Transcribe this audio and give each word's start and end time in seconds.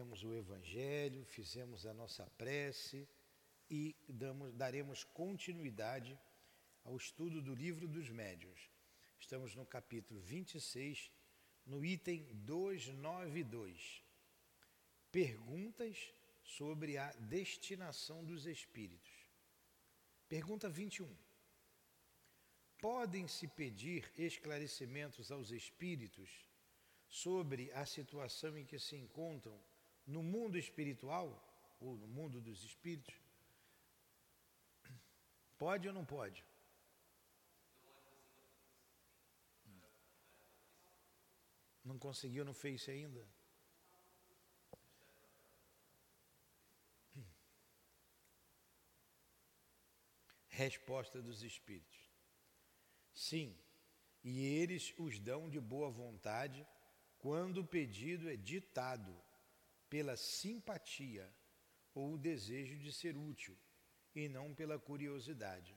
lemos 0.00 0.24
o 0.24 0.34
Evangelho, 0.34 1.26
fizemos 1.26 1.84
a 1.84 1.92
nossa 1.92 2.24
prece 2.38 3.06
e 3.68 3.94
damos, 4.08 4.50
daremos 4.54 5.04
continuidade 5.04 6.18
ao 6.82 6.96
estudo 6.96 7.42
do 7.42 7.54
livro 7.54 7.86
dos 7.86 8.08
médiuns. 8.08 8.70
Estamos 9.18 9.54
no 9.54 9.66
capítulo 9.66 10.18
26, 10.22 11.10
no 11.66 11.84
item 11.84 12.24
292. 12.32 14.02
Perguntas 15.12 16.14
sobre 16.42 16.96
a 16.96 17.12
destinação 17.36 18.24
dos 18.24 18.46
espíritos. 18.46 19.12
Pergunta 20.30 20.66
21. 20.66 21.14
Podem-se 22.78 23.46
pedir 23.48 24.10
esclarecimentos 24.16 25.30
aos 25.30 25.50
espíritos 25.50 26.30
sobre 27.06 27.70
a 27.72 27.84
situação 27.84 28.56
em 28.56 28.64
que 28.64 28.78
se 28.78 28.96
encontram 28.96 29.60
no 30.06 30.22
mundo 30.22 30.58
espiritual 30.58 31.28
ou 31.80 31.96
no 31.96 32.06
mundo 32.06 32.40
dos 32.40 32.64
espíritos? 32.64 33.14
Pode 35.58 35.86
ou 35.86 35.94
não 35.94 36.04
pode? 36.04 36.44
Não 41.84 41.98
conseguiu 41.98 42.44
no 42.44 42.54
Face 42.54 42.90
ainda? 42.90 43.26
Resposta 50.48 51.22
dos 51.22 51.42
Espíritos: 51.42 51.98
Sim, 53.14 53.58
e 54.22 54.44
eles 54.44 54.94
os 54.98 55.18
dão 55.18 55.48
de 55.48 55.58
boa 55.58 55.90
vontade 55.90 56.66
quando 57.18 57.58
o 57.58 57.66
pedido 57.66 58.28
é 58.28 58.36
ditado 58.36 59.14
pela 59.90 60.16
simpatia 60.16 61.30
ou 61.92 62.14
o 62.14 62.18
desejo 62.18 62.78
de 62.78 62.92
ser 62.92 63.16
útil 63.16 63.58
e 64.14 64.28
não 64.28 64.54
pela 64.54 64.78
curiosidade. 64.78 65.76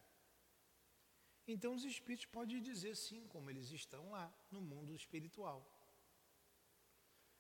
Então 1.48 1.74
os 1.74 1.84
espíritos 1.84 2.28
podem 2.28 2.62
dizer 2.62 2.96
sim, 2.96 3.28
como 3.28 3.50
eles 3.50 3.72
estão 3.72 4.12
lá 4.12 4.34
no 4.50 4.62
mundo 4.62 4.94
espiritual. 4.94 5.70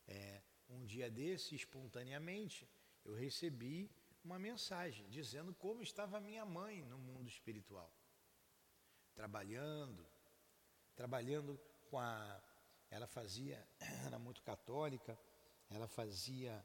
É, 0.07 0.41
um 0.67 0.83
dia 0.85 1.09
desse, 1.09 1.55
espontaneamente, 1.55 2.67
eu 3.05 3.13
recebi 3.13 3.89
uma 4.23 4.39
mensagem 4.39 5.07
dizendo 5.09 5.53
como 5.53 5.83
estava 5.83 6.19
minha 6.19 6.45
mãe 6.45 6.83
no 6.83 6.97
mundo 6.97 7.29
espiritual. 7.29 7.93
Trabalhando, 9.13 10.05
trabalhando 10.95 11.57
com 11.89 11.99
a. 11.99 12.41
Ela 12.89 13.07
fazia, 13.07 13.65
era 14.05 14.19
muito 14.19 14.41
católica, 14.43 15.17
ela 15.75 15.87
fazia 15.87 16.63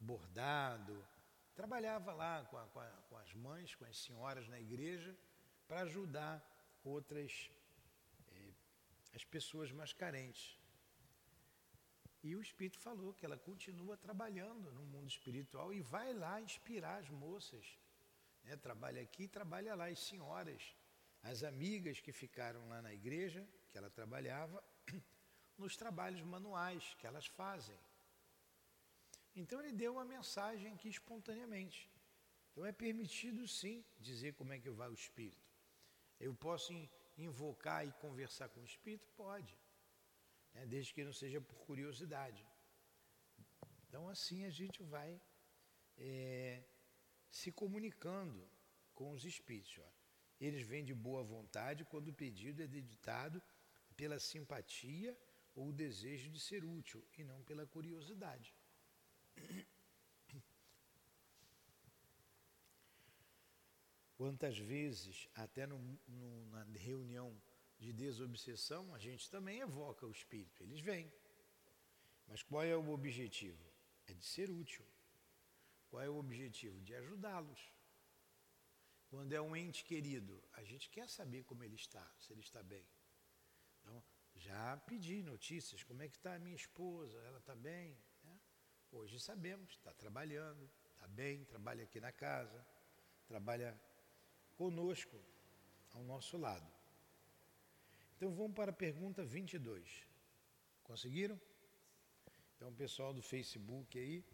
bordado, 0.00 1.04
trabalhava 1.54 2.12
lá 2.12 2.44
com, 2.44 2.56
a, 2.56 2.66
com, 2.66 2.80
a, 2.80 2.90
com 3.08 3.16
as 3.16 3.34
mães, 3.34 3.74
com 3.74 3.84
as 3.84 3.96
senhoras 3.96 4.48
na 4.48 4.60
igreja, 4.60 5.16
para 5.66 5.80
ajudar 5.80 6.44
outras, 6.84 7.50
eh, 8.28 8.52
as 9.14 9.24
pessoas 9.24 9.72
mais 9.72 9.92
carentes. 9.92 10.58
E 12.22 12.34
o 12.34 12.42
Espírito 12.42 12.78
falou 12.78 13.14
que 13.14 13.24
ela 13.24 13.38
continua 13.38 13.96
trabalhando 13.96 14.72
no 14.72 14.84
mundo 14.84 15.08
espiritual 15.08 15.72
e 15.72 15.80
vai 15.80 16.12
lá 16.12 16.40
inspirar 16.40 16.98
as 16.98 17.08
moças. 17.08 17.78
Né? 18.44 18.56
Trabalha 18.56 19.00
aqui 19.00 19.28
trabalha 19.28 19.74
lá, 19.74 19.86
as 19.86 20.00
senhoras, 20.00 20.74
as 21.22 21.42
amigas 21.42 22.00
que 22.00 22.12
ficaram 22.12 22.68
lá 22.68 22.82
na 22.82 22.92
igreja, 22.92 23.46
que 23.70 23.78
ela 23.78 23.90
trabalhava, 23.90 24.62
nos 25.58 25.76
trabalhos 25.76 26.22
manuais 26.22 26.94
que 26.98 27.06
elas 27.06 27.26
fazem. 27.26 27.78
Então 29.40 29.60
ele 29.60 29.72
deu 29.72 29.92
uma 29.92 30.04
mensagem 30.04 30.72
aqui 30.72 30.88
espontaneamente. 30.88 31.90
Então 32.50 32.64
é 32.64 32.72
permitido 32.72 33.46
sim 33.46 33.84
dizer 34.00 34.32
como 34.34 34.52
é 34.52 34.58
que 34.58 34.70
vai 34.70 34.88
o 34.88 34.94
Espírito. 34.94 35.46
Eu 36.18 36.34
posso 36.34 36.72
invocar 37.18 37.86
e 37.86 37.92
conversar 38.04 38.48
com 38.48 38.60
o 38.60 38.64
Espírito? 38.64 39.06
Pode 39.24 39.54
né, 40.56 40.66
desde 40.66 40.92
que 40.94 41.04
não 41.04 41.12
seja 41.12 41.40
por 41.40 41.58
curiosidade. 41.68 42.44
Então, 43.86 44.08
assim 44.08 44.44
a 44.44 44.50
gente 44.50 44.82
vai 44.82 45.20
é, 45.98 46.62
se 47.30 47.52
comunicando 47.52 48.48
com 48.94 49.12
os 49.12 49.24
espíritos. 49.24 49.78
Ó. 49.78 49.90
Eles 50.40 50.62
vêm 50.66 50.84
de 50.84 50.94
boa 50.94 51.22
vontade 51.22 51.84
quando 51.84 52.08
o 52.08 52.18
pedido 52.22 52.62
é 52.62 52.66
deditado 52.66 53.42
pela 53.96 54.18
simpatia 54.18 55.16
ou 55.54 55.68
o 55.68 55.72
desejo 55.72 56.28
de 56.30 56.40
ser 56.40 56.64
útil 56.64 57.06
e 57.16 57.24
não 57.24 57.42
pela 57.42 57.66
curiosidade. 57.66 58.54
Quantas 64.16 64.58
vezes, 64.58 65.28
até 65.34 65.66
no, 65.66 65.78
no, 66.08 66.46
na 66.46 66.64
reunião 66.78 67.38
de 67.78 67.92
desobsessão, 67.92 68.94
a 68.94 68.98
gente 68.98 69.30
também 69.30 69.60
evoca 69.60 70.06
o 70.06 70.10
espírito, 70.10 70.62
eles 70.62 70.80
vêm. 70.80 71.12
Mas 72.26 72.42
qual 72.42 72.64
é 72.64 72.74
o 72.74 72.90
objetivo? 72.90 73.62
É 74.06 74.14
de 74.14 74.24
ser 74.24 74.50
útil. 74.50 74.86
Qual 75.88 76.02
é 76.02 76.08
o 76.08 76.16
objetivo? 76.16 76.80
De 76.80 76.94
ajudá-los. 76.94 77.72
Quando 79.08 79.32
é 79.32 79.40
um 79.40 79.54
ente 79.54 79.84
querido, 79.84 80.42
a 80.54 80.64
gente 80.64 80.90
quer 80.90 81.08
saber 81.08 81.44
como 81.44 81.62
ele 81.62 81.76
está, 81.76 82.04
se 82.18 82.32
ele 82.32 82.40
está 82.40 82.62
bem. 82.62 82.84
Então, 83.80 84.02
já 84.34 84.76
pedi 84.78 85.22
notícias, 85.22 85.82
como 85.84 86.02
é 86.02 86.08
que 86.08 86.16
está 86.16 86.34
a 86.34 86.38
minha 86.38 86.56
esposa, 86.56 87.18
ela 87.20 87.38
está 87.38 87.54
bem? 87.54 87.96
Hoje 88.98 89.20
sabemos, 89.20 89.72
está 89.72 89.92
trabalhando, 89.92 90.70
está 90.94 91.06
bem, 91.06 91.44
trabalha 91.44 91.84
aqui 91.84 92.00
na 92.00 92.10
casa, 92.10 92.66
trabalha 93.26 93.78
conosco, 94.56 95.22
ao 95.92 96.02
nosso 96.02 96.38
lado. 96.38 96.66
Então 98.16 98.34
vamos 98.34 98.54
para 98.54 98.70
a 98.70 98.74
pergunta 98.74 99.22
22. 99.22 100.08
Conseguiram? 100.82 101.38
Então, 102.54 102.72
pessoal 102.74 103.12
do 103.12 103.20
Facebook 103.20 103.98
aí, 103.98 104.24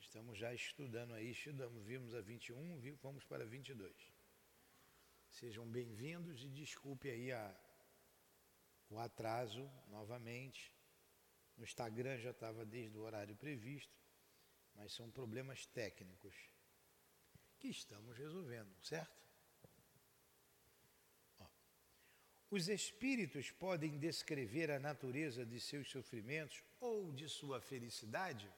estamos 0.00 0.36
já 0.36 0.52
estudando 0.52 1.14
aí, 1.14 1.30
estudamos, 1.30 1.84
vimos 1.84 2.16
a 2.16 2.20
21, 2.20 2.96
vamos 3.00 3.24
para 3.24 3.44
a 3.44 3.46
22. 3.46 3.94
Sejam 5.30 5.64
bem-vindos 5.64 6.42
e 6.42 6.48
desculpe 6.48 7.08
aí 7.08 7.30
a, 7.30 7.56
o 8.90 8.98
atraso 8.98 9.70
novamente. 9.86 10.79
No 11.60 11.64
Instagram 11.64 12.16
já 12.16 12.30
estava 12.30 12.64
desde 12.64 12.96
o 12.96 13.02
horário 13.02 13.36
previsto, 13.36 13.94
mas 14.74 14.94
são 14.94 15.10
problemas 15.10 15.66
técnicos 15.66 16.34
que 17.58 17.68
estamos 17.68 18.16
resolvendo, 18.16 18.74
certo? 18.82 19.20
Os 22.50 22.66
espíritos 22.66 23.50
podem 23.50 23.98
descrever 23.98 24.70
a 24.70 24.78
natureza 24.78 25.44
de 25.44 25.60
seus 25.60 25.90
sofrimentos 25.90 26.64
ou 26.80 27.12
de 27.12 27.28
sua 27.28 27.60
felicidade? 27.60 28.50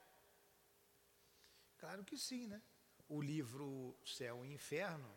Claro 1.78 2.04
que 2.04 2.16
sim, 2.16 2.46
né? 2.46 2.62
O 3.08 3.20
livro 3.20 3.98
Céu 4.06 4.44
e 4.44 4.52
Inferno, 4.52 5.12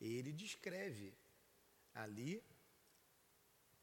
ele 0.00 0.32
descreve 0.32 1.16
ali, 1.94 2.42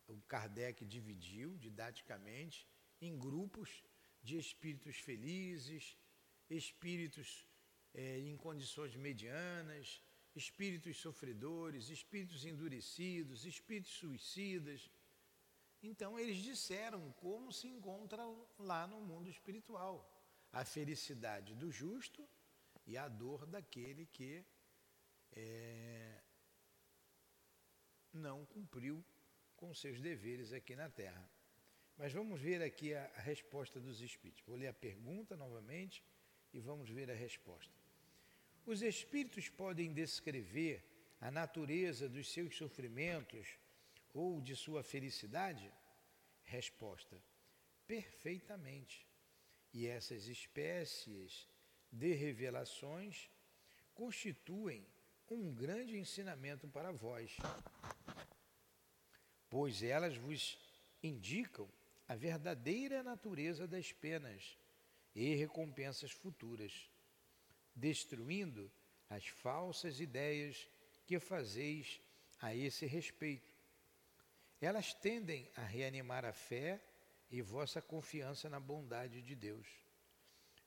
o 0.05 0.19
Kardec 0.23 0.83
dividiu 0.83 1.57
didaticamente 1.57 2.67
em 3.01 3.17
grupos 3.17 3.83
de 4.23 4.37
espíritos 4.37 4.97
felizes, 4.97 5.97
espíritos 6.49 7.45
é, 7.93 8.19
em 8.19 8.37
condições 8.37 8.95
medianas, 8.95 10.01
espíritos 10.35 10.97
sofredores, 10.97 11.89
espíritos 11.89 12.45
endurecidos, 12.45 13.45
espíritos 13.45 13.91
suicidas. 13.93 14.89
Então 15.83 16.17
eles 16.19 16.37
disseram 16.37 17.11
como 17.13 17.51
se 17.51 17.67
encontra 17.67 18.23
lá 18.59 18.85
no 18.87 19.01
mundo 19.01 19.29
espiritual 19.29 20.07
a 20.53 20.63
felicidade 20.63 21.55
do 21.55 21.71
justo 21.71 22.27
e 22.85 22.97
a 22.97 23.07
dor 23.07 23.45
daquele 23.45 24.05
que 24.05 24.45
é, 25.33 26.21
não 28.13 28.45
cumpriu 28.45 29.03
com 29.55 29.73
seus 29.73 29.99
deveres 29.99 30.51
aqui 30.53 30.75
na 30.75 30.89
Terra. 30.89 31.29
Mas 32.01 32.13
vamos 32.13 32.41
ver 32.41 32.63
aqui 32.63 32.95
a, 32.95 33.11
a 33.15 33.21
resposta 33.21 33.79
dos 33.79 34.01
espíritos. 34.01 34.43
Vou 34.47 34.55
ler 34.55 34.69
a 34.69 34.73
pergunta 34.73 35.37
novamente 35.37 36.03
e 36.51 36.59
vamos 36.59 36.89
ver 36.89 37.11
a 37.11 37.13
resposta. 37.13 37.71
Os 38.65 38.81
espíritos 38.81 39.49
podem 39.49 39.93
descrever 39.93 40.83
a 41.19 41.29
natureza 41.29 42.09
dos 42.09 42.33
seus 42.33 42.57
sofrimentos 42.57 43.55
ou 44.15 44.41
de 44.41 44.55
sua 44.55 44.81
felicidade? 44.81 45.71
Resposta: 46.41 47.21
perfeitamente. 47.85 49.05
E 49.71 49.85
essas 49.85 50.25
espécies 50.27 51.47
de 51.91 52.13
revelações 52.13 53.29
constituem 53.93 54.83
um 55.29 55.53
grande 55.53 55.99
ensinamento 55.99 56.67
para 56.67 56.91
vós, 56.91 57.37
pois 59.51 59.83
elas 59.83 60.17
vos 60.17 60.57
indicam 61.03 61.69
a 62.11 62.15
verdadeira 62.15 63.01
natureza 63.01 63.65
das 63.65 63.93
penas 63.93 64.57
e 65.15 65.33
recompensas 65.33 66.11
futuras, 66.11 66.91
destruindo 67.73 68.69
as 69.09 69.27
falsas 69.27 70.01
ideias 70.01 70.67
que 71.07 71.17
fazeis 71.19 72.01
a 72.41 72.53
esse 72.53 72.85
respeito. 72.85 73.55
Elas 74.59 74.93
tendem 74.93 75.49
a 75.55 75.61
reanimar 75.61 76.25
a 76.25 76.33
fé 76.33 76.81
e 77.29 77.41
vossa 77.41 77.81
confiança 77.81 78.49
na 78.49 78.59
bondade 78.59 79.21
de 79.21 79.33
Deus. 79.33 79.69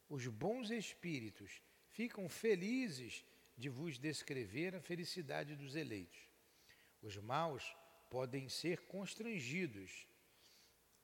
Os 0.08 0.26
bons 0.26 0.70
espíritos 0.70 1.60
ficam 1.90 2.26
felizes 2.26 3.22
de 3.54 3.68
vos 3.68 3.98
descrever 3.98 4.74
a 4.74 4.80
felicidade 4.80 5.54
dos 5.56 5.76
eleitos. 5.76 6.26
Os 7.02 7.18
maus 7.18 7.76
podem 8.08 8.48
ser 8.48 8.86
constrangidos 8.86 10.06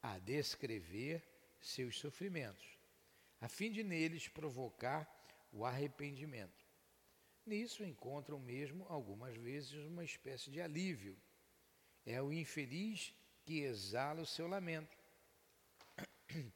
a 0.03 0.19
descrever 0.19 1.23
seus 1.61 1.99
sofrimentos, 1.99 2.79
a 3.41 3.49
fim 3.49 3.71
de 3.71 3.83
neles 3.83 4.29
provocar 4.29 5.09
o 5.53 5.65
arrependimento. 5.65 6.65
Nisso 7.45 7.85
encontram 7.85 8.39
mesmo, 8.39 8.87
algumas 8.89 9.37
vezes, 9.37 9.73
uma 9.87 10.05
espécie 10.05 10.51
de 10.51 10.61
alívio. 10.61 11.17
É 12.07 12.21
o 12.23 12.33
infeliz 12.33 13.15
que 13.45 13.61
exala 13.61 14.23
o 14.23 14.27
seu 14.27 14.47
lamento, 14.47 14.97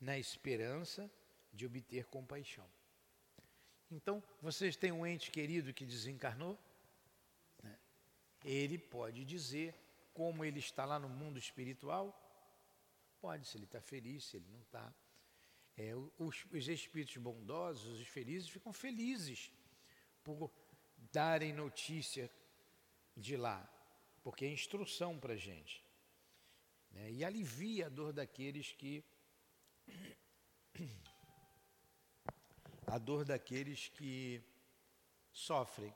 na 0.00 0.18
esperança 0.18 1.10
de 1.52 1.64
obter 1.64 2.04
compaixão. 2.06 2.68
Então, 3.90 4.22
vocês 4.40 4.76
têm 4.76 4.92
um 4.92 5.06
ente 5.06 5.30
querido 5.30 5.72
que 5.72 5.86
desencarnou? 5.86 6.58
Né? 7.62 7.78
Ele 8.44 8.76
pode 8.76 9.24
dizer 9.24 9.74
como 10.12 10.44
ele 10.44 10.58
está 10.58 10.84
lá 10.84 10.98
no 10.98 11.08
mundo 11.08 11.38
espiritual? 11.38 12.20
Pode, 13.24 13.48
se 13.48 13.56
ele 13.56 13.64
está 13.64 13.80
feliz, 13.80 14.22
se 14.24 14.36
ele 14.36 14.46
não 14.52 14.60
está. 14.60 14.94
É, 15.78 15.94
os, 16.18 16.44
os 16.52 16.68
espíritos 16.68 17.16
bondosos, 17.16 17.98
os 17.98 18.06
felizes, 18.06 18.50
ficam 18.50 18.70
felizes 18.70 19.50
por 20.22 20.52
darem 21.10 21.50
notícia 21.50 22.30
de 23.16 23.34
lá, 23.34 23.66
porque 24.22 24.44
é 24.44 24.52
instrução 24.52 25.18
para 25.18 25.32
a 25.32 25.38
gente. 25.38 25.82
Né? 26.90 27.12
E 27.12 27.24
alivia 27.24 27.86
a 27.86 27.88
dor 27.88 28.12
daqueles 28.12 28.72
que. 28.72 29.02
a 32.86 32.98
dor 32.98 33.24
daqueles 33.24 33.88
que 33.88 34.42
sofrem. 35.32 35.94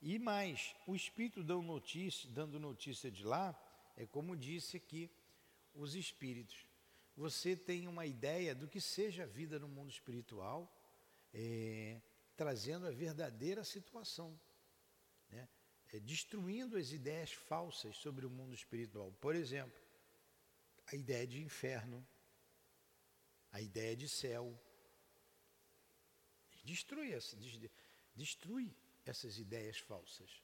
E 0.00 0.18
mais, 0.18 0.74
o 0.86 0.96
Espírito 0.96 1.44
dando 1.44 1.66
notícia, 1.66 2.26
dando 2.30 2.58
notícia 2.58 3.10
de 3.10 3.22
lá, 3.22 3.54
é 3.98 4.06
como 4.06 4.34
disse 4.34 4.78
aqui, 4.78 5.10
os 5.74 5.94
Espíritos. 5.94 6.66
Você 7.16 7.56
tem 7.56 7.86
uma 7.86 8.06
ideia 8.06 8.54
do 8.54 8.66
que 8.66 8.80
seja 8.80 9.24
a 9.24 9.26
vida 9.26 9.58
no 9.58 9.68
mundo 9.68 9.90
espiritual, 9.90 10.72
é, 11.32 12.00
trazendo 12.36 12.86
a 12.86 12.90
verdadeira 12.90 13.62
situação, 13.62 14.38
né? 15.30 15.48
é, 15.92 16.00
destruindo 16.00 16.76
as 16.76 16.90
ideias 16.90 17.32
falsas 17.32 17.96
sobre 17.96 18.26
o 18.26 18.30
mundo 18.30 18.54
espiritual. 18.54 19.12
Por 19.20 19.36
exemplo, 19.36 19.80
a 20.86 20.96
ideia 20.96 21.26
de 21.26 21.40
inferno, 21.40 22.06
a 23.52 23.60
ideia 23.60 23.96
de 23.96 24.08
céu. 24.08 24.60
Destrui, 26.64 27.12
essa, 27.12 27.36
destrui 28.16 28.74
essas 29.04 29.38
ideias 29.38 29.78
falsas. 29.78 30.42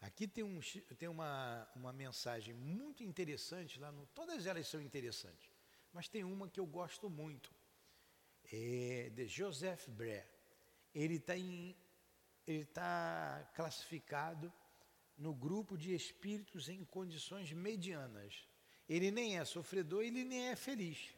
Aqui 0.00 0.28
tem, 0.28 0.44
um, 0.44 0.60
tem 0.96 1.08
uma, 1.08 1.68
uma 1.74 1.92
mensagem 1.92 2.54
muito 2.54 3.02
interessante 3.02 3.80
lá 3.80 3.90
no. 3.90 4.06
Todas 4.08 4.46
elas 4.46 4.66
são 4.68 4.80
interessantes, 4.80 5.50
mas 5.92 6.08
tem 6.08 6.22
uma 6.24 6.48
que 6.48 6.60
eu 6.60 6.66
gosto 6.66 7.10
muito. 7.10 7.52
É 8.50 9.10
de 9.10 9.26
Joseph 9.26 9.88
Bré 9.88 10.38
ele 10.94 11.16
está 12.46 12.64
tá 12.72 13.52
classificado 13.54 14.52
no 15.16 15.34
grupo 15.34 15.76
de 15.76 15.94
espíritos 15.94 16.68
em 16.68 16.84
condições 16.84 17.52
medianas. 17.52 18.46
Ele 18.88 19.10
nem 19.10 19.38
é 19.38 19.44
sofredor, 19.44 20.02
ele 20.02 20.24
nem 20.24 20.48
é 20.48 20.56
feliz. 20.56 21.14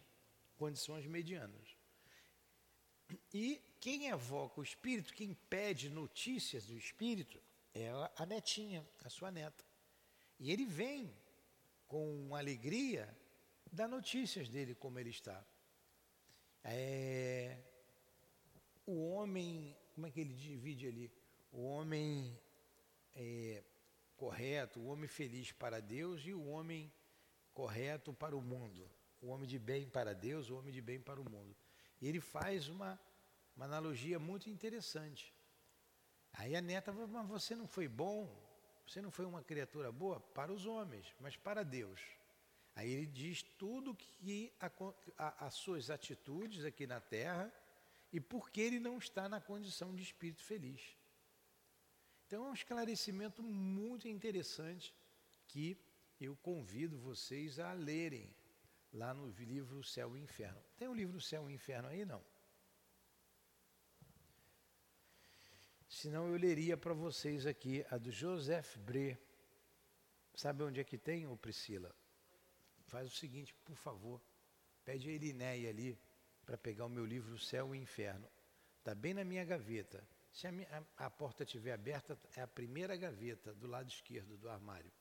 Condições 0.57 1.07
medianas. 1.07 1.77
E 3.33 3.61
quem 3.81 4.09
evoca 4.09 4.61
o 4.61 4.65
espírito, 4.65 5.15
quem 5.15 5.35
pede 5.49 5.89
notícias 5.89 6.67
do 6.67 6.77
espírito, 6.77 7.41
é 7.75 7.91
a 8.17 8.27
netinha, 8.27 8.87
a 9.05 9.09
sua 9.09 9.31
neta. 9.31 9.65
E 10.39 10.51
ele 10.51 10.65
vem 10.65 11.15
com 11.87 12.35
alegria 12.35 13.17
dar 13.71 13.89
notícias 13.89 14.49
dele 14.49 14.75
como 14.75 14.99
ele 14.99 15.11
está. 15.11 15.45
É, 16.65 17.59
o 18.87 19.11
homem, 19.11 19.77
como 19.95 20.07
é 20.07 20.11
que 20.11 20.21
ele 20.21 20.35
divide 20.35 20.87
ali? 20.87 21.13
O 21.53 21.63
homem 21.63 22.39
é, 23.15 23.63
correto, 24.17 24.81
o 24.81 24.87
homem 24.87 25.09
feliz 25.09 25.53
para 25.53 25.81
Deus 25.81 26.23
e 26.25 26.33
o 26.33 26.47
homem 26.47 26.93
correto 27.53 28.13
para 28.13 28.37
o 28.37 28.43
mundo. 28.43 28.91
O 29.21 29.29
homem 29.29 29.49
de 29.49 29.59
bem 29.59 29.89
para 29.89 30.15
Deus, 30.15 30.49
o 30.51 30.57
homem 30.57 30.73
de 30.73 30.81
bem 30.81 31.01
para 31.01 31.21
o 31.21 31.29
mundo. 31.29 31.57
E 32.01 32.09
ele 32.09 32.21
faz 32.21 32.69
uma, 32.69 32.99
uma 33.55 33.67
analogia 33.67 34.19
muito 34.19 34.49
interessante. 34.49 35.35
Aí 36.33 36.57
a 36.57 36.61
neta 36.61 36.93
fala, 36.93 37.07
mas 37.07 37.27
você 37.29 37.55
não 37.55 37.67
foi 37.67 37.89
bom, 37.89 38.29
você 38.87 39.01
não 39.03 39.11
foi 39.11 39.25
uma 39.25 39.43
criatura 39.43 39.91
boa 39.93 40.21
para 40.21 40.53
os 40.53 40.67
homens, 40.67 41.15
mas 41.21 41.37
para 41.37 41.63
Deus. 41.63 42.01
Aí 42.75 42.91
ele 42.91 43.07
diz 43.07 43.43
tudo 43.43 43.95
que 43.95 44.53
a, 44.61 44.71
a, 45.19 45.47
as 45.47 45.55
suas 45.55 45.91
atitudes 45.91 46.65
aqui 46.65 46.87
na 46.87 47.01
terra 47.01 47.53
e 48.13 48.21
por 48.21 48.51
que 48.51 48.61
ele 48.61 48.81
não 48.81 48.99
está 48.99 49.29
na 49.29 49.41
condição 49.41 49.95
de 49.95 50.03
espírito 50.03 50.43
feliz. 50.43 50.97
Então 52.27 52.47
é 52.47 52.51
um 52.51 52.55
esclarecimento 52.55 53.43
muito 53.43 54.07
interessante 54.09 54.95
que 55.49 55.77
eu 56.21 56.37
convido 56.37 56.99
vocês 56.99 57.59
a 57.59 57.73
lerem 57.73 58.33
lá 58.93 59.13
no 59.13 59.31
livro 59.31 59.83
Céu 59.83 60.17
e 60.17 60.21
Inferno. 60.21 60.63
Tem 60.77 60.89
o 60.89 60.95
livro 60.95 61.21
Céu 61.21 61.51
e 61.51 61.55
Inferno 61.55 61.89
aí? 61.89 62.05
Não. 62.05 62.23
Senão 65.91 66.29
eu 66.29 66.37
leria 66.37 66.77
para 66.77 66.95
vocês 66.95 67.47
aqui 67.47 67.85
a 67.91 67.99
do 67.99 68.13
Joseph 68.13 68.77
Bré. 68.77 69.19
Sabe 70.33 70.63
onde 70.63 70.79
é 70.79 70.85
que 70.85 70.97
tem, 70.97 71.27
ô 71.27 71.37
Priscila? 71.37 71.93
Faz 72.87 73.09
o 73.09 73.17
seguinte, 73.17 73.53
por 73.65 73.75
favor. 73.75 74.23
Pede 74.85 75.11
a 75.11 75.13
Elinéia 75.13 75.69
ali 75.69 75.99
para 76.47 76.57
pegar 76.57 76.87
o 76.87 76.89
meu 76.89 77.05
livro 77.05 77.37
Céu 77.41 77.75
e 77.75 77.79
Inferno. 77.79 78.31
Está 78.79 78.95
bem 78.95 79.15
na 79.15 79.25
minha 79.25 79.45
gaveta. 79.45 80.07
Se 80.33 80.47
a, 80.47 80.53
minha, 80.53 80.87
a 80.97 81.11
porta 81.11 81.43
estiver 81.43 81.73
aberta, 81.73 82.17
é 82.37 82.41
a 82.41 82.47
primeira 82.47 82.97
gaveta 82.97 83.53
do 83.53 83.67
lado 83.67 83.89
esquerdo 83.89 84.39
do 84.39 84.49
armário. 84.49 84.93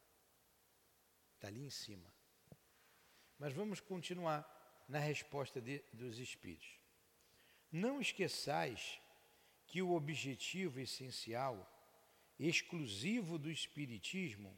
Está 1.35 1.49
ali 1.49 1.63
em 1.63 1.69
cima. 1.69 2.11
Mas 3.37 3.53
vamos 3.53 3.79
continuar 3.79 4.43
na 4.87 4.97
resposta 4.97 5.61
de, 5.61 5.83
dos 5.93 6.17
Espíritos. 6.17 6.79
Não 7.71 8.01
esqueçais 8.01 8.99
que 9.69 9.83
o 9.83 9.93
objetivo 9.93 10.79
essencial, 10.79 11.55
exclusivo 12.39 13.37
do 13.37 13.51
Espiritismo, 13.51 14.51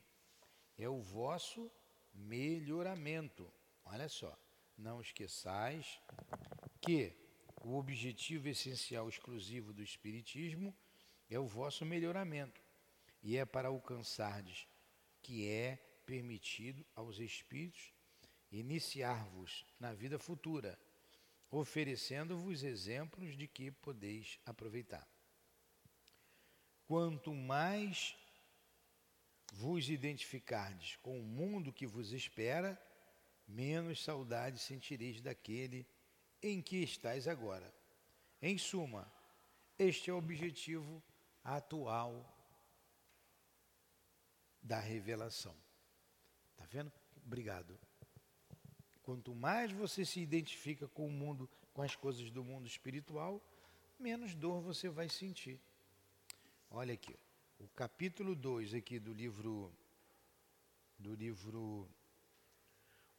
é 0.78 0.88
o 0.88 1.02
vosso 1.02 1.70
melhoramento. 2.14 3.52
Olha 3.84 4.08
só, 4.08 4.36
não 4.78 5.02
esqueçais 5.02 6.00
que 6.80 7.14
o 7.62 7.78
objetivo 7.78 8.48
essencial 8.48 9.10
exclusivo 9.10 9.74
do 9.74 9.84
Espiritismo 9.84 10.74
é 11.30 11.38
o 11.38 11.46
vosso 11.46 11.86
melhoramento, 11.86 12.62
e 13.22 13.38
é 13.38 13.46
para 13.46 13.68
alcançardes 13.68 14.66
que 15.22 15.46
é 15.48 15.76
permitido 16.06 16.86
aos 16.96 17.20
Espíritos 17.20 17.94
iniciar-vos 18.50 19.66
na 19.78 19.94
vida 19.94 20.18
futura, 20.18 20.80
oferecendo-vos 21.52 22.64
exemplos 22.64 23.38
de 23.38 23.46
que 23.46 23.70
podeis 23.70 24.40
aproveitar. 24.46 25.06
Quanto 26.88 27.34
mais 27.34 28.16
vos 29.52 29.90
identificardes 29.90 30.96
com 30.98 31.20
o 31.20 31.24
mundo 31.24 31.74
que 31.74 31.86
vos 31.86 32.14
espera, 32.14 32.82
menos 33.46 34.02
saudade 34.02 34.60
sentireis 34.60 35.20
daquele 35.20 35.86
em 36.42 36.62
que 36.62 36.78
estáis 36.78 37.28
agora. 37.28 37.72
Em 38.42 38.58
suma, 38.58 39.12
este 39.78 40.10
é 40.10 40.14
o 40.14 40.18
objetivo 40.18 41.04
atual 41.44 42.26
da 44.62 44.80
revelação. 44.80 45.56
Está 46.52 46.66
vendo? 46.66 46.92
Obrigado. 47.26 47.78
Quanto 49.12 49.36
mais 49.36 49.74
você 49.74 50.06
se 50.06 50.22
identifica 50.22 50.88
com 50.88 51.06
o 51.06 51.12
mundo, 51.12 51.50
com 51.74 51.82
as 51.82 51.98
coisas 51.98 52.32
do 52.32 52.46
mundo 52.46 52.66
espiritual, 52.66 53.46
menos 54.00 54.34
dor 54.34 54.62
você 54.62 54.88
vai 54.88 55.10
sentir. 55.10 55.60
Olha 56.70 56.94
aqui, 56.94 57.14
o 57.60 57.68
capítulo 57.76 58.34
2 58.34 58.74
aqui 58.74 59.00
do 59.00 59.12
livro 59.12 59.70
do 60.98 61.14
livro 61.14 61.90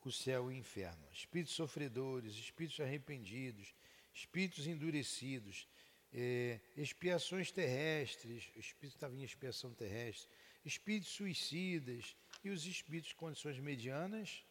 o 0.02 0.10
céu 0.10 0.50
e 0.50 0.54
o 0.54 0.56
inferno. 0.56 1.06
Espíritos 1.12 1.54
sofredores, 1.54 2.36
espíritos 2.36 2.80
arrependidos, 2.80 3.74
espíritos 4.14 4.66
endurecidos, 4.66 5.68
eh, 6.10 6.58
expiações 6.74 7.52
terrestres, 7.52 8.50
o 8.56 8.60
espírito 8.60 8.96
estava 8.96 9.14
em 9.14 9.24
expiação 9.24 9.74
terrestre, 9.74 10.26
espíritos 10.64 11.10
suicidas 11.10 12.16
e 12.42 12.48
os 12.48 12.64
espíritos 12.64 13.12
condições 13.12 13.58
medianas 13.58 14.42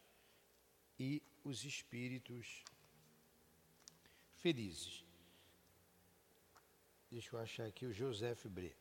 e 1.02 1.20
os 1.44 1.66
espíritos 1.66 2.64
felizes. 4.36 5.04
Deixa 7.10 7.36
eu 7.36 7.40
achar 7.40 7.66
aqui 7.66 7.88
o 7.88 7.92
Joseph 7.92 8.46
Bre. 8.46 8.76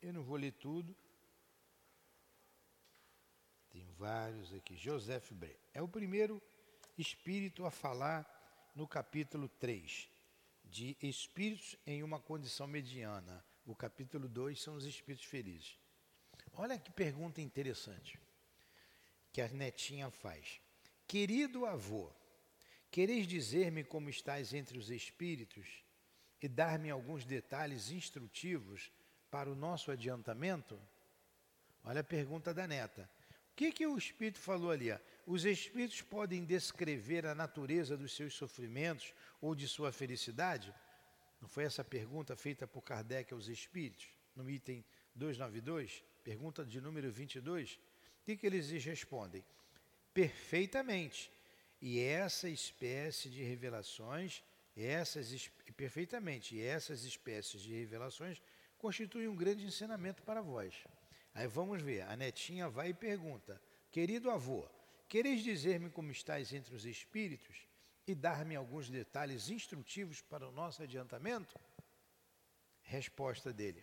Eu 0.00 0.12
não 0.12 0.22
vou 0.22 0.36
ler 0.36 0.52
tudo. 0.52 0.96
Tem 3.72 3.84
vários 3.98 4.54
aqui. 4.54 4.76
Joseph 4.76 5.32
Bre. 5.32 5.58
É 5.74 5.82
o 5.82 5.88
primeiro 5.88 6.40
espírito 6.96 7.66
a 7.66 7.70
falar 7.72 8.22
no 8.76 8.86
capítulo 8.86 9.48
3, 9.48 10.08
de 10.66 10.96
espíritos 11.02 11.74
em 11.84 12.04
uma 12.04 12.20
condição 12.20 12.68
mediana. 12.68 13.44
O 13.66 13.74
capítulo 13.74 14.28
2 14.28 14.62
são 14.62 14.76
os 14.76 14.84
espíritos 14.84 15.26
felizes. 15.26 15.76
Olha 16.52 16.78
que 16.78 16.92
pergunta 16.92 17.40
interessante 17.40 18.20
que 19.32 19.40
a 19.40 19.48
netinha 19.48 20.10
faz. 20.10 20.60
Querido 21.06 21.66
avô, 21.66 22.10
quereis 22.90 23.26
dizer-me 23.26 23.84
como 23.84 24.08
estáis 24.08 24.52
entre 24.54 24.78
os 24.78 24.90
espíritos 24.90 25.84
e 26.40 26.48
dar-me 26.48 26.90
alguns 26.90 27.24
detalhes 27.24 27.90
instrutivos 27.90 28.90
para 29.30 29.50
o 29.50 29.54
nosso 29.54 29.90
adiantamento? 29.90 30.80
Olha 31.84 32.00
a 32.00 32.04
pergunta 32.04 32.52
da 32.52 32.66
neta. 32.66 33.08
O 33.52 33.56
que, 33.56 33.72
que 33.72 33.86
o 33.86 33.98
Espírito 33.98 34.38
falou 34.38 34.70
ali? 34.70 34.88
Os 35.26 35.44
Espíritos 35.44 36.00
podem 36.00 36.44
descrever 36.44 37.26
a 37.26 37.34
natureza 37.34 37.96
dos 37.96 38.14
seus 38.14 38.34
sofrimentos 38.34 39.12
ou 39.40 39.54
de 39.54 39.68
sua 39.68 39.92
felicidade? 39.92 40.74
Não 41.40 41.48
foi 41.48 41.64
essa 41.64 41.84
pergunta 41.84 42.36
feita 42.36 42.66
por 42.66 42.82
Kardec 42.82 43.32
aos 43.32 43.48
Espíritos, 43.48 44.08
no 44.34 44.48
item 44.48 44.84
292? 45.14 46.04
Pergunta 46.22 46.64
de 46.64 46.80
número 46.80 47.10
22. 47.10 47.78
Que, 48.30 48.36
que 48.36 48.46
eles 48.46 48.70
respondem? 48.84 49.44
Perfeitamente. 50.14 51.32
E 51.80 51.98
essa 51.98 52.48
espécie 52.48 53.28
de 53.28 53.42
revelações, 53.42 54.40
essas 54.76 55.50
perfeitamente, 55.76 56.54
e 56.54 56.62
essas 56.62 57.04
espécies 57.04 57.60
de 57.60 57.74
revelações 57.74 58.40
constituem 58.78 59.26
um 59.26 59.34
grande 59.34 59.64
ensinamento 59.64 60.22
para 60.22 60.42
vós. 60.42 60.74
Aí 61.34 61.48
vamos 61.48 61.82
ver, 61.82 62.02
a 62.02 62.16
netinha 62.16 62.68
vai 62.68 62.90
e 62.90 62.94
pergunta: 62.94 63.60
Querido 63.90 64.30
avô, 64.30 64.64
quereis 65.08 65.42
dizer-me 65.42 65.90
como 65.90 66.12
estáis 66.12 66.52
entre 66.52 66.72
os 66.72 66.84
espíritos 66.84 67.66
e 68.06 68.14
dar-me 68.14 68.54
alguns 68.54 68.88
detalhes 68.88 69.48
instrutivos 69.48 70.22
para 70.22 70.48
o 70.48 70.52
nosso 70.52 70.84
adiantamento? 70.84 71.58
Resposta 72.82 73.52
dele: 73.52 73.82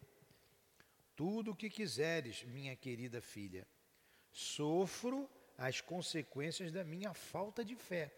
Tudo 1.18 1.51
o 1.51 1.56
que 1.56 1.70
quiseres, 1.70 2.44
minha 2.44 2.77
querida 2.77 3.22
filha 3.22 3.68
sofro 4.31 5.29
as 5.57 5.81
consequências 5.81 6.72
da 6.72 6.84
minha 6.84 7.13
falta 7.13 7.65
de 7.65 7.75
fé. 7.75 8.13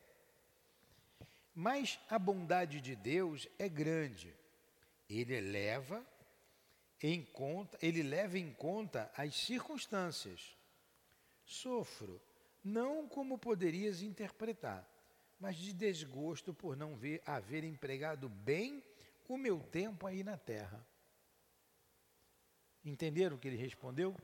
Mas 1.55 1.99
a 2.09 2.19
bondade 2.19 2.81
de 2.81 2.95
Deus 2.95 3.47
é 3.57 3.67
grande. 3.67 4.33
Ele 5.09 5.39
leva 5.39 6.05
em 7.01 7.23
conta, 7.23 7.77
ele 7.81 8.03
leva 8.03 8.37
em 8.37 8.53
conta 8.53 9.11
as 9.15 9.35
circunstâncias. 9.35 10.55
Sofro, 11.45 12.21
não 12.63 13.07
como 13.07 13.37
poderias 13.37 14.01
interpretar, 14.01 14.87
mas 15.39 15.55
de 15.55 15.73
desgosto 15.73 16.53
por 16.53 16.75
não 16.75 16.95
ver 16.95 17.21
haver 17.25 17.63
empregado 17.63 18.27
bem 18.29 18.83
o 19.27 19.37
meu 19.37 19.59
tempo 19.59 20.05
aí 20.05 20.23
na 20.23 20.37
terra. 20.37 20.85
Entenderam 22.83 23.35
o 23.35 23.39
que 23.39 23.47
ele 23.47 23.57
respondeu? 23.57 24.15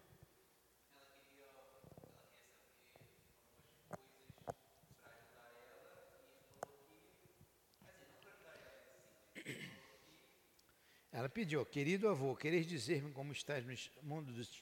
Ela 11.15 11.29
pediu, 11.29 11.65
querido 11.65 12.09
avô, 12.09 12.35
quereis 12.35 12.67
dizer-me 12.67 13.09
como 13.13 13.31
estás 13.31 13.65
no 13.65 13.73
mundo 14.03 14.33
dos 14.33 14.61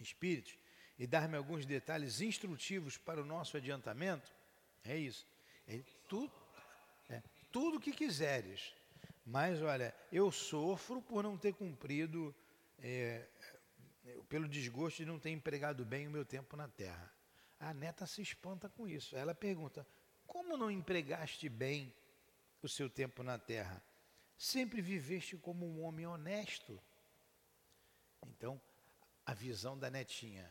espíritos 0.00 0.56
e 0.96 1.04
dar-me 1.04 1.36
alguns 1.36 1.66
detalhes 1.66 2.20
instrutivos 2.20 2.96
para 2.96 3.20
o 3.20 3.24
nosso 3.26 3.56
adiantamento? 3.56 4.32
É 4.84 4.96
isso. 4.96 5.26
É 5.66 5.80
tudo, 6.08 6.32
é, 7.08 7.20
tudo 7.50 7.78
o 7.78 7.80
que 7.80 7.90
quiseres. 7.90 8.72
Mas 9.26 9.60
olha, 9.62 9.92
eu 10.12 10.30
sofro 10.30 11.02
por 11.02 11.24
não 11.24 11.36
ter 11.36 11.54
cumprido, 11.54 12.32
é, 12.78 13.26
é, 14.06 14.16
pelo 14.28 14.46
desgosto 14.46 14.98
de 14.98 15.06
não 15.06 15.18
ter 15.18 15.30
empregado 15.30 15.84
bem 15.84 16.06
o 16.06 16.10
meu 16.12 16.24
tempo 16.24 16.56
na 16.56 16.68
terra. 16.68 17.12
A 17.58 17.74
neta 17.74 18.06
se 18.06 18.22
espanta 18.22 18.68
com 18.68 18.86
isso. 18.86 19.16
Ela 19.16 19.34
pergunta: 19.34 19.84
como 20.24 20.56
não 20.56 20.70
empregaste 20.70 21.48
bem 21.48 21.92
o 22.62 22.68
seu 22.68 22.88
tempo 22.88 23.24
na 23.24 23.40
terra? 23.40 23.82
Sempre 24.40 24.80
viveste 24.80 25.36
como 25.36 25.66
um 25.66 25.82
homem 25.82 26.06
honesto. 26.06 26.80
Então, 28.26 28.58
a 29.26 29.34
visão 29.34 29.78
da 29.78 29.90
netinha. 29.90 30.50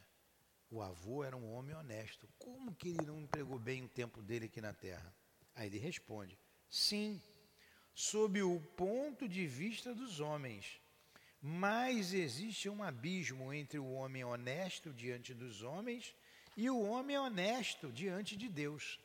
O 0.69 0.79
avô 0.79 1.23
era 1.23 1.35
um 1.35 1.51
homem 1.51 1.75
honesto. 1.75 2.29
Como 2.37 2.75
que 2.75 2.89
ele 2.89 3.03
não 3.03 3.19
empregou 3.19 3.57
bem 3.57 3.83
o 3.83 3.89
tempo 3.89 4.21
dele 4.21 4.45
aqui 4.45 4.61
na 4.61 4.73
terra? 4.73 5.11
Aí 5.55 5.65
ele 5.65 5.79
responde: 5.79 6.37
sim, 6.69 7.19
sob 7.95 8.43
o 8.43 8.61
ponto 8.77 9.27
de 9.27 9.47
vista 9.47 9.91
dos 9.95 10.19
homens. 10.19 10.79
Mas 11.41 12.13
existe 12.13 12.69
um 12.69 12.83
abismo 12.83 13.51
entre 13.51 13.79
o 13.79 13.91
homem 13.93 14.23
honesto 14.23 14.93
diante 14.93 15.33
dos 15.33 15.63
homens 15.63 16.13
e 16.55 16.69
o 16.69 16.79
homem 16.79 17.17
honesto 17.17 17.91
diante 17.91 18.37
de 18.37 18.47
Deus. 18.49 18.99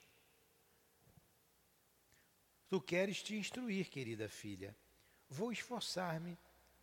Tu 2.75 2.81
queres 2.81 3.23
te 3.23 3.37
instruir, 3.37 3.89
querida 3.89 4.29
filha. 4.29 4.75
Vou 5.31 5.53
esforçar-me 5.53 6.37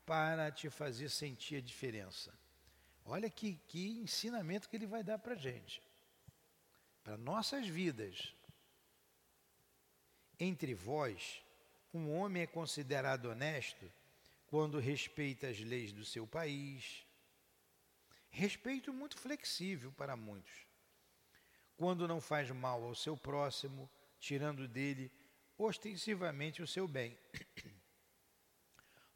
para 0.05 0.49
te 0.49 0.69
fazer 0.69 1.09
sentir 1.09 1.57
a 1.57 1.61
diferença. 1.61 2.33
Olha 3.03 3.29
que, 3.29 3.59
que 3.67 3.99
ensinamento 3.99 4.69
que 4.69 4.77
ele 4.77 4.87
vai 4.87 5.03
dar 5.03 5.19
para 5.19 5.33
a 5.33 5.37
gente, 5.37 5.83
para 7.03 7.17
nossas 7.17 7.67
vidas. 7.67 8.33
Entre 10.39 10.73
vós, 10.73 11.43
um 11.93 12.15
homem 12.15 12.43
é 12.43 12.47
considerado 12.47 13.25
honesto 13.25 13.91
quando 14.47 14.79
respeita 14.79 15.49
as 15.49 15.59
leis 15.59 15.91
do 15.91 16.05
seu 16.05 16.25
país. 16.25 17.05
Respeito 18.29 18.93
muito 18.93 19.17
flexível 19.17 19.91
para 19.91 20.15
muitos. 20.15 20.65
Quando 21.75 22.07
não 22.07 22.21
faz 22.21 22.49
mal 22.49 22.81
ao 22.81 22.95
seu 22.95 23.17
próximo, 23.17 23.89
tirando 24.21 24.69
dele 24.69 25.11
ostensivamente 25.63 26.61
o 26.61 26.67
seu 26.67 26.87
bem. 26.87 27.17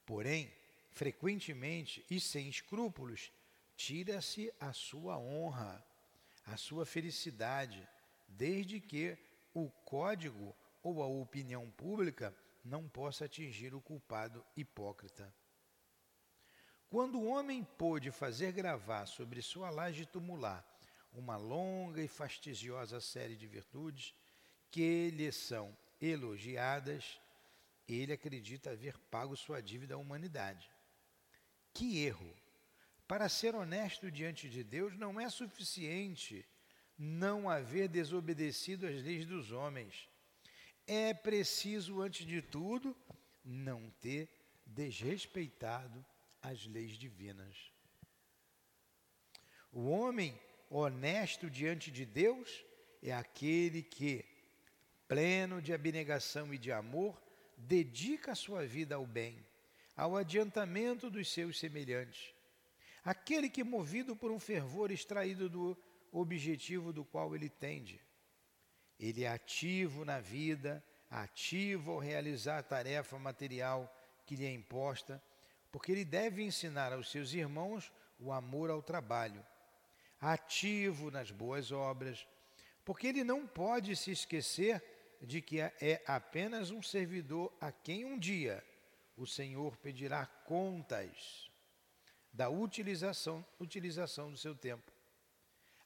Porém, 0.05 0.51
frequentemente 0.91 2.05
e 2.09 2.19
sem 2.19 2.47
escrúpulos, 2.47 3.31
tira-se 3.75 4.53
a 4.59 4.71
sua 4.71 5.17
honra, 5.17 5.83
a 6.45 6.55
sua 6.57 6.85
felicidade, 6.85 7.87
desde 8.27 8.79
que 8.79 9.17
o 9.53 9.69
código 9.69 10.55
ou 10.83 11.01
a 11.01 11.07
opinião 11.07 11.69
pública 11.71 12.35
não 12.63 12.87
possa 12.87 13.25
atingir 13.25 13.73
o 13.73 13.81
culpado 13.81 14.45
hipócrita. 14.55 15.33
Quando 16.89 17.19
o 17.19 17.25
homem 17.25 17.63
pôde 17.63 18.11
fazer 18.11 18.51
gravar 18.51 19.05
sobre 19.05 19.41
sua 19.41 19.69
laje 19.69 20.05
tumular 20.05 20.65
uma 21.11 21.37
longa 21.37 22.01
e 22.01 22.07
fastidiosa 22.07 22.99
série 23.01 23.35
de 23.35 23.47
virtudes 23.47 24.13
que 24.69 25.09
lhe 25.09 25.31
são 25.31 25.75
elogiadas, 26.05 27.19
ele 27.88 28.13
acredita 28.13 28.71
haver 28.71 28.97
pago 29.12 29.35
sua 29.35 29.62
dívida 29.62 29.95
à 29.95 29.97
humanidade. 29.97 30.69
Que 31.74 32.03
erro! 32.05 32.35
Para 33.07 33.29
ser 33.29 33.53
honesto 33.53 34.09
diante 34.09 34.50
de 34.50 34.63
Deus, 34.63 34.97
não 34.97 35.19
é 35.19 35.29
suficiente 35.29 36.45
não 36.97 37.50
haver 37.50 37.88
desobedecido 37.88 38.88
às 38.88 39.01
leis 39.03 39.25
dos 39.25 39.51
homens. 39.51 40.09
É 40.88 41.13
preciso, 41.13 42.01
antes 42.01 42.25
de 42.25 42.41
tudo, 42.41 42.95
não 43.43 43.89
ter 44.01 44.29
desrespeitado 44.65 46.03
as 46.41 46.65
leis 46.65 46.97
divinas. 46.97 47.71
O 49.71 49.89
homem 49.89 50.39
honesto 50.69 51.50
diante 51.50 51.91
de 51.91 52.05
Deus 52.05 52.63
é 53.01 53.12
aquele 53.12 53.83
que, 53.83 54.25
pleno 55.07 55.62
de 55.62 55.74
abnegação 55.74 56.53
e 56.53 56.57
de 56.57 56.71
amor, 56.71 57.21
dedica 57.57 58.31
a 58.31 58.35
sua 58.35 58.65
vida 58.65 58.95
ao 58.95 59.05
bem, 59.05 59.45
ao 59.95 60.15
adiantamento 60.15 61.09
dos 61.09 61.31
seus 61.31 61.59
semelhantes. 61.59 62.33
Aquele 63.03 63.50
que, 63.50 63.63
movido 63.63 64.15
por 64.15 64.31
um 64.31 64.39
fervor 64.39 64.91
extraído 64.91 65.50
do 65.50 65.77
objetivo 66.12 66.91
do 66.91 67.05
qual 67.05 67.35
ele 67.35 67.50
tende. 67.50 68.01
Ele 69.00 69.24
é 69.24 69.27
ativo 69.27 70.03
na 70.05 70.19
vida, 70.19 70.83
ativo 71.09 71.91
ao 71.91 72.00
realizar 72.00 72.59
a 72.59 72.63
tarefa 72.63 73.19
material 73.19 73.93
que 74.25 74.35
lhe 74.35 74.45
é 74.45 74.51
imposta, 74.51 75.21
porque 75.71 75.91
ele 75.91 76.05
deve 76.05 76.41
ensinar 76.41 76.93
aos 76.93 77.12
seus 77.12 77.33
irmãos 77.33 77.91
o 78.17 78.31
amor 78.31 78.69
ao 78.69 78.81
trabalho, 78.81 79.45
ativo 80.19 81.12
nas 81.12 81.29
boas 81.29 81.71
obras, 81.71 82.25
porque 82.83 83.07
ele 83.07 83.24
não 83.24 83.45
pode 83.45 83.95
se 83.95 84.12
esquecer 84.12 84.94
de 85.25 85.41
que 85.41 85.60
é 85.60 86.03
apenas 86.05 86.72
um 86.72 86.82
servidor 86.82 87.55
a 87.60 87.72
quem 87.72 88.05
um 88.05 88.17
dia 88.17 88.63
o 89.17 89.25
Senhor 89.25 89.75
pedirá 89.77 90.25
contas 90.25 91.50
da 92.32 92.50
utilização, 92.50 93.46
utilização 93.60 94.29
do 94.29 94.38
seu 94.38 94.55
tempo. 94.55 94.91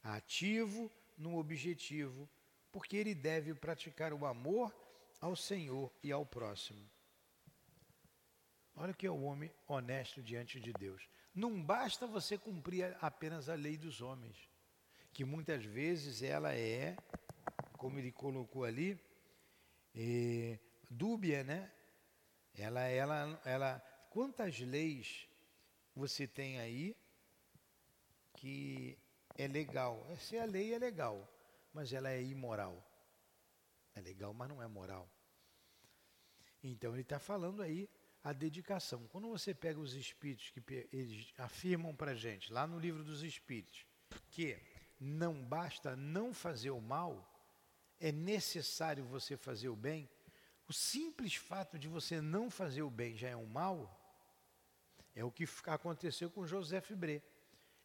Ativo 0.03 0.91
no 1.17 1.37
objetivo, 1.37 2.27
porque 2.71 2.97
ele 2.97 3.13
deve 3.13 3.53
praticar 3.53 4.13
o 4.13 4.25
amor 4.25 4.73
ao 5.21 5.35
Senhor 5.35 5.91
e 6.01 6.11
ao 6.11 6.25
próximo. 6.25 6.89
Olha 8.75 8.93
que 8.93 9.05
é 9.05 9.11
o 9.11 9.21
homem 9.21 9.51
honesto 9.67 10.23
diante 10.23 10.59
de 10.59 10.71
Deus. 10.73 11.07
Não 11.35 11.61
basta 11.61 12.07
você 12.07 12.37
cumprir 12.37 12.97
apenas 13.01 13.49
a 13.49 13.53
lei 13.53 13.77
dos 13.77 14.01
homens, 14.01 14.49
que 15.13 15.23
muitas 15.23 15.63
vezes 15.63 16.23
ela 16.23 16.55
é, 16.55 16.97
como 17.77 17.99
ele 17.99 18.11
colocou 18.11 18.63
ali, 18.63 18.99
é, 19.95 20.59
dúbia, 20.89 21.43
né? 21.43 21.71
Ela, 22.53 22.81
ela, 22.81 23.41
ela, 23.45 23.79
quantas 24.09 24.59
leis 24.59 25.27
você 25.95 26.27
tem 26.27 26.59
aí 26.59 26.95
que 28.33 28.97
é 29.37 29.47
legal? 29.47 30.05
Se 30.17 30.37
a 30.37 30.45
lei 30.45 30.73
é 30.73 30.79
legal, 30.79 31.27
mas 31.73 31.93
ela 31.93 32.09
é 32.09 32.21
imoral. 32.21 32.83
É 33.95 34.01
legal, 34.01 34.33
mas 34.33 34.49
não 34.49 34.61
é 34.61 34.67
moral. 34.67 35.09
Então 36.63 36.93
ele 36.93 37.01
está 37.01 37.19
falando 37.19 37.61
aí 37.61 37.89
a 38.23 38.33
dedicação. 38.33 39.07
Quando 39.07 39.29
você 39.29 39.53
pega 39.53 39.79
os 39.79 39.93
espíritos 39.93 40.49
que 40.49 40.87
eles 40.91 41.33
afirmam 41.37 41.95
para 41.95 42.13
gente 42.13 42.51
lá 42.51 42.67
no 42.67 42.79
livro 42.79 43.03
dos 43.03 43.23
espíritos 43.23 43.85
que 44.29 44.57
não 44.99 45.43
basta 45.45 45.95
não 45.95 46.33
fazer 46.33 46.71
o 46.71 46.81
mal, 46.81 47.28
é 47.99 48.11
necessário 48.11 49.03
você 49.03 49.35
fazer 49.35 49.69
o 49.69 49.75
bem. 49.75 50.09
O 50.67 50.73
simples 50.73 51.35
fato 51.35 51.77
de 51.77 51.87
você 51.87 52.21
não 52.21 52.49
fazer 52.49 52.81
o 52.81 52.89
bem 52.89 53.15
já 53.15 53.29
é 53.29 53.35
um 53.35 53.45
mal. 53.45 53.95
É 55.15 55.23
o 55.23 55.31
que 55.31 55.45
aconteceu 55.65 56.29
com 56.29 56.47
José 56.47 56.79
Fibré. 56.79 57.21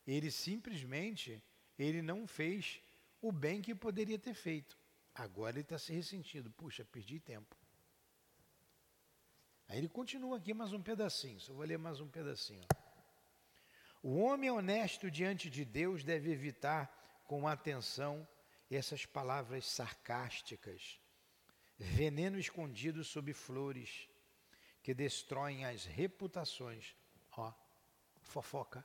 Ele 0.06 0.30
simplesmente 0.30 1.42
ele 1.78 2.02
não 2.02 2.26
fez 2.26 2.80
o 3.21 3.33
bem 3.33 3.62
que 3.62 3.75
poderia 3.75 4.18
ter 4.18 4.35
feito. 4.35 4.78
Agora 5.14 5.56
ele 5.56 5.62
está 5.62 5.78
se 5.78 5.92
ressentindo. 5.92 6.50
Puxa, 6.50 6.85
perdi 6.85 7.18
tempo. 7.18 7.56
Aí 9.68 9.78
ele 9.78 9.88
continua 9.88 10.37
aqui 10.37 10.52
mais 10.52 10.73
um 10.73 10.83
pedacinho, 10.83 11.40
só 11.40 11.52
vou 11.52 11.64
ler 11.64 11.78
mais 11.78 11.99
um 12.00 12.06
pedacinho. 12.06 12.66
O 14.02 14.18
homem 14.18 14.50
honesto 14.50 15.11
diante 15.11 15.49
de 15.49 15.64
Deus 15.64 16.04
deve 16.04 16.30
evitar 16.30 17.23
com 17.26 17.49
atenção 17.49 18.28
essas 18.75 19.07
palavras 19.07 19.66
sarcásticas, 19.66 21.00
veneno 21.78 22.38
escondido 22.38 23.04
sob 23.04 23.33
flores, 23.33 24.09
que 24.83 24.95
destroem 24.95 25.64
as 25.64 25.85
reputações. 25.85 26.95
Ó, 27.37 27.52
fofoca. 28.21 28.85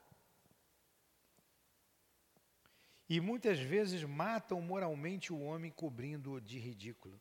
E 3.08 3.20
muitas 3.20 3.60
vezes 3.60 4.04
matam 4.04 4.62
moralmente 4.62 5.34
o 5.34 5.42
homem 5.42 5.72
cobrindo-o 5.72 6.40
de 6.40 6.60
ridículo. 6.60 7.20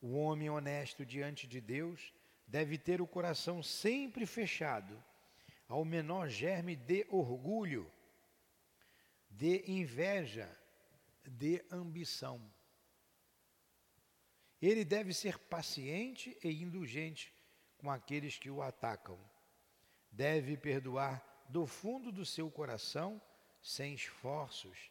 O 0.00 0.16
homem 0.16 0.48
honesto 0.48 1.04
diante 1.04 1.46
de 1.46 1.60
Deus 1.60 2.14
deve 2.46 2.78
ter 2.78 3.00
o 3.00 3.06
coração 3.06 3.62
sempre 3.62 4.24
fechado 4.24 5.02
ao 5.68 5.84
menor 5.84 6.28
germe 6.28 6.74
de 6.74 7.06
orgulho, 7.10 7.92
de 9.28 9.70
inveja, 9.70 10.48
de 11.28 11.64
ambição. 11.70 12.40
Ele 14.60 14.84
deve 14.84 15.12
ser 15.14 15.38
paciente 15.38 16.36
e 16.42 16.62
indulgente 16.62 17.32
com 17.76 17.90
aqueles 17.90 18.38
que 18.38 18.50
o 18.50 18.60
atacam. 18.60 19.18
Deve 20.10 20.56
perdoar 20.56 21.24
do 21.48 21.66
fundo 21.66 22.10
do 22.10 22.26
seu 22.26 22.50
coração, 22.50 23.20
sem 23.62 23.94
esforços 23.94 24.90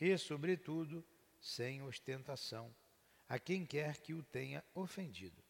e, 0.00 0.16
sobretudo, 0.16 1.04
sem 1.40 1.82
ostentação 1.82 2.74
a 3.28 3.38
quem 3.38 3.64
quer 3.64 3.98
que 3.98 4.12
o 4.12 4.22
tenha 4.22 4.64
ofendido. 4.74 5.42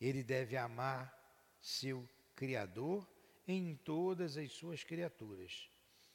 Ele 0.00 0.22
deve 0.22 0.56
amar 0.56 1.16
seu 1.60 2.08
Criador 2.34 3.08
em 3.46 3.76
todas 3.76 4.36
as 4.36 4.52
suas 4.52 4.82
criaturas. 4.82 5.70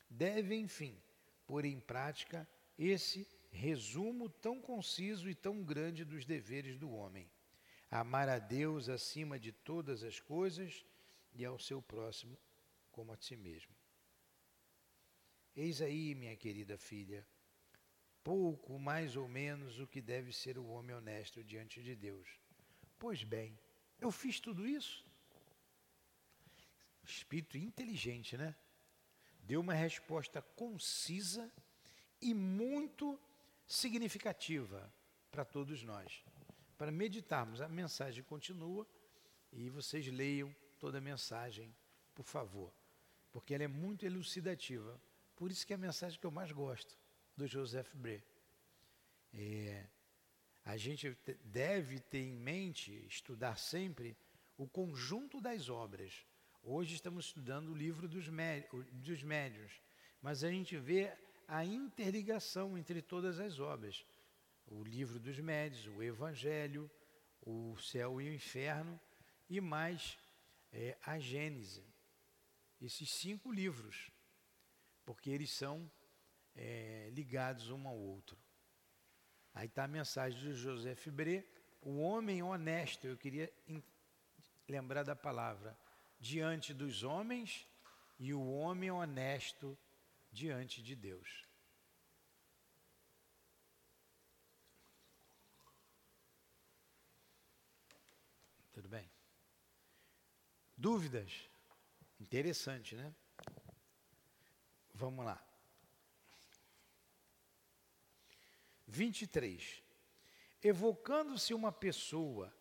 Deve, 0.09 0.55
enfim, 0.55 1.01
pôr 1.45 1.65
em 1.65 1.79
prática 1.79 2.47
esse 2.77 3.27
resumo 3.51 4.29
tão 4.29 4.61
conciso 4.61 5.29
e 5.29 5.35
tão 5.35 5.63
grande 5.63 6.05
dos 6.05 6.25
deveres 6.25 6.77
do 6.77 6.91
homem: 6.91 7.29
amar 7.89 8.29
a 8.29 8.39
Deus 8.39 8.89
acima 8.89 9.39
de 9.39 9.51
todas 9.51 10.03
as 10.03 10.19
coisas 10.19 10.85
e 11.33 11.43
ao 11.43 11.57
seu 11.57 11.81
próximo 11.81 12.37
como 12.91 13.11
a 13.11 13.17
si 13.17 13.35
mesmo. 13.35 13.75
Eis 15.55 15.81
aí, 15.81 16.13
minha 16.13 16.35
querida 16.35 16.77
filha, 16.77 17.25
pouco 18.23 18.77
mais 18.77 19.15
ou 19.15 19.27
menos 19.27 19.79
o 19.79 19.87
que 19.87 20.01
deve 20.01 20.31
ser 20.31 20.57
o 20.57 20.67
homem 20.67 20.95
honesto 20.95 21.43
diante 21.43 21.81
de 21.81 21.95
Deus. 21.95 22.27
Pois 22.99 23.23
bem, 23.23 23.57
eu 23.99 24.11
fiz 24.11 24.39
tudo 24.39 24.67
isso. 24.67 25.03
Espírito 27.03 27.57
inteligente, 27.57 28.37
né? 28.37 28.55
Deu 29.39 29.61
uma 29.61 29.73
resposta 29.73 30.41
concisa 30.41 31.51
e 32.21 32.33
muito 32.33 33.19
significativa 33.65 34.91
para 35.29 35.45
todos 35.45 35.83
nós. 35.83 36.23
Para 36.77 36.91
meditarmos, 36.91 37.61
a 37.61 37.67
mensagem 37.67 38.23
continua 38.23 38.87
e 39.51 39.69
vocês 39.69 40.07
leiam 40.07 40.55
toda 40.79 40.99
a 40.99 41.01
mensagem, 41.01 41.75
por 42.13 42.25
favor, 42.25 42.73
porque 43.31 43.53
ela 43.53 43.63
é 43.63 43.67
muito 43.67 44.05
elucidativa. 44.05 44.99
Por 45.35 45.51
isso 45.51 45.65
que 45.65 45.73
é 45.73 45.75
a 45.75 45.79
mensagem 45.79 46.19
que 46.19 46.25
eu 46.25 46.31
mais 46.31 46.51
gosto 46.51 46.97
do 47.35 47.47
Joseph 47.47 47.93
Bré. 47.93 48.23
É, 49.33 49.85
a 50.65 50.77
gente 50.77 51.17
deve 51.43 51.99
ter 51.99 52.19
em 52.19 52.35
mente, 52.35 53.05
estudar 53.07 53.57
sempre, 53.57 54.17
o 54.57 54.67
conjunto 54.67 55.39
das 55.39 55.69
obras. 55.69 56.25
Hoje 56.63 56.95
estamos 56.95 57.27
estudando 57.27 57.69
o 57.69 57.75
livro 57.75 58.07
dos, 58.07 58.25
dos 58.91 59.23
médios, 59.23 59.81
mas 60.21 60.43
a 60.43 60.49
gente 60.49 60.77
vê 60.77 61.15
a 61.47 61.63
interligação 61.63 62.77
entre 62.77 63.01
todas 63.01 63.39
as 63.39 63.59
obras. 63.59 64.05
O 64.67 64.83
livro 64.83 65.19
dos 65.19 65.39
médios, 65.39 65.87
o 65.87 66.03
Evangelho, 66.03 66.91
o 67.41 67.77
céu 67.77 68.19
e 68.19 68.29
o 68.29 68.33
inferno, 68.33 68.99
e 69.49 69.61
mais 69.61 70.17
é, 70.73 70.97
a 71.03 71.17
Gênese. 71.17 71.83
Esses 72.81 73.09
cinco 73.09 73.51
livros, 73.51 74.11
porque 75.05 75.29
eles 75.29 75.51
são 75.51 75.89
é, 76.55 77.09
ligados 77.13 77.69
um 77.69 77.87
ao 77.87 77.97
outro. 77.97 78.37
Aí 79.53 79.67
está 79.67 79.85
a 79.85 79.87
mensagem 79.87 80.39
de 80.39 80.53
José 80.53 80.95
Fibré, 80.95 81.45
o 81.81 81.99
homem 81.99 82.43
honesto, 82.43 83.07
eu 83.07 83.17
queria 83.17 83.51
lembrar 84.67 85.03
da 85.03 85.15
palavra, 85.15 85.77
diante 86.19 86.73
dos 86.73 87.03
homens 87.03 87.65
e 88.19 88.33
o 88.33 88.51
homem 88.51 88.91
honesto 88.91 89.77
diante 90.37 90.83
de 90.83 90.95
Deus. 90.95 91.47
Tudo 98.71 98.87
bem? 98.87 99.09
Dúvidas? 100.77 101.49
Interessante, 102.19 102.95
né? 102.95 103.11
Vamos 104.93 105.25
lá. 105.25 105.43
23. 108.85 109.83
Evocando-se 110.61 111.51
uma 111.55 111.71
pessoa 111.71 112.55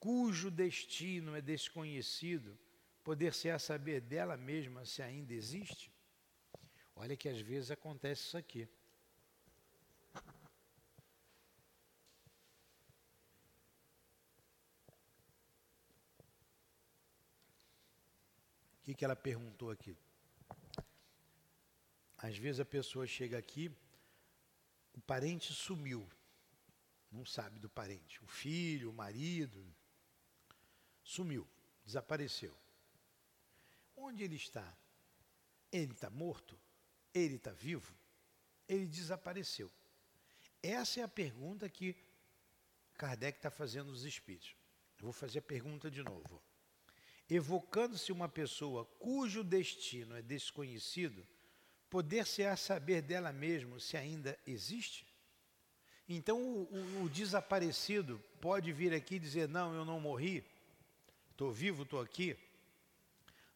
cujo 0.00 0.50
destino 0.50 1.36
é 1.36 1.42
desconhecido, 1.42 2.58
poder-se 3.04 3.50
a 3.50 3.58
saber 3.58 4.00
dela 4.00 4.36
mesma 4.38 4.86
se 4.86 5.02
ainda 5.02 5.34
existe? 5.34 5.97
Olha 7.00 7.16
que 7.16 7.28
às 7.28 7.40
vezes 7.40 7.70
acontece 7.70 8.22
isso 8.22 8.36
aqui. 8.36 8.68
O 18.76 18.82
que, 18.82 18.94
que 18.94 19.04
ela 19.04 19.14
perguntou 19.14 19.70
aqui? 19.70 19.96
Às 22.16 22.36
vezes 22.36 22.58
a 22.58 22.64
pessoa 22.64 23.06
chega 23.06 23.38
aqui 23.38 23.70
o 24.92 25.00
parente 25.00 25.54
sumiu. 25.54 26.04
Não 27.12 27.24
sabe 27.24 27.60
do 27.60 27.70
parente. 27.70 28.22
O 28.24 28.26
filho, 28.26 28.90
o 28.90 28.92
marido, 28.92 29.64
sumiu, 31.04 31.46
desapareceu. 31.86 32.52
Onde 33.96 34.24
ele 34.24 34.34
está? 34.34 34.76
Ele 35.70 35.92
está 35.92 36.10
morto? 36.10 36.58
Ele 37.14 37.36
está 37.36 37.52
vivo? 37.52 37.94
Ele 38.68 38.86
desapareceu. 38.86 39.70
Essa 40.62 41.00
é 41.00 41.02
a 41.02 41.08
pergunta 41.08 41.68
que 41.68 41.96
Kardec 42.94 43.38
está 43.38 43.50
fazendo 43.50 43.90
aos 43.90 44.02
espíritos. 44.02 44.54
Eu 44.98 45.04
vou 45.04 45.12
fazer 45.12 45.38
a 45.38 45.42
pergunta 45.42 45.90
de 45.90 46.02
novo. 46.02 46.42
Evocando-se 47.30 48.10
uma 48.10 48.28
pessoa 48.28 48.84
cujo 48.98 49.44
destino 49.44 50.16
é 50.16 50.22
desconhecido, 50.22 51.26
poder-se 51.88 52.42
a 52.42 52.56
saber 52.56 53.02
dela 53.02 53.32
mesma 53.32 53.78
se 53.78 53.96
ainda 53.96 54.38
existe? 54.46 55.06
Então 56.08 56.40
o, 56.42 56.62
o, 56.64 57.04
o, 57.04 57.08
desaparecido 57.10 58.18
pode 58.40 58.72
vir 58.72 58.94
aqui 58.94 59.16
e 59.16 59.20
dizer: 59.20 59.46
Não, 59.46 59.74
eu 59.74 59.84
não 59.84 60.00
morri, 60.00 60.42
estou 61.30 61.52
vivo, 61.52 61.82
estou 61.82 62.00
aqui, 62.00 62.36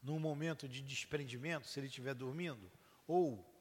num 0.02 0.18
momento 0.18 0.68
de 0.68 0.82
desprendimento, 0.82 1.66
se 1.66 1.80
ele 1.80 1.86
estiver 1.86 2.14
dormindo. 2.14 2.70
Ou 3.06 3.52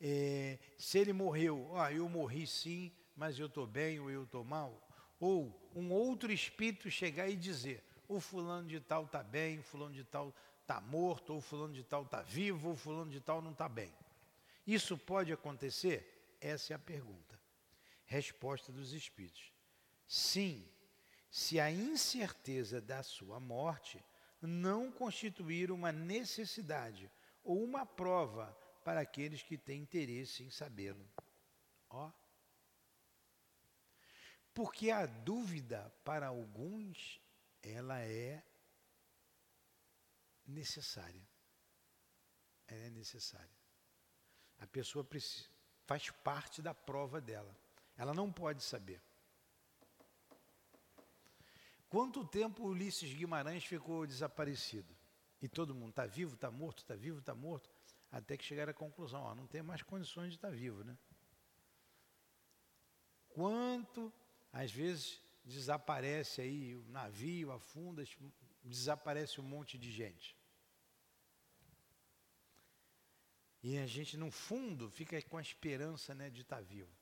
é, 0.00 0.58
se 0.76 0.98
ele 0.98 1.12
morreu, 1.12 1.70
ah, 1.76 1.92
eu 1.92 2.08
morri 2.08 2.46
sim, 2.46 2.92
mas 3.16 3.38
eu 3.38 3.46
estou 3.46 3.66
bem 3.66 3.98
ou 4.00 4.10
eu 4.10 4.24
estou 4.24 4.44
mal. 4.44 4.86
Ou 5.18 5.70
um 5.74 5.92
outro 5.92 6.32
espírito 6.32 6.90
chegar 6.90 7.28
e 7.28 7.36
dizer: 7.36 7.82
o 8.08 8.20
fulano 8.20 8.68
de 8.68 8.80
tal 8.80 9.04
está 9.04 9.22
bem, 9.22 9.58
o 9.58 9.62
fulano 9.62 9.94
de 9.94 10.04
tal 10.04 10.34
está 10.60 10.80
morto, 10.80 11.30
ou 11.30 11.38
o 11.38 11.42
fulano 11.42 11.74
de 11.74 11.82
tal 11.82 12.02
está 12.02 12.22
vivo, 12.22 12.68
ou 12.68 12.74
o 12.74 12.76
fulano 12.76 13.10
de 13.10 13.20
tal 13.20 13.40
não 13.40 13.52
está 13.52 13.68
bem. 13.68 13.94
Isso 14.66 14.96
pode 14.98 15.32
acontecer? 15.32 16.36
Essa 16.40 16.74
é 16.74 16.76
a 16.76 16.78
pergunta. 16.78 17.40
Resposta 18.04 18.72
dos 18.72 18.92
espíritos: 18.92 19.52
sim, 20.06 20.68
se 21.30 21.58
a 21.58 21.70
incerteza 21.70 22.80
da 22.80 23.02
sua 23.02 23.40
morte 23.40 24.04
não 24.42 24.92
constituir 24.92 25.70
uma 25.70 25.90
necessidade 25.90 27.10
ou 27.42 27.62
uma 27.64 27.86
prova 27.86 28.56
para 28.84 29.00
aqueles 29.00 29.42
que 29.42 29.56
têm 29.56 29.80
interesse 29.80 30.44
em 30.44 30.50
sabê-lo. 30.50 31.08
Ó. 31.88 32.12
Porque 34.52 34.90
a 34.90 35.06
dúvida 35.06 35.92
para 36.04 36.28
alguns 36.28 37.20
ela 37.62 37.98
é 38.00 38.44
necessária. 40.46 41.26
Ela 42.66 42.84
é 42.84 42.90
necessária. 42.90 43.56
A 44.58 44.66
pessoa 44.66 45.02
precisa, 45.02 45.48
faz 45.86 46.10
parte 46.10 46.60
da 46.60 46.74
prova 46.74 47.20
dela. 47.20 47.56
Ela 47.96 48.12
não 48.12 48.30
pode 48.30 48.62
saber. 48.62 49.00
Quanto 51.88 52.26
tempo 52.26 52.64
Ulisses 52.64 53.12
Guimarães 53.14 53.64
ficou 53.64 54.06
desaparecido? 54.06 54.94
E 55.40 55.48
todo 55.48 55.74
mundo 55.74 55.90
está 55.90 56.06
vivo, 56.06 56.34
está 56.34 56.50
morto, 56.50 56.78
está 56.78 56.94
vivo, 56.94 57.20
está 57.20 57.34
morto, 57.34 57.70
até 58.14 58.36
que 58.36 58.44
chegar 58.44 58.68
à 58.68 58.72
conclusão, 58.72 59.22
ó, 59.22 59.34
não 59.34 59.46
tem 59.46 59.60
mais 59.60 59.82
condições 59.82 60.28
de 60.28 60.36
estar 60.36 60.50
vivo, 60.50 60.84
né? 60.84 60.96
Quanto 63.28 64.12
às 64.52 64.70
vezes 64.70 65.20
desaparece 65.44 66.40
aí 66.40 66.76
o 66.76 66.84
navio, 66.86 67.50
afunda, 67.50 68.04
desaparece 68.62 69.40
um 69.40 69.44
monte 69.44 69.76
de 69.76 69.90
gente. 69.90 70.36
E 73.64 73.78
a 73.78 73.86
gente, 73.86 74.16
no 74.16 74.30
fundo, 74.30 74.88
fica 74.88 75.20
com 75.22 75.36
a 75.36 75.42
esperança 75.42 76.14
né, 76.14 76.30
de 76.30 76.42
estar 76.42 76.62
vivo. 76.62 76.94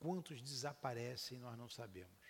Quantos 0.00 0.42
desaparecem, 0.42 1.38
nós 1.38 1.56
não 1.56 1.68
sabemos. 1.68 2.24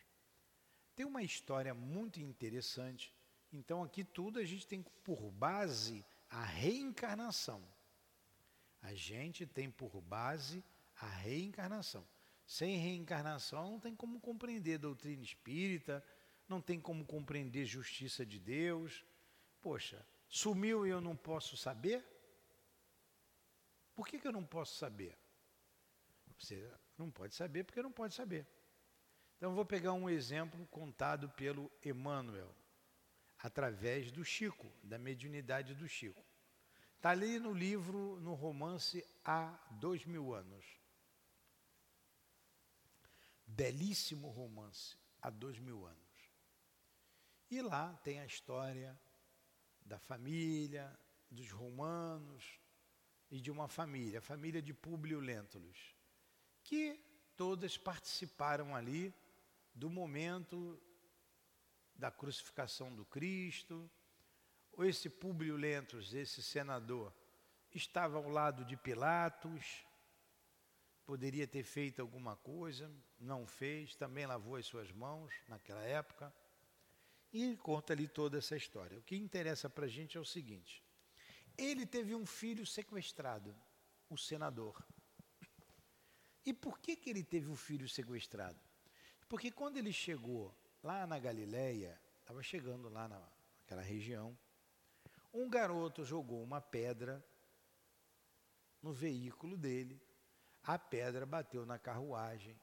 Tem 0.95 1.07
uma 1.07 1.23
história 1.23 1.73
muito 1.73 2.21
interessante. 2.21 3.15
Então, 3.51 3.83
aqui 3.83 4.05
tudo 4.05 4.39
a 4.39 4.45
gente 4.45 4.67
tem 4.67 4.83
por 4.83 5.31
base 5.31 6.05
a 6.35 6.43
reencarnação. 6.43 7.63
A 8.83 8.93
gente 8.93 9.47
tem 9.47 9.71
por 9.71 10.01
base 10.01 10.65
a 11.01 11.07
reencarnação. 11.07 12.05
Sem 12.45 12.77
reencarnação 12.77 13.71
não 13.71 13.81
tem 13.81 13.95
como 13.95 14.21
compreender 14.21 14.79
doutrina 14.79 15.23
espírita, 15.23 16.05
não 16.49 16.61
tem 16.61 16.81
como 16.81 17.07
compreender 17.07 17.65
justiça 17.65 18.27
de 18.27 18.41
Deus. 18.41 19.05
Poxa, 19.63 20.05
sumiu 20.29 20.85
e 20.85 20.91
eu 20.91 21.01
não 21.01 21.17
posso 21.17 21.57
saber? 21.57 22.05
Por 23.95 24.09
que, 24.09 24.19
que 24.19 24.27
eu 24.27 24.33
não 24.33 24.45
posso 24.45 24.77
saber? 24.77 25.17
Você 26.37 26.69
não 26.99 27.13
pode 27.13 27.35
saber 27.37 27.63
porque 27.63 27.81
não 27.81 27.93
pode 27.93 28.13
saber. 28.13 28.45
Então 29.37 29.55
vou 29.55 29.65
pegar 29.65 29.93
um 29.93 30.11
exemplo 30.11 30.67
contado 30.67 31.29
pelo 31.31 31.71
Emmanuel, 31.85 32.53
através 33.45 34.11
do 34.11 34.25
Chico, 34.25 34.67
da 34.83 34.99
mediunidade 34.99 35.75
do 35.75 35.87
Chico. 35.87 36.25
Está 36.97 37.11
ali 37.11 37.39
no 37.39 37.53
livro, 37.53 38.19
no 38.21 38.35
romance, 38.35 39.07
há 39.25 39.53
dois 39.73 40.05
mil 40.05 40.33
anos 40.33 40.65
belíssimo 43.47 44.29
romance, 44.31 44.97
há 45.21 45.31
dois 45.31 45.59
mil 45.59 45.87
anos. 45.87 45.99
E 47.51 47.63
lá 47.63 47.93
tem 48.03 48.19
a 48.19 48.27
história 48.27 48.99
da 49.85 49.99
família, 49.99 50.99
dos 51.31 51.51
romanos 51.51 52.59
e 53.31 53.41
de 53.41 53.51
uma 53.51 53.69
família, 53.69 54.19
a 54.19 54.23
família 54.23 54.63
de 54.63 54.73
Públio 54.73 55.21
Lentulus, 55.21 55.95
que 56.63 56.99
todas 57.37 57.77
participaram 57.77 58.75
ali 58.75 59.15
do 59.75 59.91
momento 59.91 60.81
da 61.95 62.11
crucificação 62.11 62.95
do 62.95 63.05
Cristo. 63.05 63.91
Ou 64.73 64.85
esse 64.85 65.09
Públio 65.09 65.57
Lentulus, 65.57 66.13
esse 66.15 66.43
senador, 66.43 67.13
estava 67.73 68.17
ao 68.17 68.29
lado 68.29 68.65
de 68.65 68.77
Pilatos, 68.77 69.85
poderia 71.07 71.47
ter 71.47 71.63
feito 71.63 72.01
alguma 72.01 72.37
coisa, 72.37 72.91
não 73.21 73.47
fez, 73.47 73.95
também 73.95 74.27
lavou 74.27 74.57
as 74.57 74.67
suas 74.67 74.91
mãos 74.91 75.33
naquela 75.49 75.83
época. 75.83 76.33
E 77.33 77.57
conta 77.57 77.93
ali 77.93 78.07
toda 78.07 78.39
essa 78.39 78.57
história. 78.57 78.99
O 78.99 79.03
que 79.03 79.17
interessa 79.17 79.69
para 79.69 79.87
a 79.87 79.89
gente 79.89 80.17
é 80.17 80.21
o 80.21 80.25
seguinte: 80.25 80.85
ele 81.57 81.85
teve 81.85 82.15
um 82.15 82.25
filho 82.25 82.65
sequestrado, 82.65 83.55
o 84.09 84.17
senador. 84.17 84.85
E 86.47 86.53
por 86.53 86.79
que, 86.79 86.95
que 86.95 87.11
ele 87.11 87.25
teve 87.25 87.49
o 87.49 87.53
um 87.53 87.57
filho 87.57 87.89
sequestrado? 87.89 88.59
Porque 89.29 89.51
quando 89.51 89.79
ele 89.79 89.93
chegou 89.93 90.55
lá 90.85 91.05
na 91.07 91.19
Galileia, 91.19 92.01
estava 92.21 92.41
chegando 92.45 92.89
lá 92.89 93.09
naquela 93.09 93.83
região, 93.83 94.39
um 95.33 95.51
garoto 95.51 96.05
jogou 96.05 96.41
uma 96.45 96.61
pedra 96.61 97.25
no 98.81 98.93
veículo 98.93 99.57
dele 99.57 100.01
a 100.65 100.79
pedra 100.79 101.27
bateu 101.27 101.67
na 101.67 101.79
carruagem 101.79 102.59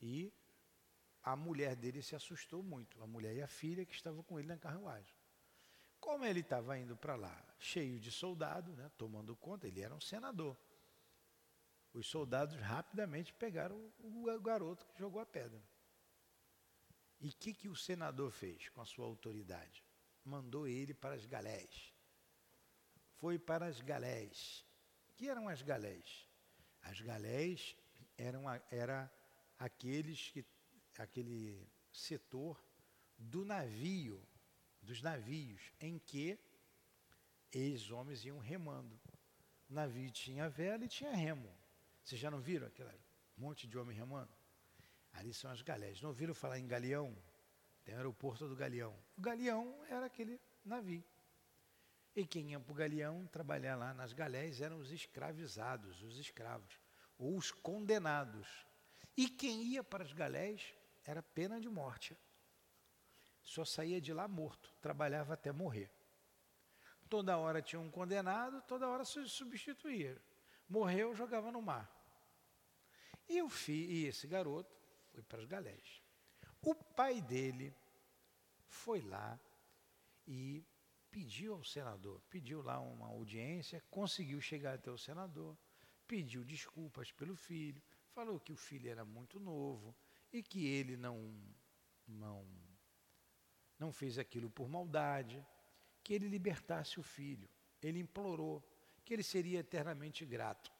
e 0.00 0.30
a 1.22 1.34
mulher 1.34 1.74
dele 1.74 2.02
se 2.02 2.14
assustou 2.14 2.62
muito, 2.62 3.02
a 3.02 3.06
mulher 3.06 3.34
e 3.34 3.42
a 3.42 3.46
filha 3.46 3.86
que 3.86 3.94
estavam 3.94 4.22
com 4.22 4.38
ele 4.38 4.48
na 4.48 4.58
carruagem. 4.58 5.14
Como 5.98 6.22
ele 6.26 6.40
estava 6.40 6.78
indo 6.78 6.94
para 6.94 7.16
lá, 7.16 7.42
cheio 7.58 7.98
de 7.98 8.12
soldados, 8.12 8.76
né, 8.76 8.90
tomando 8.98 9.34
conta, 9.34 9.66
ele 9.66 9.80
era 9.80 9.94
um 9.94 10.00
senador. 10.00 10.54
Os 11.94 12.06
soldados 12.06 12.56
rapidamente 12.56 13.32
pegaram 13.32 13.90
o 14.00 14.40
garoto 14.40 14.84
que 14.84 14.98
jogou 14.98 15.22
a 15.22 15.24
pedra. 15.24 15.62
E 17.24 17.28
o 17.30 17.32
que, 17.32 17.54
que 17.54 17.70
o 17.70 17.74
senador 17.74 18.30
fez 18.30 18.68
com 18.68 18.82
a 18.82 18.84
sua 18.84 19.06
autoridade? 19.06 19.82
Mandou 20.22 20.68
ele 20.68 20.92
para 20.92 21.14
as 21.14 21.24
galés. 21.24 21.90
Foi 23.16 23.38
para 23.38 23.64
as 23.64 23.80
galés. 23.80 24.62
O 25.08 25.14
que 25.14 25.30
eram 25.30 25.48
as 25.48 25.62
galés? 25.62 26.28
As 26.82 27.00
galés 27.00 27.74
eram 28.18 28.44
era 28.70 29.10
aqueles 29.58 30.28
que 30.32 30.44
aquele 30.98 31.66
setor 31.90 32.62
do 33.16 33.42
navio, 33.42 34.22
dos 34.82 35.00
navios 35.00 35.72
em 35.80 35.98
que 35.98 36.38
eles 37.50 37.90
homens 37.90 38.22
iam 38.26 38.38
remando. 38.38 39.00
O 39.70 39.72
navio 39.72 40.10
tinha 40.10 40.50
vela 40.50 40.84
e 40.84 40.88
tinha 40.88 41.14
remo. 41.14 41.50
Vocês 42.02 42.20
já 42.20 42.30
não 42.30 42.38
viram 42.38 42.66
aquele 42.66 42.90
monte 43.34 43.66
de 43.66 43.78
homem 43.78 43.96
remando? 43.96 44.43
Ali 45.14 45.32
são 45.32 45.50
as 45.50 45.62
galés. 45.62 46.00
Não 46.00 46.10
ouviram 46.10 46.34
falar 46.34 46.58
em 46.58 46.66
galeão? 46.66 47.16
Tem 47.84 47.94
o 47.94 47.98
aeroporto 47.98 48.48
do 48.48 48.56
galeão. 48.56 48.96
O 49.16 49.20
galeão 49.20 49.84
era 49.88 50.06
aquele 50.06 50.40
navio. 50.64 51.04
E 52.16 52.26
quem 52.26 52.50
ia 52.50 52.60
para 52.60 52.72
o 52.72 52.74
galeão 52.74 53.26
trabalhar 53.26 53.76
lá 53.76 53.92
nas 53.92 54.12
galés 54.12 54.60
eram 54.60 54.78
os 54.78 54.92
escravizados, 54.92 56.02
os 56.02 56.16
escravos, 56.16 56.78
ou 57.18 57.36
os 57.36 57.50
condenados. 57.50 58.48
E 59.16 59.28
quem 59.28 59.64
ia 59.64 59.82
para 59.82 60.04
as 60.04 60.12
galés 60.12 60.74
era 61.04 61.22
pena 61.22 61.60
de 61.60 61.68
morte. 61.68 62.16
Só 63.42 63.64
saía 63.64 64.00
de 64.00 64.12
lá 64.12 64.26
morto, 64.26 64.72
trabalhava 64.80 65.34
até 65.34 65.52
morrer. 65.52 65.90
Toda 67.08 67.36
hora 67.36 67.60
tinha 67.60 67.80
um 67.80 67.90
condenado, 67.90 68.62
toda 68.62 68.88
hora 68.88 69.04
se 69.04 69.28
substituía. 69.28 70.20
Morreu, 70.68 71.14
jogava 71.14 71.52
no 71.52 71.60
mar. 71.60 71.90
E, 73.28 73.42
o 73.42 73.48
fi, 73.48 73.72
e 73.72 74.06
esse 74.06 74.26
garoto 74.26 74.83
foi 75.14 75.22
para 75.22 75.38
as 75.38 75.46
galés. 75.46 76.02
O 76.60 76.74
pai 76.74 77.20
dele 77.22 77.72
foi 78.66 79.00
lá 79.02 79.38
e 80.26 80.64
pediu 81.10 81.54
ao 81.54 81.64
senador, 81.64 82.20
pediu 82.28 82.60
lá 82.60 82.80
uma 82.80 83.06
audiência, 83.06 83.82
conseguiu 83.90 84.40
chegar 84.40 84.74
até 84.74 84.90
o 84.90 84.98
senador, 84.98 85.56
pediu 86.08 86.44
desculpas 86.44 87.12
pelo 87.12 87.36
filho, 87.36 87.80
falou 88.10 88.40
que 88.40 88.52
o 88.52 88.56
filho 88.56 88.90
era 88.90 89.04
muito 89.04 89.38
novo 89.38 89.94
e 90.32 90.42
que 90.42 90.66
ele 90.66 90.96
não 90.96 91.32
não 92.06 92.44
não 93.78 93.92
fez 93.92 94.18
aquilo 94.18 94.50
por 94.50 94.68
maldade, 94.68 95.44
que 96.02 96.14
ele 96.14 96.28
libertasse 96.28 96.98
o 96.98 97.02
filho. 97.02 97.48
Ele 97.82 97.98
implorou 97.98 98.62
que 99.04 99.12
ele 99.12 99.22
seria 99.22 99.60
eternamente 99.60 100.24
grato. 100.24 100.72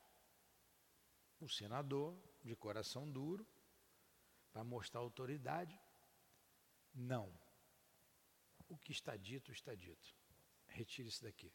O 1.40 1.48
senador, 1.48 2.16
de 2.42 2.54
coração 2.54 3.10
duro, 3.10 3.46
para 4.54 4.62
mostrar 4.62 5.00
autoridade, 5.00 5.78
não. 6.94 7.28
O 8.68 8.78
que 8.78 8.92
está 8.92 9.16
dito, 9.16 9.50
está 9.50 9.74
dito. 9.74 10.14
Retire-se 10.68 11.22
daqui. 11.24 11.52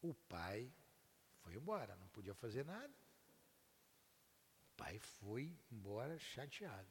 O 0.00 0.14
pai 0.14 0.72
foi 1.42 1.54
embora, 1.54 1.94
não 1.96 2.08
podia 2.08 2.34
fazer 2.34 2.64
nada. 2.64 2.92
O 4.62 4.74
pai 4.74 4.98
foi 4.98 5.54
embora 5.70 6.18
chateado 6.18 6.90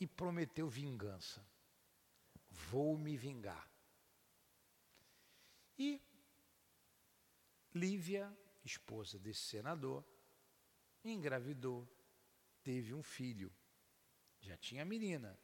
e 0.00 0.08
prometeu 0.08 0.68
vingança. 0.68 1.46
Vou 2.50 2.98
me 2.98 3.16
vingar. 3.16 3.70
E 5.78 6.02
Lívia, 7.72 8.36
esposa 8.64 9.20
desse 9.20 9.42
senador, 9.42 10.04
engravidou, 11.04 11.88
teve 12.62 12.94
um 12.94 13.02
filho. 13.02 13.52
Já 14.40 14.56
tinha 14.56 14.84
menina. 14.84 15.38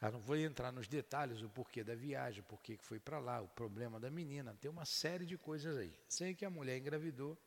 Eu 0.00 0.12
não 0.12 0.20
vou 0.20 0.36
entrar 0.36 0.72
nos 0.72 0.88
detalhes, 0.88 1.42
o 1.42 1.48
porquê 1.50 1.84
da 1.84 1.94
viagem, 1.94 2.42
por 2.42 2.60
que 2.62 2.78
foi 2.78 2.98
para 2.98 3.18
lá, 3.18 3.40
o 3.42 3.48
problema 3.48 4.00
da 4.00 4.10
menina, 4.10 4.54
tem 4.54 4.70
uma 4.70 4.86
série 4.86 5.26
de 5.26 5.36
coisas 5.36 5.76
aí. 5.76 5.94
Sei 6.08 6.34
que 6.34 6.44
a 6.44 6.50
mulher 6.50 6.78
engravidou 6.78 7.38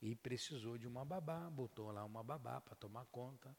e 0.00 0.14
precisou 0.14 0.78
de 0.78 0.86
uma 0.86 1.04
babá, 1.04 1.50
botou 1.50 1.90
lá 1.90 2.04
uma 2.04 2.22
babá 2.22 2.60
para 2.60 2.76
tomar 2.76 3.04
conta. 3.06 3.54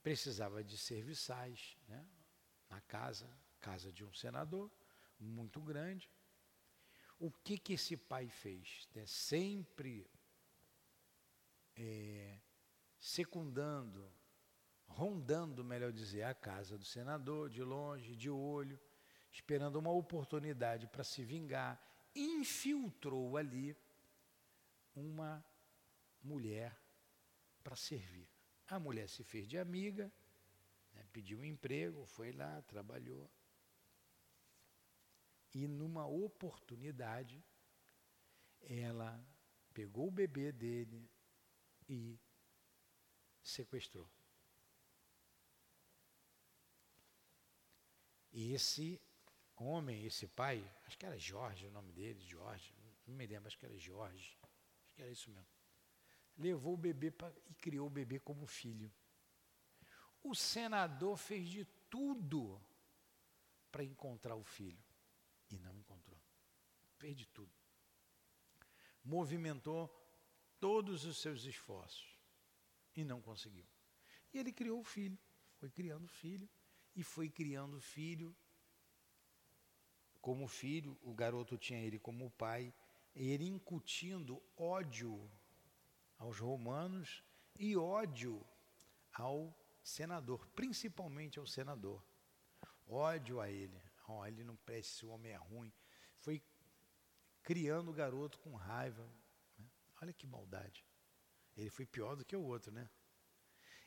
Precisava 0.00 0.62
de 0.62 0.78
serviçais 0.78 1.76
né, 1.88 2.06
na 2.70 2.80
casa, 2.82 3.28
casa 3.60 3.92
de 3.92 4.04
um 4.04 4.12
senador, 4.12 4.70
muito 5.18 5.60
grande. 5.60 6.08
O 7.18 7.32
que, 7.32 7.58
que 7.58 7.72
esse 7.72 7.96
pai 7.96 8.28
fez? 8.28 8.88
É 8.94 9.04
sempre 9.06 10.08
é, 11.74 12.38
secundando, 13.06 14.12
rondando, 14.88 15.64
melhor 15.64 15.92
dizer, 15.92 16.24
a 16.24 16.34
casa 16.34 16.76
do 16.76 16.84
senador, 16.84 17.48
de 17.48 17.62
longe, 17.62 18.16
de 18.16 18.28
olho, 18.28 18.80
esperando 19.30 19.76
uma 19.76 19.92
oportunidade 19.92 20.88
para 20.88 21.04
se 21.04 21.22
vingar, 21.22 21.80
infiltrou 22.12 23.36
ali 23.36 23.76
uma 24.92 25.44
mulher 26.20 26.76
para 27.62 27.76
servir. 27.76 28.28
A 28.66 28.80
mulher 28.80 29.08
se 29.08 29.22
fez 29.22 29.46
de 29.46 29.56
amiga, 29.56 30.12
né, 30.92 31.06
pediu 31.12 31.38
um 31.38 31.44
emprego, 31.44 32.04
foi 32.06 32.32
lá, 32.32 32.60
trabalhou 32.62 33.30
e 35.54 35.68
numa 35.68 36.06
oportunidade 36.06 37.40
ela 38.62 39.24
pegou 39.72 40.08
o 40.08 40.10
bebê 40.10 40.50
dele 40.50 41.08
e 41.88 42.18
sequestrou. 43.46 44.08
E 48.32 48.52
esse 48.52 49.00
homem, 49.56 50.04
esse 50.04 50.26
pai, 50.26 50.62
acho 50.84 50.98
que 50.98 51.06
era 51.06 51.18
Jorge 51.18 51.66
o 51.66 51.70
nome 51.70 51.92
dele, 51.92 52.20
Jorge, 52.24 52.74
não 53.06 53.14
me 53.14 53.26
lembro, 53.26 53.46
acho 53.46 53.58
que 53.58 53.64
era 53.64 53.78
Jorge, 53.78 54.36
acho 54.42 54.94
que 54.94 55.02
era 55.02 55.10
isso 55.10 55.30
mesmo. 55.30 55.48
Levou 56.36 56.74
o 56.74 56.76
bebê 56.76 57.10
pra, 57.10 57.32
e 57.48 57.54
criou 57.54 57.86
o 57.86 57.90
bebê 57.90 58.18
como 58.18 58.46
filho. 58.46 58.92
O 60.22 60.34
senador 60.34 61.16
fez 61.16 61.48
de 61.48 61.64
tudo 61.88 62.60
para 63.70 63.84
encontrar 63.84 64.34
o 64.34 64.44
filho 64.44 64.84
e 65.50 65.58
não 65.58 65.74
encontrou. 65.74 66.20
Fez 66.96 67.16
de 67.16 67.26
tudo. 67.26 67.52
Movimentou 69.02 69.88
todos 70.58 71.04
os 71.04 71.18
seus 71.18 71.44
esforços 71.44 72.15
e 72.96 73.04
não 73.04 73.20
conseguiu. 73.20 73.66
E 74.32 74.38
ele 74.38 74.52
criou 74.52 74.80
o 74.80 74.84
filho, 74.84 75.18
foi 75.58 75.70
criando 75.70 76.04
o 76.06 76.08
filho 76.08 76.48
e 76.94 77.02
foi 77.02 77.28
criando 77.30 77.76
o 77.76 77.80
filho 77.80 78.34
como 80.20 80.48
filho, 80.48 80.98
o 81.02 81.14
garoto 81.14 81.56
tinha 81.56 81.78
ele 81.78 82.00
como 82.00 82.30
pai, 82.32 82.74
ele 83.14 83.46
incutindo 83.46 84.42
ódio 84.56 85.30
aos 86.18 86.40
romanos 86.40 87.22
e 87.56 87.76
ódio 87.76 88.44
ao 89.12 89.56
senador, 89.84 90.44
principalmente 90.48 91.38
ao 91.38 91.46
senador. 91.46 92.04
Ódio 92.88 93.40
a 93.40 93.48
ele 93.48 93.80
oh, 94.08 94.24
ele 94.24 94.44
não 94.44 94.56
presta, 94.56 94.94
esse 94.94 95.06
homem 95.06 95.32
é 95.32 95.36
ruim. 95.36 95.72
Foi 96.18 96.42
criando 97.42 97.90
o 97.90 97.94
garoto 97.94 98.38
com 98.38 98.54
raiva. 98.54 99.04
Né? 99.58 99.66
Olha 100.00 100.12
que 100.12 100.26
maldade. 100.26 100.84
Ele 101.56 101.70
foi 101.70 101.86
pior 101.86 102.14
do 102.16 102.24
que 102.24 102.36
o 102.36 102.42
outro, 102.42 102.70
né? 102.70 102.88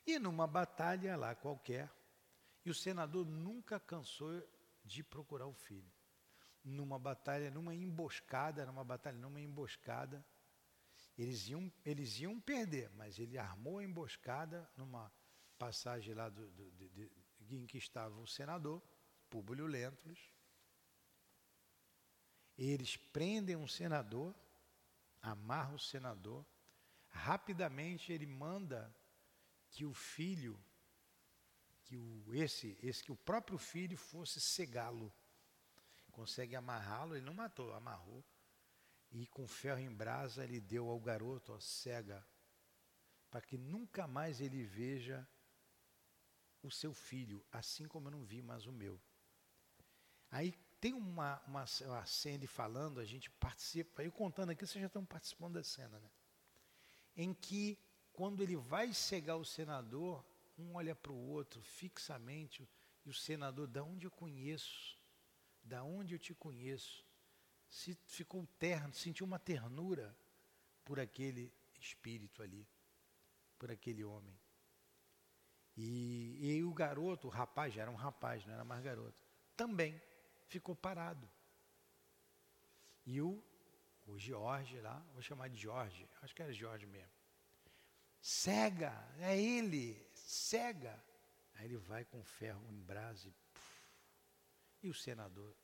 E 0.06 0.18
numa 0.18 0.48
batalha 0.48 1.16
lá 1.16 1.36
qualquer, 1.36 1.92
e 2.66 2.70
o 2.70 2.74
senador 2.74 3.26
nunca 3.26 3.80
cansou 3.80 4.32
de 4.84 5.04
procurar 5.04 5.46
o 5.46 5.54
filho. 5.54 5.92
Numa 6.64 6.98
batalha, 6.98 7.52
numa 7.52 7.74
emboscada, 7.74 8.66
numa 8.66 8.84
batalha, 8.84 9.18
numa 9.18 9.40
emboscada, 9.40 10.26
eles 11.18 11.48
iam, 11.48 11.72
eles 11.86 12.20
iam 12.20 12.40
perder, 12.40 12.90
mas 12.92 13.20
ele 13.20 13.38
armou 13.38 13.80
a 13.80 13.84
emboscada 13.84 14.70
numa 14.76 15.12
passagem 15.58 16.14
lá 16.14 16.30
do, 16.30 16.50
do, 16.52 16.72
de, 16.72 16.90
de, 16.90 17.56
em 17.56 17.66
que 17.68 17.78
estava 17.78 18.20
o 18.20 18.28
senador, 18.28 18.82
Públio 19.30 19.68
Lentulus. 19.68 20.20
Eles 22.58 22.98
prendem 22.98 23.56
um 23.56 23.68
senador, 23.68 24.36
amarram 25.22 25.76
o 25.76 25.80
senador, 25.80 26.46
rapidamente 27.10 28.12
ele 28.12 28.26
manda 28.26 28.94
que 29.70 29.86
o 29.86 29.94
filho, 29.94 30.60
que 31.84 31.98
o, 31.98 32.34
esse, 32.34 32.78
esse 32.82 33.04
que 33.04 33.12
o 33.12 33.16
próprio 33.16 33.58
filho 33.58 33.98
fosse 33.98 34.40
cegá-lo. 34.40 35.14
Consegue 36.12 36.56
amarrá-lo, 36.56 37.16
ele 37.16 37.26
não 37.26 37.34
matou, 37.34 37.74
amarrou. 37.74 38.24
E 39.12 39.26
com 39.28 39.48
ferro 39.48 39.80
em 39.80 39.90
brasa 39.90 40.44
ele 40.44 40.60
deu 40.60 40.90
ao 40.90 41.00
garoto, 41.00 41.54
ó, 41.54 41.60
cega, 41.60 42.26
para 43.32 43.42
que 43.42 43.58
nunca 43.58 44.08
mais 44.08 44.42
ele 44.42 44.64
veja 44.64 45.28
o 46.62 46.70
seu 46.70 46.94
filho, 46.94 47.44
assim 47.52 47.88
como 47.88 48.08
eu 48.08 48.12
não 48.12 48.24
vi 48.24 48.42
mais 48.42 48.66
o 48.66 48.72
meu. 48.72 49.02
Aí 50.30 50.52
tem 50.80 50.94
uma, 50.94 51.42
uma, 51.48 51.66
uma 51.86 52.06
cena 52.06 52.48
falando, 52.48 53.00
a 53.00 53.06
gente 53.06 53.30
participa, 53.32 54.04
eu 54.04 54.12
contando 54.12 54.52
aqui, 54.52 54.66
vocês 54.66 54.82
já 54.82 54.88
estão 54.88 55.06
participando 55.06 55.56
da 55.56 55.64
cena, 55.64 56.00
né? 56.00 56.10
Em 57.22 57.34
que, 57.34 57.78
quando 58.14 58.42
ele 58.42 58.56
vai 58.56 58.94
cegar 58.94 59.36
o 59.36 59.44
senador, 59.44 60.24
um 60.58 60.76
olha 60.76 60.96
para 60.96 61.12
o 61.12 61.28
outro 61.28 61.62
fixamente, 61.62 62.66
e 63.06 63.10
o 63.10 63.14
senador, 63.14 63.68
da 63.68 63.84
onde 63.84 64.06
eu 64.08 64.12
conheço? 64.12 64.98
Da 65.62 65.84
onde 65.84 66.16
eu 66.16 66.20
te 66.20 66.34
conheço? 66.34 67.06
Se 67.68 67.94
ficou 68.08 68.48
terno, 68.58 68.94
sentiu 68.94 69.26
uma 69.26 69.38
ternura 69.38 70.16
por 70.86 70.98
aquele 70.98 71.52
espírito 71.78 72.42
ali, 72.42 72.66
por 73.58 73.70
aquele 73.70 74.06
homem. 74.06 74.40
E, 75.76 76.38
e 76.40 76.64
o 76.64 76.74
garoto, 76.74 77.28
o 77.28 77.30
rapaz, 77.30 77.74
já 77.74 77.82
era 77.82 77.92
um 77.92 77.96
rapaz, 77.96 78.46
não 78.46 78.54
era 78.54 78.64
mais 78.64 78.82
garoto, 78.82 79.22
também 79.58 80.02
ficou 80.48 80.74
parado. 80.74 81.30
E 83.06 83.20
o, 83.20 83.44
o 84.10 84.18
Jorge 84.18 84.80
lá, 84.82 85.00
vou 85.14 85.22
chamar 85.22 85.50
de 85.50 85.58
Jorge, 85.58 86.10
acho 86.22 86.36
que 86.36 86.42
era 86.42 86.52
Jorge 86.52 86.86
mesmo. 86.86 87.12
Cega, 88.22 88.92
é 89.20 89.40
ele, 89.40 90.06
cega. 90.14 91.02
Aí 91.54 91.66
ele 91.66 91.78
vai 91.78 92.04
com 92.06 92.24
ferro 92.24 92.66
em 92.72 92.82
brasa 92.82 93.28
e, 93.28 93.32
puf, 93.32 93.84
e 94.84 94.90
o 94.90 94.94
senador 94.94 95.56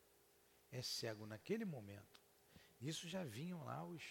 é 0.71 0.81
cego 0.81 1.25
naquele 1.25 1.65
momento. 1.65 2.21
Isso 2.79 3.07
já 3.07 3.23
vinham 3.23 3.63
lá 3.63 3.83
os, 3.83 4.03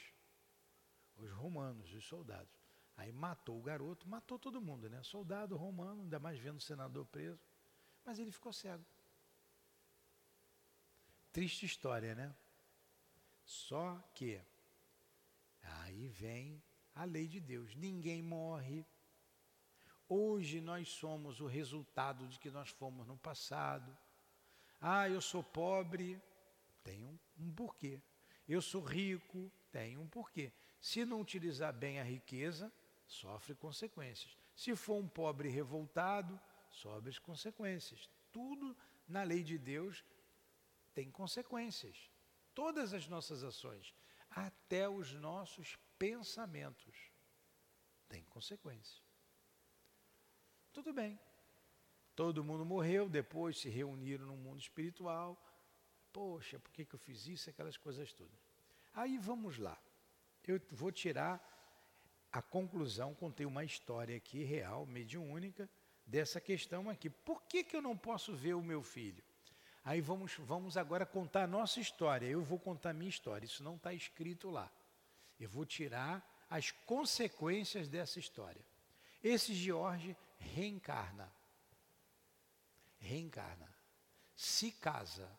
os 1.16 1.30
romanos, 1.32 1.92
os 1.92 2.04
soldados. 2.04 2.52
Aí 2.96 3.12
matou 3.12 3.58
o 3.58 3.62
garoto, 3.62 4.08
matou 4.08 4.38
todo 4.38 4.60
mundo, 4.60 4.88
né? 4.88 5.02
Soldado 5.02 5.56
romano, 5.56 6.02
ainda 6.02 6.18
mais 6.18 6.38
vendo 6.38 6.58
o 6.58 6.60
senador 6.60 7.04
preso. 7.06 7.40
Mas 8.04 8.18
ele 8.18 8.30
ficou 8.30 8.52
cego. 8.52 8.84
Triste 11.32 11.66
história, 11.66 12.14
né? 12.14 12.34
Só 13.44 14.02
que 14.14 14.40
aí 15.62 16.08
vem 16.08 16.62
a 16.94 17.04
lei 17.04 17.26
de 17.26 17.40
Deus. 17.40 17.74
Ninguém 17.74 18.22
morre. 18.22 18.84
Hoje 20.08 20.60
nós 20.60 20.88
somos 20.88 21.40
o 21.40 21.46
resultado 21.46 22.26
de 22.28 22.38
que 22.38 22.50
nós 22.50 22.70
fomos 22.70 23.06
no 23.06 23.16
passado. 23.16 23.96
Ah, 24.80 25.08
eu 25.08 25.20
sou 25.20 25.42
pobre, 25.42 26.20
tem 26.82 27.02
um, 27.04 27.18
um 27.38 27.52
porquê. 27.52 28.00
Eu 28.46 28.60
sou 28.60 28.82
rico, 28.82 29.50
tem 29.72 29.96
um 29.96 30.06
porquê. 30.06 30.52
Se 30.80 31.04
não 31.04 31.20
utilizar 31.20 31.72
bem 31.72 31.98
a 31.98 32.04
riqueza, 32.04 32.70
sofre 33.06 33.54
consequências. 33.54 34.36
Se 34.54 34.76
for 34.76 34.96
um 34.96 35.08
pobre 35.08 35.48
revoltado, 35.48 36.38
sofre 36.70 37.10
as 37.10 37.18
consequências. 37.18 38.08
Tudo 38.30 38.76
na 39.08 39.22
lei 39.22 39.42
de 39.42 39.56
Deus 39.56 40.04
tem 40.92 41.10
consequências. 41.10 42.10
Todas 42.54 42.94
as 42.94 43.08
nossas 43.08 43.42
ações, 43.42 43.94
até 44.30 44.88
os 44.88 45.12
nossos 45.12 45.76
pensamentos, 45.98 46.96
têm 48.08 48.22
consequências. 48.24 49.02
Tudo 50.72 50.92
bem. 50.92 51.18
Todo 52.14 52.44
mundo 52.44 52.64
morreu, 52.64 53.08
depois 53.08 53.58
se 53.58 53.68
reuniram 53.68 54.26
no 54.26 54.36
mundo 54.36 54.60
espiritual. 54.60 55.40
Poxa, 56.12 56.58
por 56.58 56.70
que, 56.72 56.84
que 56.84 56.94
eu 56.94 56.98
fiz 56.98 57.26
isso? 57.26 57.50
Aquelas 57.50 57.76
coisas 57.76 58.12
todas. 58.12 58.38
Aí 58.92 59.18
vamos 59.18 59.58
lá. 59.58 59.76
Eu 60.46 60.60
vou 60.70 60.92
tirar 60.92 61.42
a 62.30 62.40
conclusão, 62.40 63.14
contei 63.14 63.46
uma 63.46 63.64
história 63.64 64.16
aqui 64.16 64.44
real, 64.44 64.86
mediúnica, 64.86 65.68
dessa 66.06 66.40
questão 66.40 66.88
aqui. 66.88 67.10
Por 67.10 67.42
que, 67.42 67.64
que 67.64 67.76
eu 67.76 67.82
não 67.82 67.96
posso 67.96 68.34
ver 68.34 68.54
o 68.54 68.62
meu 68.62 68.82
filho? 68.82 69.24
Aí 69.84 70.00
vamos, 70.00 70.34
vamos 70.38 70.76
agora 70.76 71.04
contar 71.04 71.44
a 71.44 71.46
nossa 71.46 71.78
história. 71.78 72.26
Eu 72.26 72.42
vou 72.42 72.58
contar 72.58 72.90
a 72.90 72.94
minha 72.94 73.10
história. 73.10 73.44
Isso 73.44 73.62
não 73.62 73.76
está 73.76 73.92
escrito 73.92 74.50
lá. 74.50 74.70
Eu 75.38 75.48
vou 75.48 75.66
tirar 75.66 76.26
as 76.48 76.70
consequências 76.70 77.88
dessa 77.88 78.18
história. 78.18 78.64
Esse 79.22 79.54
Jorge 79.54 80.16
reencarna. 80.38 81.30
Reencarna. 82.98 83.68
Se 84.34 84.72
casa. 84.72 85.30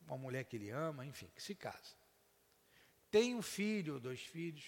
Uma 0.00 0.18
mulher 0.18 0.44
que 0.44 0.56
ele 0.56 0.70
ama, 0.70 1.06
enfim, 1.06 1.30
que 1.34 1.42
se 1.42 1.54
casa. 1.54 1.94
Tem 3.10 3.34
um 3.34 3.42
filho 3.42 3.94
ou 3.94 4.00
dois 4.00 4.20
filhos. 4.20 4.64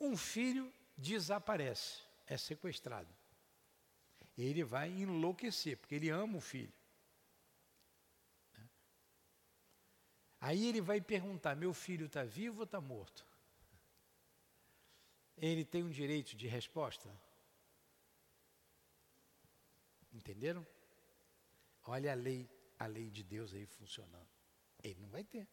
Um 0.00 0.16
filho 0.16 0.72
desaparece, 0.96 2.02
é 2.26 2.36
sequestrado. 2.36 3.08
Ele 4.36 4.62
vai 4.62 4.90
enlouquecer, 4.90 5.78
porque 5.78 5.94
ele 5.94 6.10
ama 6.10 6.36
o 6.38 6.40
filho. 6.40 6.72
Aí 10.40 10.66
ele 10.66 10.80
vai 10.80 11.00
perguntar: 11.00 11.56
meu 11.56 11.72
filho 11.72 12.06
está 12.06 12.22
vivo 12.22 12.58
ou 12.58 12.64
está 12.64 12.80
morto? 12.80 13.26
Ele 15.36 15.64
tem 15.64 15.82
um 15.82 15.90
direito 15.90 16.36
de 16.36 16.46
resposta? 16.46 17.10
Entenderam? 20.12 20.66
Olha 21.84 22.12
a 22.12 22.14
lei, 22.14 22.48
a 22.78 22.86
lei 22.86 23.10
de 23.10 23.22
Deus 23.22 23.52
aí 23.52 23.66
funcionando. 23.66 24.28
Ele 24.82 25.00
não 25.00 25.08
vai 25.08 25.24
ter. 25.24 25.46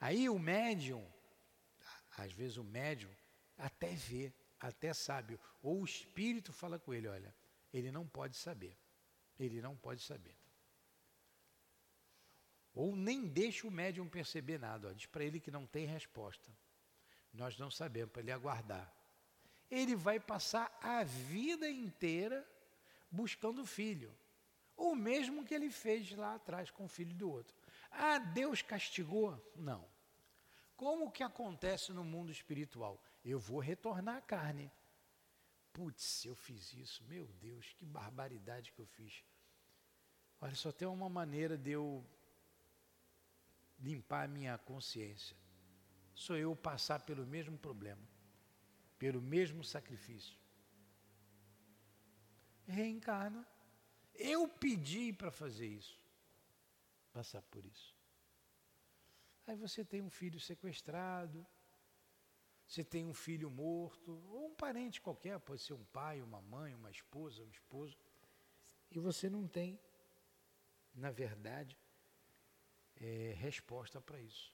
Aí 0.00 0.28
o 0.28 0.38
médium, 0.38 1.04
às 2.16 2.32
vezes 2.32 2.56
o 2.56 2.64
médium 2.64 3.10
até 3.56 3.94
vê, 3.94 4.32
até 4.60 4.94
sabe, 4.94 5.38
ou 5.60 5.80
o 5.80 5.84
espírito 5.84 6.52
fala 6.52 6.78
com 6.78 6.94
ele, 6.94 7.08
olha, 7.08 7.34
ele 7.72 7.90
não 7.90 8.06
pode 8.06 8.36
saber. 8.36 8.76
Ele 9.38 9.60
não 9.60 9.76
pode 9.76 10.02
saber. 10.02 10.36
Ou 12.74 12.94
nem 12.94 13.26
deixa 13.26 13.66
o 13.66 13.70
médium 13.70 14.08
perceber 14.08 14.58
nada, 14.58 14.88
ó, 14.88 14.92
diz 14.92 15.06
para 15.06 15.24
ele 15.24 15.40
que 15.40 15.50
não 15.50 15.66
tem 15.66 15.86
resposta. 15.86 16.50
Nós 17.32 17.58
não 17.58 17.70
sabemos, 17.70 18.12
para 18.12 18.22
ele 18.22 18.32
aguardar. 18.32 18.92
Ele 19.70 19.94
vai 19.94 20.18
passar 20.18 20.76
a 20.80 21.04
vida 21.04 21.68
inteira 21.68 22.46
buscando 23.10 23.62
o 23.62 23.66
filho. 23.66 24.16
O 24.76 24.94
mesmo 24.94 25.44
que 25.44 25.54
ele 25.54 25.70
fez 25.70 26.12
lá 26.12 26.36
atrás 26.36 26.70
com 26.70 26.84
o 26.84 26.88
filho 26.88 27.14
do 27.14 27.30
outro. 27.30 27.56
Ah, 27.90 28.18
Deus 28.18 28.62
castigou? 28.62 29.36
Não. 29.56 29.84
Como 30.76 31.10
que 31.10 31.24
acontece 31.24 31.92
no 31.92 32.04
mundo 32.04 32.30
espiritual? 32.30 33.02
Eu 33.24 33.40
vou 33.40 33.58
retornar 33.58 34.16
à 34.18 34.20
carne. 34.20 34.70
Putz, 35.78 36.24
eu 36.24 36.34
fiz 36.34 36.72
isso, 36.72 37.04
meu 37.04 37.24
Deus, 37.40 37.72
que 37.74 37.86
barbaridade 37.86 38.72
que 38.72 38.80
eu 38.80 38.86
fiz. 38.86 39.24
Olha, 40.40 40.56
só 40.56 40.72
tem 40.72 40.88
uma 40.88 41.08
maneira 41.08 41.56
de 41.56 41.70
eu 41.70 42.04
limpar 43.78 44.24
a 44.24 44.28
minha 44.28 44.58
consciência. 44.58 45.36
Sou 46.16 46.36
eu 46.36 46.56
passar 46.56 47.02
pelo 47.02 47.24
mesmo 47.24 47.56
problema, 47.56 48.02
pelo 48.98 49.22
mesmo 49.22 49.62
sacrifício. 49.62 50.36
Reencarna. 52.66 53.46
Eu 54.16 54.48
pedi 54.48 55.12
para 55.12 55.30
fazer 55.30 55.68
isso 55.68 55.96
passar 57.12 57.42
por 57.42 57.64
isso. 57.64 57.96
Aí 59.46 59.56
você 59.56 59.84
tem 59.84 60.02
um 60.02 60.10
filho 60.10 60.40
sequestrado, 60.40 61.46
você 62.68 62.84
tem 62.84 63.06
um 63.06 63.14
filho 63.14 63.50
morto, 63.50 64.12
ou 64.30 64.48
um 64.48 64.54
parente 64.54 65.00
qualquer, 65.00 65.40
pode 65.40 65.62
ser 65.62 65.72
um 65.72 65.84
pai, 65.86 66.20
uma 66.20 66.42
mãe, 66.42 66.74
uma 66.74 66.90
esposa, 66.90 67.42
um 67.42 67.48
esposo, 67.48 67.96
e 68.90 68.98
você 68.98 69.30
não 69.30 69.48
tem, 69.48 69.80
na 70.94 71.10
verdade, 71.10 71.78
é, 73.00 73.34
resposta 73.38 74.02
para 74.02 74.20
isso. 74.20 74.52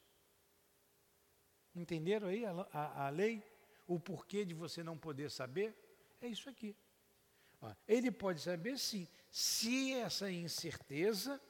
Entenderam 1.75 2.29
aí 2.29 2.47
a, 2.47 2.53
a, 2.73 3.07
a, 3.07 3.09
lei? 3.11 3.43
O 3.87 3.99
porquê 3.99 4.45
de 4.45 4.55
você 4.55 4.83
não 4.83 4.97
poder 4.97 5.29
saber? 5.29 5.77
É 6.21 6.29
isso 6.29 6.49
aqui. 6.49 6.77
Ó, 7.61 7.75
ele 7.87 8.13
pode 8.13 8.41
saber 8.41 8.79
sim, 8.79 9.09
se 9.29 9.93
essa 9.93 10.31
incerteza 10.31 11.41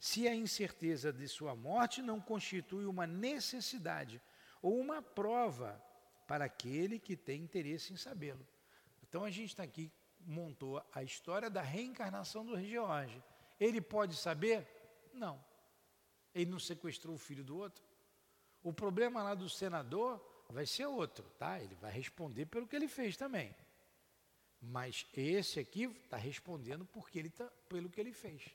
se 0.00 0.26
a 0.26 0.34
incerteza 0.34 1.12
de 1.12 1.28
sua 1.28 1.54
morte 1.54 2.00
não 2.00 2.18
constitui 2.18 2.86
uma 2.86 3.06
necessidade 3.06 4.20
ou 4.62 4.80
uma 4.80 5.02
prova 5.02 5.80
para 6.30 6.44
aquele 6.44 7.00
que 7.00 7.16
tem 7.16 7.42
interesse 7.42 7.92
em 7.92 7.96
sabê-lo. 7.96 8.46
Então 9.02 9.24
a 9.24 9.30
gente 9.32 9.48
está 9.48 9.64
aqui, 9.64 9.90
montou 10.20 10.80
a 10.94 11.02
história 11.02 11.50
da 11.50 11.60
reencarnação 11.60 12.46
do 12.46 12.56
George. 12.62 13.20
Ele 13.58 13.80
pode 13.80 14.14
saber? 14.14 14.64
Não. 15.12 15.44
Ele 16.32 16.48
não 16.48 16.60
sequestrou 16.60 17.16
o 17.16 17.18
filho 17.18 17.42
do 17.42 17.56
outro? 17.58 17.82
O 18.62 18.72
problema 18.72 19.24
lá 19.24 19.34
do 19.34 19.48
senador 19.48 20.24
vai 20.48 20.66
ser 20.66 20.86
outro, 20.86 21.28
tá? 21.30 21.60
Ele 21.60 21.74
vai 21.74 21.90
responder 21.90 22.46
pelo 22.46 22.68
que 22.68 22.76
ele 22.76 22.86
fez 22.86 23.16
também. 23.16 23.52
Mas 24.62 25.04
esse 25.12 25.58
aqui 25.58 25.86
está 26.04 26.16
respondendo 26.16 26.86
porque 26.86 27.18
ele 27.18 27.30
tá, 27.30 27.50
pelo 27.68 27.90
que 27.90 28.00
ele 28.00 28.12
fez 28.12 28.54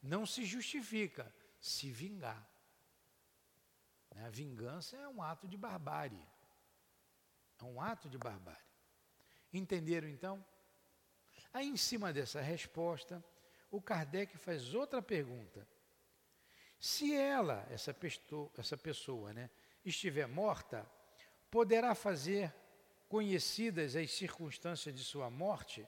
não 0.00 0.24
se 0.24 0.44
justifica 0.44 1.34
se 1.60 1.90
vingar. 1.90 2.48
Né? 4.14 4.24
A 4.24 4.30
vingança 4.30 4.96
é 4.96 5.08
um 5.08 5.20
ato 5.20 5.48
de 5.48 5.56
barbárie. 5.56 6.24
É 7.58 7.64
um 7.64 7.80
ato 7.80 8.08
de 8.08 8.18
barbárie. 8.18 8.60
Entenderam 9.52 10.08
então? 10.08 10.44
Aí, 11.52 11.66
em 11.66 11.76
cima 11.76 12.12
dessa 12.12 12.40
resposta, 12.40 13.24
o 13.70 13.80
Kardec 13.80 14.36
faz 14.36 14.74
outra 14.74 15.00
pergunta. 15.00 15.66
Se 16.78 17.14
ela, 17.14 17.66
essa 17.70 17.94
pessoa, 17.94 18.50
essa 18.56 18.76
pessoa 18.76 19.32
né, 19.32 19.50
estiver 19.84 20.26
morta, 20.26 20.86
poderá 21.50 21.94
fazer 21.94 22.54
conhecidas 23.08 23.96
as 23.96 24.10
circunstâncias 24.10 24.94
de 24.94 25.02
sua 25.02 25.30
morte, 25.30 25.86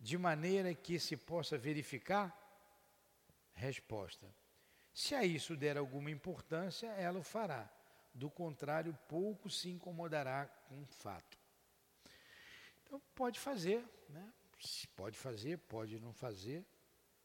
de 0.00 0.18
maneira 0.18 0.74
que 0.74 0.98
se 0.98 1.16
possa 1.16 1.56
verificar? 1.56 2.36
Resposta: 3.52 4.26
Se 4.92 5.14
a 5.14 5.24
isso 5.24 5.56
der 5.56 5.76
alguma 5.76 6.10
importância, 6.10 6.88
ela 6.88 7.20
o 7.20 7.22
fará. 7.22 7.70
Do 8.14 8.30
contrário, 8.30 8.96
pouco 9.08 9.50
se 9.50 9.68
incomodará 9.68 10.46
com 10.68 10.82
o 10.82 10.86
fato. 10.86 11.38
Então, 12.82 13.02
pode 13.14 13.40
fazer, 13.40 13.84
né? 14.08 14.32
Pode 14.94 15.18
fazer, 15.18 15.58
pode 15.58 15.98
não 15.98 16.12
fazer, 16.12 16.64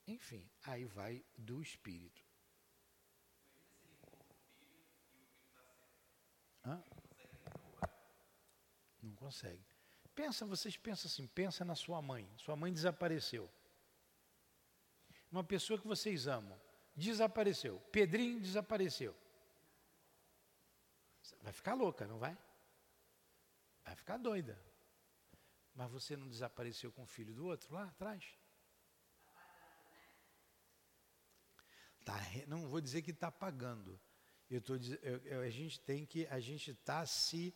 enfim, 0.08 0.50
aí 0.64 0.86
vai 0.86 1.24
do 1.38 1.62
espírito. 1.62 2.26
Hã? 6.66 6.84
Não 9.02 9.16
consegue. 9.16 9.64
Pensa, 10.16 10.46
vocês 10.46 10.76
pensam 10.76 11.10
assim, 11.10 11.28
pensa 11.28 11.64
na 11.64 11.76
sua 11.76 12.02
mãe. 12.02 12.30
Sua 12.36 12.56
mãe 12.56 12.74
desapareceu 12.74 13.50
uma 15.32 15.44
pessoa 15.44 15.80
que 15.80 15.88
vocês 15.88 16.28
amam, 16.28 16.60
desapareceu. 16.96 17.80
Pedrinho 17.92 18.40
desapareceu. 18.40 19.16
Vai 21.42 21.54
ficar 21.54 21.74
louca, 21.74 22.08
não 22.08 22.20
vai? 22.20 22.38
Vai 23.84 23.96
ficar 23.96 24.18
doida. 24.18 24.60
Mas 25.74 25.92
você 25.92 26.16
não 26.18 26.28
desapareceu 26.28 26.92
com 26.92 27.04
o 27.04 27.08
filho 27.08 27.34
do 27.34 27.46
outro 27.46 27.74
lá 27.74 27.86
atrás? 27.86 28.24
Tá, 32.04 32.16
não 32.48 32.68
vou 32.68 32.82
dizer 32.82 33.02
que 33.02 33.12
está 33.12 33.32
pagando. 33.32 34.00
Eu 34.50 34.62
tô, 34.62 34.76
eu, 34.76 35.18
eu, 35.26 35.42
a 35.42 35.50
gente 35.50 35.80
tem 35.82 36.06
que, 36.06 36.26
a 36.28 36.40
gente 36.40 36.72
está 36.72 37.06
se, 37.06 37.54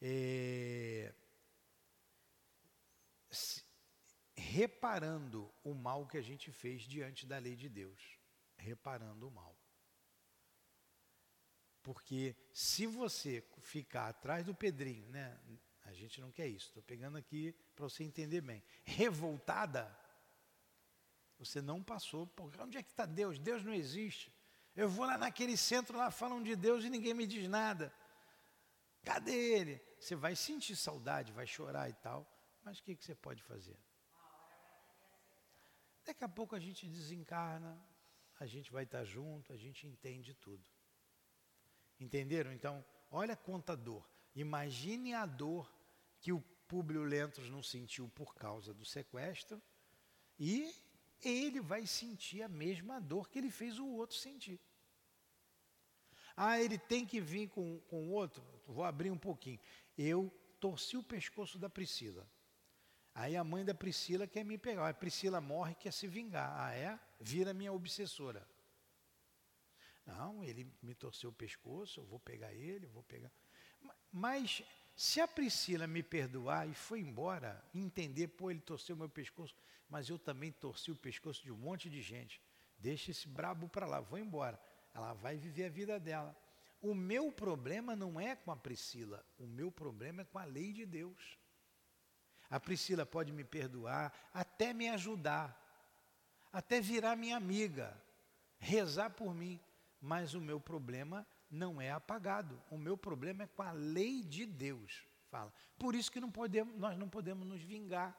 é, 0.00 1.14
se 3.30 3.62
reparando 4.34 5.52
o 5.62 5.74
mal 5.74 6.06
que 6.06 6.16
a 6.16 6.22
gente 6.22 6.50
fez 6.50 6.82
diante 6.82 7.26
da 7.26 7.38
lei 7.38 7.54
de 7.56 7.68
Deus, 7.68 8.18
reparando 8.56 9.28
o 9.28 9.30
mal. 9.30 9.54
Porque 11.84 12.34
se 12.50 12.86
você 12.86 13.44
ficar 13.60 14.08
atrás 14.08 14.44
do 14.46 14.54
pedrinho, 14.54 15.06
né? 15.10 15.38
A 15.84 15.92
gente 15.92 16.18
não 16.18 16.32
quer 16.32 16.48
isso. 16.48 16.68
Estou 16.68 16.82
pegando 16.82 17.18
aqui 17.18 17.54
para 17.76 17.84
você 17.84 18.02
entender 18.02 18.40
bem. 18.40 18.64
Revoltada, 18.84 19.94
você 21.38 21.60
não 21.60 21.82
passou. 21.82 22.26
Por, 22.26 22.50
onde 22.58 22.78
é 22.78 22.82
que 22.82 22.90
está 22.90 23.04
Deus? 23.04 23.38
Deus 23.38 23.62
não 23.62 23.74
existe. 23.74 24.34
Eu 24.74 24.88
vou 24.88 25.04
lá 25.04 25.18
naquele 25.18 25.58
centro, 25.58 25.98
lá 25.98 26.10
falam 26.10 26.42
de 26.42 26.56
Deus 26.56 26.84
e 26.84 26.90
ninguém 26.90 27.12
me 27.12 27.26
diz 27.26 27.46
nada. 27.46 27.94
Cadê 29.02 29.34
ele? 29.34 29.80
Você 30.00 30.16
vai 30.16 30.34
sentir 30.34 30.74
saudade, 30.76 31.32
vai 31.32 31.46
chorar 31.46 31.90
e 31.90 31.92
tal, 31.92 32.26
mas 32.62 32.78
o 32.78 32.82
que, 32.82 32.96
que 32.96 33.04
você 33.04 33.14
pode 33.14 33.42
fazer? 33.42 33.78
Daqui 36.02 36.24
a 36.24 36.28
pouco 36.28 36.56
a 36.56 36.58
gente 36.58 36.88
desencarna, 36.88 37.78
a 38.40 38.46
gente 38.46 38.72
vai 38.72 38.84
estar 38.84 39.04
junto, 39.04 39.52
a 39.52 39.56
gente 39.56 39.86
entende 39.86 40.34
tudo. 40.34 40.64
Entenderam? 42.00 42.52
Então, 42.52 42.84
olha 43.10 43.36
quanta 43.36 43.76
dor. 43.76 44.08
Imagine 44.34 45.14
a 45.14 45.26
dor 45.26 45.72
que 46.20 46.32
o 46.32 46.40
Públio 46.66 47.02
Lentros 47.02 47.48
não 47.50 47.62
sentiu 47.62 48.08
por 48.08 48.34
causa 48.34 48.74
do 48.74 48.84
sequestro 48.84 49.62
e 50.38 50.74
ele 51.22 51.60
vai 51.60 51.86
sentir 51.86 52.42
a 52.42 52.48
mesma 52.48 53.00
dor 53.00 53.28
que 53.28 53.38
ele 53.38 53.50
fez 53.50 53.78
o 53.78 53.86
outro 53.86 54.16
sentir. 54.16 54.60
Ah, 56.36 56.60
ele 56.60 56.78
tem 56.78 57.06
que 57.06 57.20
vir 57.20 57.48
com 57.48 57.80
o 57.90 58.10
outro? 58.10 58.42
Vou 58.66 58.84
abrir 58.84 59.10
um 59.10 59.18
pouquinho. 59.18 59.60
Eu 59.96 60.32
torci 60.58 60.96
o 60.96 61.02
pescoço 61.02 61.58
da 61.58 61.70
Priscila. 61.70 62.28
Aí 63.14 63.36
a 63.36 63.44
mãe 63.44 63.64
da 63.64 63.72
Priscila 63.72 64.26
quer 64.26 64.44
me 64.44 64.58
pegar. 64.58 64.88
A 64.88 64.94
Priscila 64.94 65.40
morre 65.40 65.76
quer 65.76 65.92
se 65.92 66.08
vingar. 66.08 66.52
Ah, 66.58 66.74
é? 66.74 66.98
Vira 67.20 67.54
minha 67.54 67.72
obsessora. 67.72 68.46
Não, 70.06 70.44
ele 70.44 70.70
me 70.82 70.94
torceu 70.94 71.30
o 71.30 71.32
pescoço, 71.32 72.00
eu 72.00 72.04
vou 72.04 72.18
pegar 72.20 72.52
ele, 72.52 72.86
vou 72.86 73.02
pegar. 73.02 73.30
Mas 74.12 74.62
se 74.96 75.20
a 75.20 75.26
Priscila 75.26 75.86
me 75.86 76.02
perdoar 76.02 76.68
e 76.68 76.74
foi 76.74 77.00
embora, 77.00 77.62
entender, 77.74 78.28
pô, 78.28 78.50
ele 78.50 78.60
torceu 78.60 78.96
meu 78.96 79.08
pescoço, 79.08 79.54
mas 79.88 80.08
eu 80.08 80.18
também 80.18 80.52
torci 80.52 80.90
o 80.90 80.96
pescoço 80.96 81.42
de 81.42 81.50
um 81.50 81.56
monte 81.56 81.90
de 81.90 82.00
gente. 82.00 82.40
Deixa 82.78 83.10
esse 83.10 83.26
brabo 83.26 83.68
para 83.68 83.86
lá, 83.86 84.00
vou 84.00 84.18
embora. 84.18 84.60
Ela 84.94 85.14
vai 85.14 85.36
viver 85.36 85.64
a 85.64 85.70
vida 85.70 85.98
dela. 85.98 86.36
O 86.80 86.94
meu 86.94 87.32
problema 87.32 87.96
não 87.96 88.20
é 88.20 88.36
com 88.36 88.52
a 88.52 88.56
Priscila, 88.56 89.24
o 89.38 89.46
meu 89.46 89.72
problema 89.72 90.22
é 90.22 90.24
com 90.24 90.38
a 90.38 90.44
lei 90.44 90.72
de 90.72 90.84
Deus. 90.84 91.38
A 92.50 92.60
Priscila 92.60 93.06
pode 93.06 93.32
me 93.32 93.42
perdoar, 93.42 94.12
até 94.32 94.72
me 94.72 94.88
ajudar, 94.90 95.60
até 96.52 96.80
virar 96.80 97.16
minha 97.16 97.36
amiga, 97.36 98.00
rezar 98.58 99.10
por 99.10 99.34
mim, 99.34 99.58
mas 100.04 100.34
o 100.34 100.40
meu 100.40 100.60
problema 100.60 101.26
não 101.50 101.80
é 101.80 101.90
apagado. 101.90 102.62
O 102.70 102.76
meu 102.76 102.96
problema 102.96 103.44
é 103.44 103.46
com 103.46 103.62
a 103.62 103.72
lei 103.72 104.22
de 104.22 104.44
Deus. 104.44 105.02
Fala. 105.30 105.52
Por 105.78 105.94
isso 105.94 106.12
que 106.12 106.20
não 106.20 106.30
podemos, 106.30 106.76
nós 106.78 106.98
não 106.98 107.08
podemos 107.08 107.46
nos 107.46 107.62
vingar. 107.62 108.14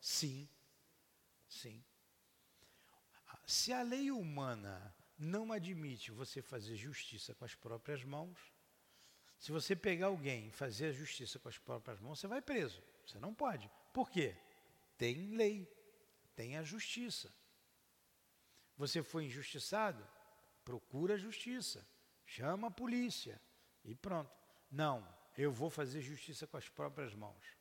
Sim, 0.00 0.48
sim. 1.48 1.84
Se 3.44 3.72
a 3.72 3.82
lei 3.82 4.12
humana 4.12 4.94
não 5.18 5.52
admite 5.52 6.12
você 6.12 6.40
fazer 6.40 6.76
justiça 6.76 7.34
com 7.34 7.44
as 7.44 7.56
próprias 7.56 8.04
mãos, 8.04 8.38
se 9.36 9.50
você 9.50 9.74
pegar 9.74 10.06
alguém 10.06 10.46
e 10.46 10.52
fazer 10.52 10.86
a 10.86 10.92
justiça 10.92 11.40
com 11.40 11.48
as 11.48 11.58
próprias 11.58 11.98
mãos, 12.00 12.20
você 12.20 12.28
vai 12.28 12.40
preso. 12.40 12.80
Você 13.08 13.18
não 13.18 13.34
pode. 13.34 13.70
Por 13.90 14.10
quê? 14.10 14.36
Tem 14.98 15.34
lei, 15.34 15.66
tem 16.36 16.58
a 16.58 16.62
justiça. 16.62 17.34
Você 18.76 19.02
foi 19.02 19.24
injustiçado? 19.24 20.06
Procura 20.62 21.14
a 21.14 21.18
justiça, 21.18 21.88
chama 22.26 22.68
a 22.68 22.70
polícia 22.70 23.40
e 23.82 23.94
pronto. 23.94 24.30
Não, 24.70 25.08
eu 25.38 25.50
vou 25.50 25.70
fazer 25.70 26.02
justiça 26.02 26.46
com 26.46 26.58
as 26.58 26.68
próprias 26.68 27.14
mãos. 27.14 27.56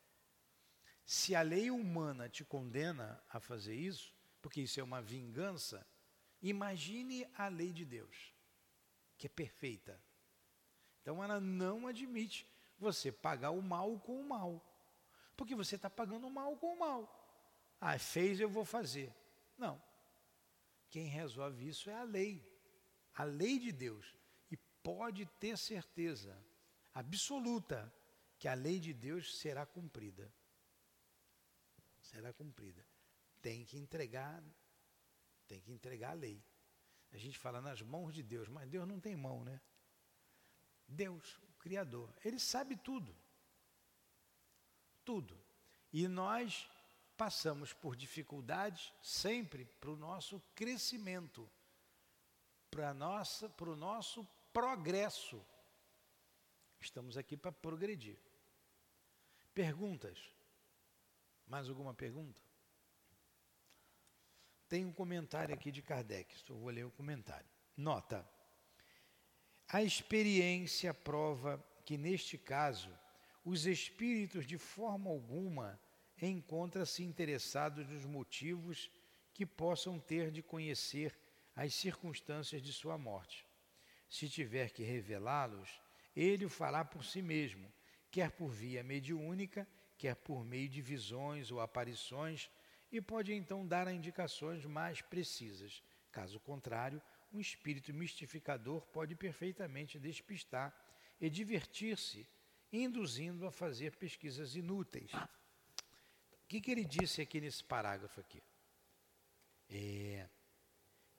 Se 1.05 1.33
a 1.33 1.41
lei 1.41 1.71
humana 1.71 2.27
te 2.27 2.43
condena 2.43 3.23
a 3.29 3.39
fazer 3.39 3.75
isso, 3.75 4.13
porque 4.41 4.59
isso 4.59 4.81
é 4.81 4.83
uma 4.83 5.01
vingança, 5.01 5.87
imagine 6.41 7.25
a 7.35 7.47
lei 7.47 7.71
de 7.71 7.85
Deus, 7.85 8.33
que 9.17 9.27
é 9.27 9.29
perfeita. 9.29 10.03
Então 11.01 11.23
ela 11.23 11.39
não 11.39 11.87
admite 11.87 12.45
você 12.77 13.13
pagar 13.13 13.51
o 13.51 13.61
mal 13.61 13.97
com 14.01 14.19
o 14.19 14.27
mal. 14.27 14.61
Porque 15.37 15.55
você 15.55 15.75
está 15.75 15.89
pagando 15.89 16.29
mal 16.29 16.57
com 16.57 16.75
mal. 16.75 17.01
Ah, 17.79 17.97
fez, 17.97 18.39
eu 18.39 18.49
vou 18.49 18.65
fazer. 18.65 19.13
Não. 19.57 19.81
Quem 20.89 21.05
resolve 21.05 21.67
isso 21.67 21.89
é 21.89 21.95
a 21.95 22.03
lei. 22.03 22.45
A 23.13 23.23
lei 23.23 23.59
de 23.59 23.71
Deus. 23.71 24.17
E 24.51 24.57
pode 24.83 25.25
ter 25.39 25.57
certeza 25.57 26.37
absoluta 26.93 27.93
que 28.37 28.47
a 28.47 28.53
lei 28.53 28.79
de 28.79 28.93
Deus 28.93 29.37
será 29.39 29.65
cumprida 29.65 30.29
será 32.07 32.33
cumprida. 32.33 32.85
Tem 33.41 33.63
que 33.65 33.77
entregar, 33.77 34.43
tem 35.47 35.61
que 35.61 35.71
entregar 35.71 36.11
a 36.11 36.13
lei. 36.13 36.43
A 37.11 37.17
gente 37.17 37.37
fala 37.37 37.61
nas 37.61 37.81
mãos 37.81 38.13
de 38.13 38.23
Deus, 38.23 38.47
mas 38.47 38.69
Deus 38.69 38.87
não 38.87 38.99
tem 38.99 39.15
mão, 39.15 39.43
né? 39.43 39.61
Deus, 40.87 41.37
o 41.49 41.53
Criador, 41.59 42.13
Ele 42.23 42.39
sabe 42.39 42.75
tudo. 42.77 43.15
Tudo. 45.07 45.39
E 45.93 46.05
nós 46.05 46.69
passamos 47.15 47.71
por 47.71 47.95
dificuldades 47.95 48.91
sempre 49.01 49.63
para 49.63 49.89
o 49.89 49.95
nosso 49.95 50.41
crescimento, 50.53 51.49
para 52.69 52.91
o 52.91 53.75
nosso 53.77 54.27
progresso. 54.51 55.41
Estamos 56.81 57.15
aqui 57.15 57.37
para 57.37 57.53
progredir. 57.53 58.19
Perguntas? 59.53 60.19
Mais 61.47 61.69
alguma 61.69 61.93
pergunta? 61.93 62.41
Tem 64.67 64.85
um 64.85 64.91
comentário 64.91 65.55
aqui 65.55 65.71
de 65.71 65.81
Kardec, 65.81 66.35
eu 66.49 66.57
vou 66.57 66.69
ler 66.69 66.85
o 66.85 66.91
comentário. 66.91 67.49
Nota: 67.77 68.29
A 69.69 69.81
experiência 69.81 70.93
prova 70.93 71.65
que, 71.85 71.97
neste 71.97 72.37
caso, 72.37 72.93
os 73.49 73.65
espíritos 73.65 74.45
de 74.45 74.57
forma 74.57 75.09
alguma 75.09 75.79
encontram-se 76.21 77.01
interessados 77.01 77.87
nos 77.87 78.03
motivos 78.03 78.91
que 79.33 79.45
possam 79.45 79.97
ter 79.97 80.31
de 80.31 80.43
conhecer 80.43 81.17
as 81.55 81.73
circunstâncias 81.73 82.61
de 82.61 82.73
sua 82.73 82.97
morte. 82.97 83.45
Se 84.09 84.27
tiver 84.27 84.71
que 84.71 84.83
revelá-los, 84.83 85.81
ele 86.13 86.43
o 86.43 86.49
fará 86.49 86.83
por 86.83 87.05
si 87.05 87.21
mesmo, 87.21 87.71
quer 88.11 88.31
por 88.31 88.49
via 88.49 88.83
mediúnica, 88.83 89.65
quer 89.97 90.17
por 90.17 90.43
meio 90.43 90.67
de 90.67 90.81
visões 90.81 91.49
ou 91.49 91.61
aparições, 91.61 92.51
e 92.91 92.99
pode 92.99 93.33
então 93.33 93.65
dar 93.65 93.87
indicações 93.87 94.65
mais 94.65 95.01
precisas. 95.01 95.81
Caso 96.11 96.37
contrário, 96.41 97.01
um 97.31 97.39
espírito 97.39 97.93
mistificador 97.93 98.85
pode 98.87 99.15
perfeitamente 99.15 99.97
despistar 99.97 100.75
e 101.21 101.29
divertir-se, 101.29 102.27
induzindo 102.71 103.45
a 103.45 103.51
fazer 103.51 103.95
pesquisas 103.95 104.55
inúteis. 104.55 105.11
O 105.13 106.47
que, 106.47 106.61
que 106.61 106.71
ele 106.71 106.85
disse 106.85 107.21
aqui 107.21 107.41
nesse 107.41 107.63
parágrafo 107.63 108.19
aqui? 108.19 108.41
É, 109.69 110.27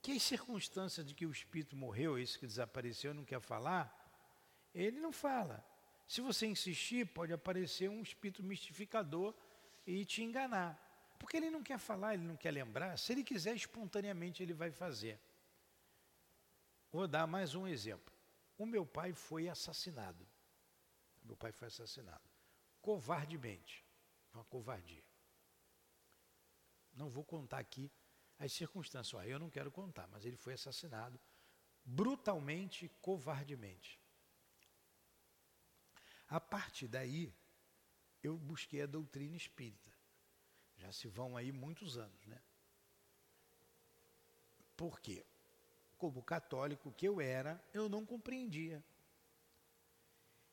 que 0.00 0.12
as 0.12 0.22
circunstâncias 0.22 1.04
de 1.04 1.14
que 1.14 1.26
o 1.26 1.30
espírito 1.30 1.76
morreu, 1.76 2.18
esse 2.18 2.38
que 2.38 2.46
desapareceu, 2.46 3.12
não 3.12 3.24
quer 3.24 3.40
falar, 3.40 3.94
ele 4.74 5.00
não 5.00 5.12
fala. 5.12 5.64
Se 6.06 6.20
você 6.20 6.46
insistir, 6.46 7.06
pode 7.06 7.32
aparecer 7.32 7.90
um 7.90 8.02
espírito 8.02 8.42
mistificador 8.42 9.34
e 9.86 10.04
te 10.04 10.22
enganar. 10.22 10.82
Porque 11.18 11.36
ele 11.36 11.50
não 11.50 11.62
quer 11.62 11.78
falar, 11.78 12.14
ele 12.14 12.24
não 12.24 12.36
quer 12.36 12.50
lembrar. 12.50 12.96
Se 12.96 13.12
ele 13.12 13.22
quiser, 13.22 13.54
espontaneamente 13.54 14.42
ele 14.42 14.54
vai 14.54 14.70
fazer. 14.70 15.20
Vou 16.90 17.06
dar 17.06 17.26
mais 17.26 17.54
um 17.54 17.66
exemplo. 17.66 18.14
O 18.56 18.64
meu 18.64 18.86
pai 18.86 19.12
foi 19.12 19.48
assassinado. 19.48 20.26
Meu 21.28 21.36
pai 21.36 21.52
foi 21.52 21.68
assassinado. 21.68 22.28
Covardemente. 22.80 23.84
Uma 24.32 24.44
covardia. 24.44 25.04
Não 26.94 27.10
vou 27.10 27.22
contar 27.22 27.58
aqui 27.58 27.90
as 28.38 28.52
circunstâncias. 28.52 29.26
Eu 29.26 29.38
não 29.38 29.50
quero 29.50 29.70
contar, 29.70 30.08
mas 30.08 30.24
ele 30.24 30.36
foi 30.36 30.54
assassinado 30.54 31.20
brutalmente, 31.84 32.88
covardemente. 33.00 34.00
A 36.28 36.40
partir 36.40 36.88
daí, 36.88 37.32
eu 38.22 38.36
busquei 38.36 38.82
a 38.82 38.86
doutrina 38.86 39.36
espírita. 39.36 39.92
Já 40.76 40.92
se 40.92 41.08
vão 41.08 41.36
aí 41.36 41.52
muitos 41.52 41.96
anos, 41.96 42.26
né? 42.26 42.40
Por 44.76 45.00
quê? 45.00 45.26
Como 45.96 46.22
católico 46.22 46.92
que 46.92 47.06
eu 47.06 47.20
era, 47.20 47.62
eu 47.74 47.88
não 47.88 48.06
compreendia. 48.06 48.82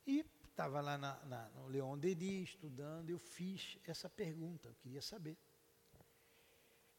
E 0.08 0.26
estava 0.56 0.80
lá 0.80 0.98
na, 0.98 1.20
na, 1.26 1.50
no 1.50 1.68
Leon 1.68 1.98
Denis 1.98 2.52
estudando, 2.52 3.10
eu 3.10 3.20
fiz 3.20 3.78
essa 3.84 4.10
pergunta, 4.10 4.70
eu 4.70 4.76
queria 4.76 5.02
saber. 5.02 5.38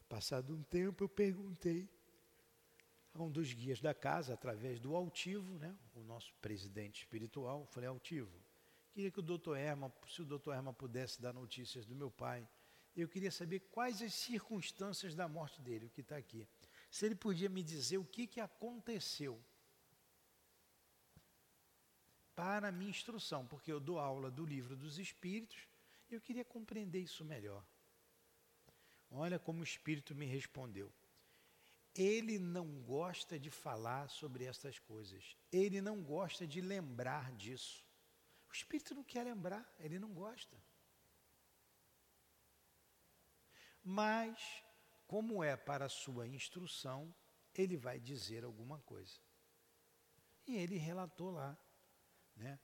Passado 0.07 0.54
um 0.54 0.62
tempo, 0.62 1.02
eu 1.02 1.09
perguntei 1.09 1.88
a 3.14 3.22
um 3.22 3.30
dos 3.30 3.54
guias 3.54 3.80
da 3.80 3.94
casa, 3.94 4.34
através 4.34 4.78
do 4.78 4.94
Altivo, 4.94 5.59
né, 5.59 5.74
o 5.94 6.00
nosso 6.00 6.34
presidente 6.34 6.98
espiritual, 6.98 7.61
eu 7.61 7.66
falei, 7.66 7.88
Altivo, 7.88 8.38
queria 8.92 9.11
que 9.11 9.20
o 9.20 9.22
doutor 9.22 9.57
Herman, 9.57 9.90
se 10.07 10.20
o 10.20 10.26
doutor 10.26 10.54
Herman 10.54 10.74
pudesse 10.74 11.22
dar 11.22 11.32
notícias 11.32 11.86
do 11.86 11.94
meu 11.94 12.11
pai, 12.11 12.46
eu 12.94 13.09
queria 13.09 13.30
saber 13.30 13.61
quais 13.70 14.02
as 14.02 14.12
circunstâncias 14.12 15.14
da 15.14 15.26
morte 15.26 15.62
dele, 15.62 15.86
o 15.86 15.90
que 15.90 16.02
está 16.02 16.18
aqui. 16.18 16.46
Se 16.90 17.07
ele 17.07 17.14
podia 17.14 17.48
me 17.48 17.62
dizer 17.62 17.96
o 17.96 18.04
que, 18.04 18.26
que 18.26 18.38
aconteceu 18.38 19.42
para 22.37 22.68
a 22.68 22.72
minha 22.72 22.91
instrução, 22.91 23.47
porque 23.47 23.72
eu 23.72 23.80
dou 23.80 23.99
aula 23.99 24.30
do 24.30 24.45
livro 24.45 24.76
dos 24.76 24.99
Espíritos 24.99 25.66
e 26.11 26.14
eu 26.14 26.20
queria 26.20 26.45
compreender 26.45 27.01
isso 27.01 27.24
melhor. 27.24 27.64
Olha 29.11 29.39
como 29.39 29.61
o 29.61 29.64
Espírito 29.64 30.14
me 30.14 30.26
respondeu. 30.26 30.93
Ele 31.95 32.39
não 32.39 32.82
gosta 32.82 33.39
de 33.39 33.51
falar 33.51 34.11
sobre 34.11 34.45
essas 34.45 34.78
coisas. 34.78 35.34
Ele 35.51 35.80
não 35.80 36.03
gosta 36.03 36.47
de 36.47 36.61
lembrar 36.61 37.32
disso. 37.32 37.82
O 38.51 38.53
Espírito 38.53 38.95
não 38.95 39.03
quer 39.03 39.24
lembrar, 39.24 39.66
ele 39.78 39.99
não 39.99 40.12
gosta. 40.12 40.62
Mas, 43.82 44.62
como 45.07 45.43
é 45.43 45.57
para 45.57 45.87
a 45.87 45.89
sua 45.89 46.26
instrução, 46.26 47.14
ele 47.55 47.78
vai 47.78 47.99
dizer 47.99 48.45
alguma 48.45 48.78
coisa. 48.80 49.18
E 50.47 50.57
ele 50.57 50.76
relatou 50.76 51.30
lá 51.30 51.57
né, 52.37 52.59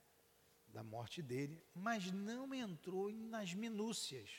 da 0.67 0.83
morte 0.83 1.21
dele, 1.21 1.61
mas 1.73 2.11
não 2.11 2.53
entrou 2.53 3.11
nas 3.11 3.53
minúcias, 3.53 4.29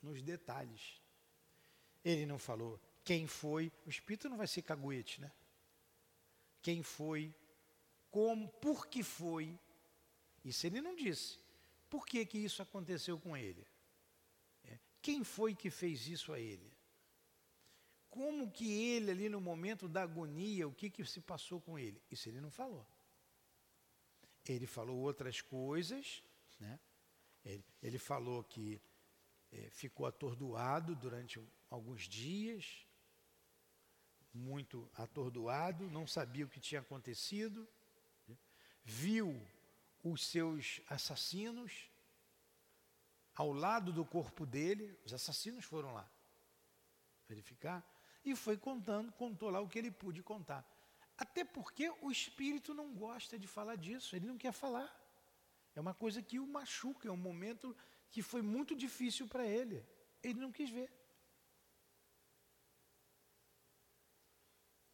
nos 0.00 0.22
detalhes. 0.22 1.00
Ele 2.04 2.26
não 2.26 2.38
falou 2.38 2.80
quem 3.04 3.26
foi, 3.26 3.70
o 3.84 3.90
espírito 3.90 4.28
não 4.28 4.36
vai 4.36 4.46
ser 4.46 4.62
caguete, 4.62 5.20
né? 5.20 5.30
Quem 6.62 6.82
foi, 6.82 7.34
como, 8.10 8.48
por 8.48 8.86
que 8.86 9.02
foi, 9.02 9.58
isso 10.42 10.66
ele 10.66 10.80
não 10.80 10.96
disse. 10.96 11.38
Por 11.90 12.06
que 12.06 12.24
que 12.24 12.38
isso 12.38 12.62
aconteceu 12.62 13.18
com 13.18 13.36
ele? 13.36 13.66
É, 14.64 14.78
quem 15.02 15.22
foi 15.22 15.54
que 15.54 15.70
fez 15.70 16.08
isso 16.08 16.32
a 16.32 16.40
ele? 16.40 16.72
Como 18.08 18.50
que 18.50 18.72
ele 18.72 19.10
ali 19.10 19.28
no 19.28 19.40
momento 19.40 19.88
da 19.88 20.02
agonia, 20.02 20.66
o 20.66 20.72
que 20.72 20.88
que 20.88 21.04
se 21.04 21.20
passou 21.20 21.60
com 21.60 21.78
ele? 21.78 22.00
Isso 22.10 22.28
ele 22.28 22.40
não 22.40 22.50
falou. 22.50 22.86
Ele 24.46 24.66
falou 24.66 24.98
outras 24.98 25.40
coisas, 25.40 26.22
né? 26.60 26.78
ele, 27.44 27.64
ele 27.82 27.98
falou 27.98 28.44
que 28.44 28.80
é, 29.52 29.70
ficou 29.70 30.06
atordoado 30.06 30.94
durante 30.94 31.40
alguns 31.70 32.02
dias, 32.02 32.86
muito 34.32 34.90
atordoado, 34.94 35.88
não 35.90 36.06
sabia 36.06 36.44
o 36.44 36.48
que 36.48 36.60
tinha 36.60 36.80
acontecido, 36.80 37.66
né? 38.26 38.36
viu 38.84 39.40
os 40.02 40.26
seus 40.26 40.80
assassinos 40.88 41.88
ao 43.34 43.52
lado 43.52 43.92
do 43.92 44.04
corpo 44.04 44.44
dele, 44.44 44.96
os 45.04 45.12
assassinos 45.12 45.64
foram 45.64 45.92
lá 45.92 46.08
verificar, 47.28 47.84
e 48.24 48.34
foi 48.36 48.56
contando, 48.56 49.12
contou 49.12 49.50
lá 49.50 49.60
o 49.60 49.68
que 49.68 49.78
ele 49.78 49.90
pôde 49.90 50.22
contar. 50.22 50.64
Até 51.16 51.44
porque 51.44 51.88
o 52.00 52.10
espírito 52.10 52.74
não 52.74 52.92
gosta 52.94 53.38
de 53.38 53.46
falar 53.46 53.76
disso, 53.76 54.16
ele 54.16 54.26
não 54.26 54.36
quer 54.36 54.52
falar. 54.52 54.90
É 55.74 55.80
uma 55.80 55.94
coisa 55.94 56.22
que 56.22 56.38
o 56.38 56.46
machuca, 56.46 57.08
é 57.08 57.10
um 57.10 57.16
momento 57.16 57.76
que 58.10 58.22
foi 58.22 58.42
muito 58.42 58.74
difícil 58.74 59.26
para 59.26 59.46
ele. 59.46 59.84
Ele 60.22 60.40
não 60.40 60.52
quis 60.52 60.70
ver. 60.70 60.90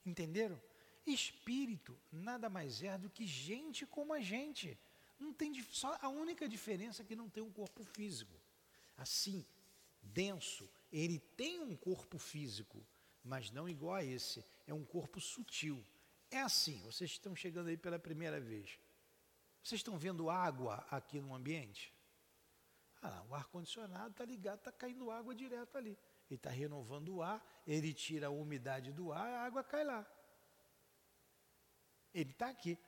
Entenderam? 0.05 0.61
Espírito 1.07 1.99
nada 2.11 2.49
mais 2.49 2.83
é 2.83 2.97
do 2.99 3.11
que 3.11 3.27
gente 3.27 3.87
como 3.87 4.13
a 4.13 4.21
gente. 4.21 4.79
Não 5.19 5.33
tem 5.33 5.53
só 5.71 5.99
a 6.01 6.09
única 6.09 6.49
diferença 6.49 7.03
é 7.03 7.05
que 7.05 7.17
não 7.17 7.29
tem 7.29 7.43
um 7.43 7.53
corpo 7.53 7.85
físico. 7.85 8.35
Assim, 8.97 9.45
denso, 10.03 10.69
ele 10.91 11.19
tem 11.19 11.61
um 11.61 11.77
corpo 11.77 12.19
físico, 12.19 12.85
mas 13.23 13.51
não 13.51 13.69
igual 13.69 13.97
a 13.97 14.05
esse. 14.05 14.45
É 14.67 14.73
um 14.73 14.85
corpo 14.85 15.21
sutil. 15.21 15.85
É 16.31 16.41
assim, 16.41 16.81
vocês 16.83 17.11
estão 17.11 17.35
chegando 17.35 17.69
aí 17.69 17.77
pela 17.77 17.99
primeira 17.99 18.41
vez. 18.41 18.79
Vocês 19.63 19.81
estão 19.81 19.99
vendo 19.99 20.31
água 20.31 20.87
aqui 20.91 21.21
no 21.21 21.35
ambiente? 21.35 21.93
Ah, 23.03 23.25
o 23.29 23.35
ar-condicionado 23.35 24.11
está 24.11 24.25
ligado, 24.25 24.59
está 24.59 24.73
caindo 24.73 25.11
água 25.11 25.35
direto 25.35 25.77
ali. 25.77 25.99
Ele 26.29 26.37
está 26.37 26.51
renovando 26.51 27.17
o 27.17 27.23
ar, 27.23 27.45
ele 27.67 27.93
tira 27.93 28.29
a 28.29 28.31
umidade 28.31 28.93
do 28.93 29.13
ar, 29.13 29.29
a 29.29 29.43
água 29.43 29.65
cai 29.65 29.85
lá. 29.85 30.07
Ele 32.15 32.31
está 32.31 32.49
aqui. 32.49 32.79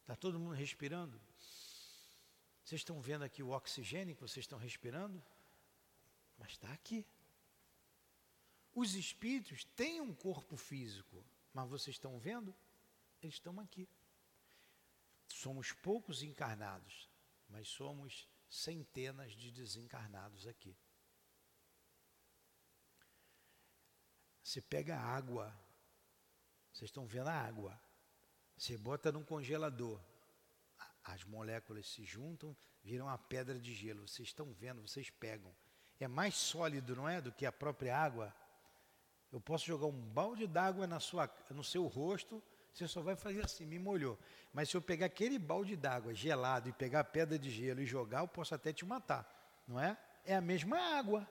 Está 0.00 0.16
todo 0.16 0.38
mundo 0.38 0.54
respirando? 0.54 1.20
Vocês 2.64 2.80
estão 2.80 3.00
vendo 3.00 3.22
aqui 3.22 3.42
o 3.42 3.50
oxigênio 3.50 4.14
que 4.14 4.22
vocês 4.22 4.44
estão 4.44 4.58
respirando? 4.58 5.22
Mas 6.38 6.52
está 6.52 6.72
aqui. 6.72 7.06
Os 8.74 8.94
espíritos 8.94 9.64
têm 9.76 10.00
um 10.00 10.14
corpo 10.14 10.56
físico, 10.56 11.24
mas 11.52 11.68
vocês 11.68 11.96
estão 11.96 12.18
vendo? 12.18 12.54
Eles 13.22 13.34
estão 13.36 13.58
aqui. 13.60 13.88
Somos 15.28 15.72
poucos 15.72 16.22
encarnados, 16.22 17.08
mas 17.48 17.68
somos 17.68 18.28
centenas 18.48 19.32
de 19.32 19.50
desencarnados 19.50 20.46
aqui. 20.46 20.76
Você 24.42 24.60
pega 24.60 24.98
água, 24.98 25.54
vocês 26.72 26.88
estão 26.88 27.06
vendo 27.06 27.28
a 27.28 27.34
água, 27.34 27.80
você 28.56 28.76
bota 28.76 29.10
num 29.10 29.24
congelador, 29.24 30.00
as 31.04 31.24
moléculas 31.24 31.88
se 31.88 32.04
juntam, 32.04 32.56
viram 32.82 33.06
uma 33.06 33.18
pedra 33.18 33.58
de 33.58 33.74
gelo. 33.74 34.06
Vocês 34.06 34.28
estão 34.28 34.52
vendo, 34.52 34.82
vocês 34.82 35.10
pegam. 35.10 35.54
É 35.98 36.08
mais 36.08 36.34
sólido, 36.34 36.96
não 36.96 37.08
é, 37.08 37.20
do 37.20 37.32
que 37.32 37.46
a 37.46 37.52
própria 37.52 37.96
água. 37.96 38.34
Eu 39.32 39.40
posso 39.40 39.64
jogar 39.64 39.86
um 39.86 39.92
balde 39.92 40.46
d'água 40.46 40.86
na 40.86 41.00
sua, 41.00 41.28
no 41.50 41.64
seu 41.64 41.86
rosto, 41.86 42.42
você 42.72 42.86
só 42.86 43.00
vai 43.00 43.16
fazer 43.16 43.44
assim, 43.44 43.64
me 43.64 43.78
molhou. 43.78 44.18
Mas 44.52 44.68
se 44.68 44.76
eu 44.76 44.82
pegar 44.82 45.06
aquele 45.06 45.38
balde 45.38 45.74
d'água 45.74 46.14
gelado 46.14 46.68
e 46.68 46.72
pegar 46.72 47.00
a 47.00 47.04
pedra 47.04 47.38
de 47.38 47.50
gelo 47.50 47.80
e 47.80 47.86
jogar, 47.86 48.20
eu 48.20 48.28
posso 48.28 48.54
até 48.54 48.72
te 48.72 48.84
matar, 48.84 49.26
não 49.66 49.80
é? 49.80 49.96
É 50.24 50.36
a 50.36 50.40
mesma 50.40 50.78
água. 50.78 51.28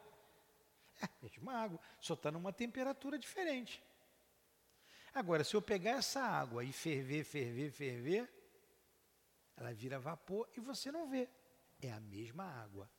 É 1.00 1.06
a 1.06 1.10
mesma 1.24 1.54
água, 1.54 1.80
só 2.00 2.14
está 2.14 2.32
numa 2.32 2.54
temperatura 2.54 3.18
diferente. 3.18 3.84
Agora, 5.14 5.44
se 5.44 5.56
eu 5.56 5.62
pegar 5.62 5.92
essa 5.92 6.22
água 6.22 6.64
e 6.64 6.72
ferver, 6.72 7.24
ferver, 7.24 7.72
ferver, 7.72 8.30
ela 9.58 9.74
vira 9.74 10.00
vapor 10.00 10.48
e 10.56 10.60
você 10.60 10.92
não 10.92 11.10
vê. 11.10 11.28
É 11.82 11.92
a 11.92 12.00
mesma 12.00 12.44
água, 12.44 12.90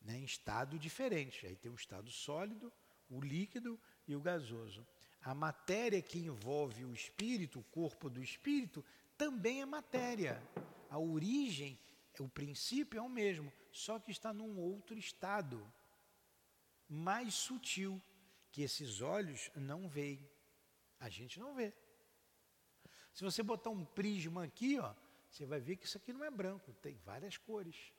né, 0.00 0.16
em 0.16 0.24
estado 0.24 0.78
diferente. 0.78 1.46
Aí 1.46 1.56
tem 1.56 1.70
um 1.70 1.74
estado 1.76 2.10
sólido, 2.10 2.72
o 3.16 3.20
líquido 3.20 3.78
e 4.06 4.14
o 4.14 4.20
gasoso. 4.20 4.86
A 5.22 5.34
matéria 5.34 6.02
que 6.02 6.18
envolve 6.18 6.84
o 6.84 6.92
espírito, 6.92 7.60
o 7.60 7.64
corpo 7.64 8.10
do 8.10 8.22
espírito, 8.22 8.84
também 9.16 9.62
é 9.62 9.66
matéria. 9.66 10.42
A 10.90 10.98
origem, 10.98 11.78
o 12.18 12.28
princípio 12.28 12.98
é 12.98 13.02
o 13.02 13.08
mesmo, 13.08 13.52
só 13.72 13.98
que 13.98 14.10
está 14.10 14.32
num 14.32 14.58
outro 14.58 14.98
estado, 14.98 15.72
mais 16.88 17.34
sutil, 17.34 18.00
que 18.52 18.62
esses 18.62 19.00
olhos 19.00 19.50
não 19.54 19.88
veem. 19.88 20.28
A 21.00 21.08
gente 21.08 21.40
não 21.40 21.54
vê. 21.54 21.72
Se 23.12 23.24
você 23.24 23.42
botar 23.42 23.70
um 23.70 23.84
prisma 23.84 24.44
aqui, 24.44 24.78
ó, 24.78 24.94
você 25.30 25.44
vai 25.44 25.60
ver 25.60 25.76
que 25.76 25.86
isso 25.86 25.96
aqui 25.96 26.12
não 26.12 26.24
é 26.24 26.30
branco, 26.30 26.72
tem 26.74 26.96
várias 27.04 27.36
cores. 27.36 27.92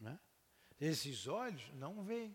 Né? 0.00 0.18
Esses 0.80 1.26
olhos 1.26 1.62
não 1.74 2.02
veem. 2.02 2.34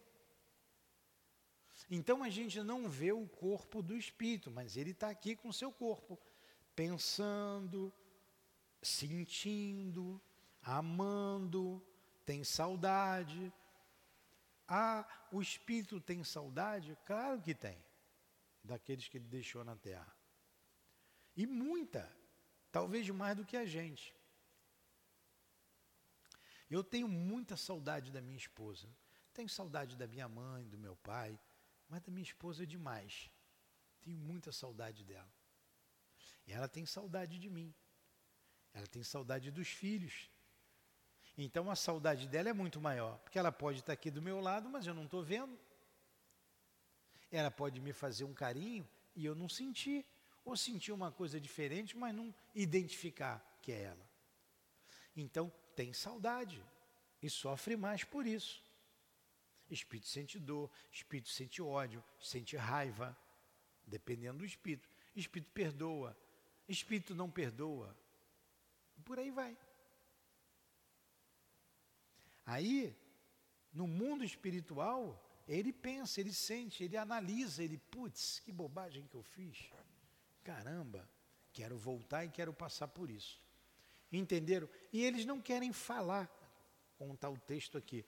Então 1.89 2.23
a 2.23 2.29
gente 2.29 2.61
não 2.61 2.87
vê 2.87 3.11
o 3.11 3.27
corpo 3.27 3.81
do 3.81 3.95
espírito, 3.95 4.49
mas 4.51 4.77
ele 4.77 4.91
está 4.91 5.09
aqui 5.09 5.35
com 5.35 5.49
o 5.49 5.53
seu 5.53 5.71
corpo, 5.71 6.19
pensando, 6.75 7.93
sentindo, 8.81 10.21
amando, 10.61 11.83
tem 12.25 12.43
saudade. 12.43 13.51
Ah, 14.67 15.05
o 15.31 15.41
espírito 15.41 15.99
tem 15.99 16.23
saudade? 16.23 16.97
Claro 17.05 17.41
que 17.41 17.53
tem, 17.53 17.77
daqueles 18.63 19.07
que 19.07 19.17
ele 19.17 19.27
deixou 19.27 19.63
na 19.63 19.75
terra. 19.75 20.15
E 21.35 21.45
muita, 21.45 22.09
talvez 22.71 23.09
mais 23.09 23.35
do 23.35 23.45
que 23.45 23.57
a 23.57 23.65
gente. 23.65 24.15
Eu 26.69 26.83
tenho 26.83 27.07
muita 27.07 27.57
saudade 27.57 28.11
da 28.11 28.21
minha 28.21 28.37
esposa. 28.37 28.87
Tenho 29.33 29.49
saudade 29.49 29.97
da 29.97 30.07
minha 30.07 30.27
mãe, 30.29 30.67
do 30.69 30.77
meu 30.77 30.95
pai, 30.95 31.37
mas 31.91 32.01
da 32.01 32.09
minha 32.09 32.23
esposa 32.23 32.65
demais. 32.65 33.29
Tenho 34.01 34.17
muita 34.17 34.49
saudade 34.53 35.03
dela. 35.03 35.29
E 36.47 36.53
ela 36.53 36.69
tem 36.69 36.85
saudade 36.85 37.37
de 37.37 37.49
mim. 37.49 37.75
Ela 38.73 38.87
tem 38.87 39.03
saudade 39.03 39.51
dos 39.51 39.67
filhos. 39.67 40.29
Então 41.37 41.69
a 41.69 41.75
saudade 41.75 42.29
dela 42.29 42.47
é 42.47 42.53
muito 42.53 42.79
maior, 42.79 43.19
porque 43.19 43.37
ela 43.37 43.51
pode 43.51 43.79
estar 43.79 43.91
aqui 43.91 44.09
do 44.09 44.21
meu 44.21 44.39
lado, 44.39 44.69
mas 44.69 44.87
eu 44.87 44.93
não 44.93 45.03
estou 45.03 45.21
vendo. 45.21 45.59
Ela 47.29 47.51
pode 47.51 47.81
me 47.81 47.91
fazer 47.91 48.23
um 48.23 48.33
carinho 48.33 48.87
e 49.13 49.25
eu 49.25 49.35
não 49.35 49.49
sentir, 49.49 50.05
ou 50.45 50.55
sentir 50.55 50.93
uma 50.93 51.11
coisa 51.11 51.41
diferente, 51.41 51.97
mas 51.97 52.15
não 52.15 52.33
identificar 52.55 53.45
que 53.61 53.73
é 53.73 53.81
ela. 53.83 54.09
Então 55.13 55.51
tem 55.75 55.91
saudade 55.91 56.63
e 57.21 57.29
sofre 57.29 57.75
mais 57.75 58.05
por 58.05 58.25
isso. 58.25 58.63
Espírito 59.71 60.07
sente 60.07 60.37
dor, 60.37 60.69
espírito 60.91 61.29
sente 61.29 61.61
ódio, 61.61 62.03
sente 62.19 62.57
raiva, 62.57 63.17
dependendo 63.87 64.39
do 64.39 64.45
espírito. 64.45 64.89
Espírito 65.15 65.49
perdoa, 65.51 66.15
espírito 66.67 67.15
não 67.15 67.31
perdoa. 67.31 67.95
Por 69.05 69.17
aí 69.17 69.31
vai. 69.31 69.57
Aí, 72.45 72.95
no 73.73 73.87
mundo 73.87 74.23
espiritual, 74.23 75.21
ele 75.47 75.71
pensa, 75.71 76.19
ele 76.19 76.33
sente, 76.33 76.83
ele 76.83 76.97
analisa, 76.97 77.63
ele, 77.63 77.77
putz, 77.77 78.39
que 78.39 78.51
bobagem 78.51 79.07
que 79.07 79.15
eu 79.15 79.23
fiz. 79.23 79.69
Caramba, 80.43 81.07
quero 81.53 81.77
voltar 81.77 82.25
e 82.25 82.29
quero 82.29 82.53
passar 82.53 82.87
por 82.87 83.09
isso. 83.09 83.39
Entenderam? 84.11 84.67
E 84.91 85.03
eles 85.03 85.25
não 85.25 85.41
querem 85.41 85.71
falar, 85.71 86.29
contar 86.97 87.29
o 87.29 87.37
texto 87.39 87.77
aqui, 87.77 88.05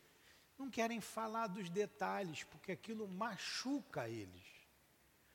não 0.64 0.70
querem 0.70 1.02
falar 1.02 1.48
dos 1.48 1.70
detalhes, 1.70 2.44
porque 2.46 2.72
aquilo 2.72 3.08
machuca 3.08 4.08
eles. 4.08 4.46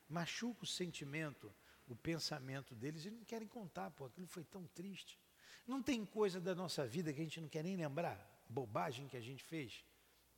Machuca 0.09 0.65
o 0.65 0.67
sentimento, 0.67 1.55
o 1.87 1.95
pensamento 1.95 2.75
deles, 2.75 3.05
e 3.05 3.11
não 3.11 3.25
querem 3.25 3.47
contar, 3.47 3.91
pô, 3.91 4.07
aquilo 4.07 4.27
foi 4.27 4.43
tão 4.45 4.67
triste. 4.69 5.21
Não 5.67 5.83
tem 5.83 6.05
coisa 6.05 6.41
da 6.41 6.55
nossa 6.55 6.87
vida 6.87 7.13
que 7.13 7.21
a 7.21 7.25
gente 7.25 7.41
não 7.43 7.49
quer 7.49 7.63
nem 7.63 7.77
lembrar, 7.77 8.19
bobagem 8.49 9.07
que 9.07 9.19
a 9.19 9.21
gente 9.21 9.45
fez. 9.45 9.85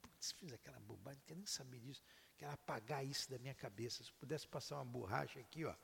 Putz, 0.02 0.32
fiz 0.32 0.52
aquela 0.52 0.80
bobagem, 0.80 1.20
não 1.20 1.26
quero 1.26 1.38
nem 1.38 1.46
saber 1.46 1.78
disso, 1.78 2.02
quero 2.36 2.52
apagar 2.52 3.06
isso 3.06 3.30
da 3.30 3.38
minha 3.38 3.54
cabeça. 3.54 4.02
Se 4.02 4.12
pudesse 4.14 4.48
passar 4.48 4.74
uma 4.76 4.84
borracha 4.84 5.38
aqui, 5.38 5.64
ó, 5.64 5.74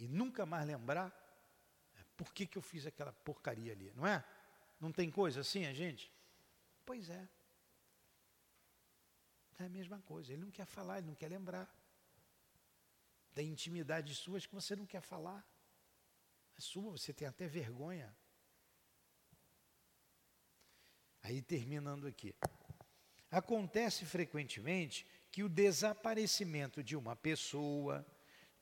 e 0.00 0.08
nunca 0.08 0.44
mais 0.44 0.66
lembrar, 0.66 1.12
é, 1.96 2.04
por 2.16 2.32
que, 2.32 2.44
que 2.44 2.58
eu 2.58 2.62
fiz 2.62 2.86
aquela 2.86 3.12
porcaria 3.12 3.72
ali, 3.72 3.92
não 3.94 4.04
é? 4.04 4.24
Não 4.80 4.90
tem 4.90 5.12
coisa 5.12 5.42
assim, 5.42 5.64
a 5.64 5.72
gente? 5.72 6.12
Pois 6.84 7.08
é. 7.08 7.28
É 9.62 9.66
a 9.66 9.68
mesma 9.68 10.00
coisa. 10.00 10.32
Ele 10.32 10.42
não 10.42 10.50
quer 10.50 10.66
falar, 10.66 10.98
ele 10.98 11.06
não 11.06 11.14
quer 11.14 11.28
lembrar. 11.28 11.72
Tem 13.32 13.48
intimidades 13.48 14.18
suas 14.18 14.44
que 14.44 14.54
você 14.54 14.74
não 14.74 14.84
quer 14.84 15.00
falar. 15.00 15.46
É 16.58 16.60
sua, 16.60 16.90
você 16.90 17.12
tem 17.12 17.28
até 17.28 17.46
vergonha. 17.46 18.12
Aí 21.22 21.40
terminando 21.40 22.08
aqui. 22.08 22.34
Acontece 23.30 24.04
frequentemente 24.04 25.06
que 25.30 25.44
o 25.44 25.48
desaparecimento 25.48 26.82
de 26.82 26.96
uma 26.96 27.14
pessoa, 27.14 28.04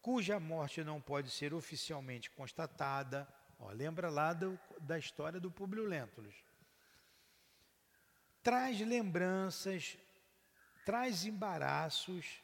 cuja 0.02 0.38
morte 0.38 0.84
não 0.84 1.00
pode 1.00 1.30
ser 1.30 1.54
oficialmente 1.54 2.30
constatada, 2.30 3.26
ó, 3.58 3.70
lembra 3.70 4.10
lá 4.10 4.34
do, 4.34 4.60
da 4.80 4.98
história 4.98 5.40
do 5.40 5.50
Publio 5.50 5.84
Lentulus, 5.84 6.44
traz 8.42 8.78
lembranças, 8.80 9.98
traz 10.84 11.24
embaraços, 11.24 12.42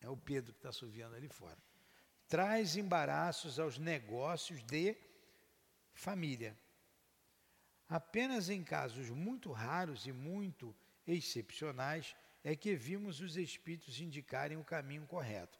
é 0.00 0.08
o 0.08 0.16
Pedro 0.16 0.52
que 0.52 0.58
está 0.58 0.72
subindo 0.72 1.14
ali 1.14 1.28
fora, 1.28 1.58
traz 2.28 2.76
embaraços 2.76 3.58
aos 3.58 3.78
negócios 3.78 4.62
de 4.64 4.96
família. 5.92 6.58
Apenas 7.88 8.48
em 8.48 8.64
casos 8.64 9.10
muito 9.10 9.52
raros 9.52 10.06
e 10.06 10.12
muito 10.12 10.74
excepcionais 11.06 12.14
é 12.42 12.54
que 12.54 12.74
vimos 12.74 13.20
os 13.20 13.36
espíritos 13.36 14.00
indicarem 14.00 14.58
o 14.58 14.64
caminho 14.64 15.06
correto, 15.06 15.58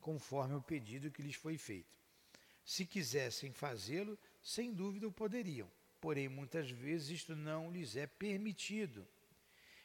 conforme 0.00 0.54
o 0.54 0.62
pedido 0.62 1.10
que 1.10 1.22
lhes 1.22 1.36
foi 1.36 1.56
feito. 1.56 1.98
Se 2.64 2.86
quisessem 2.86 3.52
fazê-lo, 3.52 4.18
sem 4.42 4.72
dúvida 4.72 5.06
o 5.06 5.12
poderiam, 5.12 5.70
porém 6.00 6.28
muitas 6.28 6.70
vezes 6.70 7.10
isto 7.10 7.36
não 7.36 7.70
lhes 7.70 7.94
é 7.94 8.06
permitido. 8.06 9.06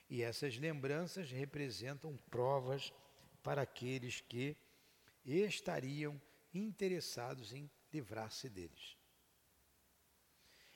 E 0.10 0.24
essas 0.24 0.58
lembranças 0.58 1.32
representam 1.32 2.18
provas 2.32 2.92
para 3.44 3.62
aqueles 3.62 4.22
que 4.22 4.58
estariam 5.24 6.20
interessados 6.54 7.54
em 7.54 7.70
livrar-se 7.94 8.50
deles. 8.50 8.98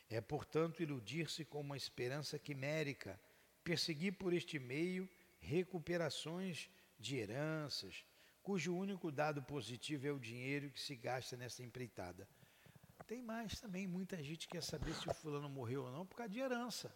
É, 0.10 0.22
portanto, 0.22 0.84
iludir-se 0.84 1.44
com 1.44 1.62
uma 1.62 1.76
esperança 1.76 2.38
quimérica, 2.38 3.20
perseguir 3.64 4.14
por 4.14 4.34
este 4.34 4.60
meio 4.60 5.10
recuperações 5.40 6.70
de 7.00 7.18
heranças, 7.18 8.06
cujo 8.44 8.76
único 8.76 9.12
dado 9.12 9.42
positivo 9.42 10.06
é 10.06 10.12
o 10.12 10.20
dinheiro 10.20 10.70
que 10.70 10.80
se 10.80 10.96
gasta 10.96 11.36
nessa 11.36 11.64
empreitada. 11.64 12.28
Tem 13.08 13.22
mais 13.22 13.60
também, 13.60 13.88
muita 13.88 14.22
gente 14.24 14.48
quer 14.48 14.62
saber 14.62 14.94
se 14.94 15.10
o 15.10 15.14
fulano 15.14 15.50
morreu 15.50 15.84
ou 15.84 15.92
não 15.92 16.06
por 16.06 16.16
causa 16.18 16.32
de 16.32 16.40
herança. 16.40 16.96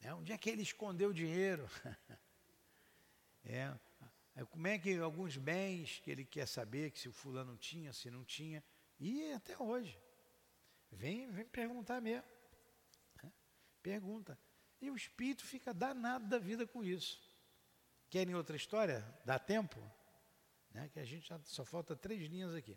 É, 0.00 0.14
onde 0.14 0.32
é 0.32 0.38
que 0.38 0.48
ele 0.48 0.62
escondeu 0.62 1.10
o 1.10 1.14
dinheiro? 1.14 1.68
é, 3.44 3.72
é, 4.34 4.44
como 4.44 4.66
é 4.66 4.78
que 4.78 4.98
alguns 4.98 5.36
bens 5.36 6.00
que 6.02 6.10
ele 6.10 6.24
quer 6.24 6.46
saber 6.46 6.90
que 6.90 6.98
se 6.98 7.08
o 7.08 7.12
fulano 7.12 7.56
tinha, 7.56 7.92
se 7.92 8.10
não 8.10 8.24
tinha, 8.24 8.64
e 8.98 9.32
até 9.32 9.56
hoje. 9.58 9.98
Vem, 10.90 11.30
vem 11.30 11.44
perguntar 11.44 12.00
mesmo. 12.00 12.26
Né? 13.22 13.32
Pergunta. 13.82 14.38
E 14.80 14.90
o 14.90 14.96
espírito 14.96 15.44
fica 15.44 15.74
danado 15.74 16.26
da 16.26 16.38
vida 16.38 16.66
com 16.66 16.82
isso. 16.82 17.20
Querem 18.08 18.34
outra 18.34 18.56
história? 18.56 19.06
Dá 19.24 19.38
tempo? 19.38 19.78
Né? 20.72 20.88
Que 20.88 20.98
a 20.98 21.04
gente 21.04 21.28
já 21.28 21.38
só 21.44 21.64
falta 21.64 21.94
três 21.94 22.22
linhas 22.28 22.54
aqui. 22.54 22.76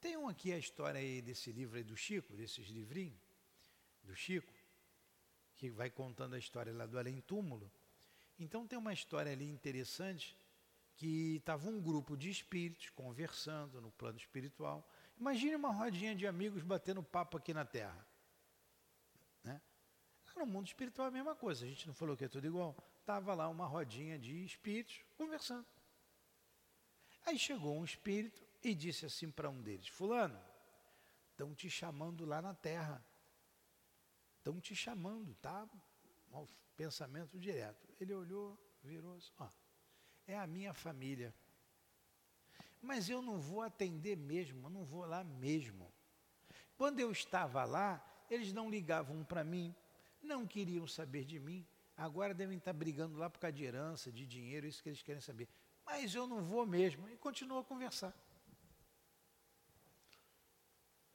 Tem 0.00 0.16
um 0.16 0.28
aqui 0.28 0.52
a 0.52 0.58
história 0.58 1.00
aí 1.00 1.20
desse 1.20 1.50
livro 1.50 1.76
aí 1.76 1.82
do 1.82 1.96
Chico, 1.96 2.36
desses 2.36 2.68
livrinhos 2.68 3.18
do 4.04 4.14
Chico, 4.14 4.52
que 5.56 5.70
vai 5.70 5.90
contando 5.90 6.34
a 6.34 6.38
história 6.38 6.72
lá 6.72 6.86
do 6.86 6.98
além 6.98 7.20
túmulo. 7.20 7.70
Então 8.38 8.66
tem 8.66 8.78
uma 8.78 8.92
história 8.92 9.32
ali 9.32 9.48
interessante 9.48 10.36
que 10.96 11.36
estava 11.36 11.68
um 11.68 11.80
grupo 11.80 12.16
de 12.16 12.30
espíritos 12.30 12.90
conversando 12.90 13.80
no 13.80 13.90
plano 13.90 14.18
espiritual 14.18 14.88
Imagine 15.18 15.54
uma 15.54 15.72
rodinha 15.72 16.14
de 16.14 16.26
amigos 16.26 16.62
batendo 16.62 17.02
papo 17.02 17.36
aqui 17.36 17.54
na 17.54 17.64
Terra. 17.64 18.06
Né? 19.42 19.60
No 20.36 20.46
mundo 20.46 20.66
espiritual 20.66 21.06
é 21.06 21.08
a 21.08 21.12
mesma 21.12 21.34
coisa, 21.34 21.64
a 21.64 21.68
gente 21.68 21.86
não 21.86 21.94
falou 21.94 22.16
que 22.16 22.24
é 22.24 22.28
tudo 22.28 22.46
igual. 22.46 22.76
Estava 23.00 23.34
lá 23.34 23.48
uma 23.48 23.66
rodinha 23.66 24.18
de 24.18 24.44
espíritos 24.44 25.00
conversando. 25.16 25.66
Aí 27.24 27.38
chegou 27.38 27.78
um 27.78 27.84
espírito 27.84 28.42
e 28.62 28.74
disse 28.74 29.06
assim 29.06 29.30
para 29.30 29.48
um 29.48 29.62
deles: 29.62 29.86
Fulano, 29.88 30.38
estão 31.30 31.54
te 31.54 31.70
chamando 31.70 32.24
lá 32.24 32.42
na 32.42 32.54
Terra. 32.54 33.04
Estão 34.44 34.60
te 34.60 34.76
chamando, 34.76 35.34
tá? 35.36 35.66
Pensamento 36.76 37.38
direto. 37.38 37.88
Ele 37.98 38.12
olhou, 38.12 38.58
virou 38.82 39.16
ó, 39.38 39.48
é 40.26 40.38
a 40.38 40.46
minha 40.46 40.74
família. 40.74 41.34
Mas 42.82 43.08
eu 43.08 43.22
não 43.22 43.40
vou 43.40 43.62
atender 43.62 44.18
mesmo, 44.18 44.66
eu 44.66 44.70
não 44.70 44.84
vou 44.84 45.06
lá 45.06 45.24
mesmo. 45.24 45.90
Quando 46.76 47.00
eu 47.00 47.10
estava 47.10 47.64
lá, 47.64 48.04
eles 48.28 48.52
não 48.52 48.68
ligavam 48.68 49.24
para 49.24 49.42
mim, 49.42 49.74
não 50.20 50.46
queriam 50.46 50.86
saber 50.86 51.24
de 51.24 51.40
mim. 51.40 51.66
Agora 51.96 52.34
devem 52.34 52.58
estar 52.58 52.74
brigando 52.74 53.16
lá 53.16 53.30
por 53.30 53.38
causa 53.38 53.56
de 53.56 53.64
herança, 53.64 54.12
de 54.12 54.26
dinheiro, 54.26 54.66
isso 54.66 54.82
que 54.82 54.90
eles 54.90 55.00
querem 55.00 55.22
saber. 55.22 55.48
Mas 55.86 56.14
eu 56.14 56.26
não 56.26 56.44
vou 56.44 56.66
mesmo. 56.66 57.08
E 57.08 57.16
continuou 57.16 57.60
a 57.60 57.64
conversar. 57.64 58.14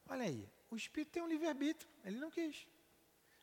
Olha 0.08 0.24
aí, 0.24 0.50
o 0.72 0.76
espírito 0.76 1.12
tem 1.12 1.22
um 1.22 1.28
livre-arbítrio, 1.28 1.88
ele 2.04 2.18
não 2.18 2.32
quis. 2.32 2.68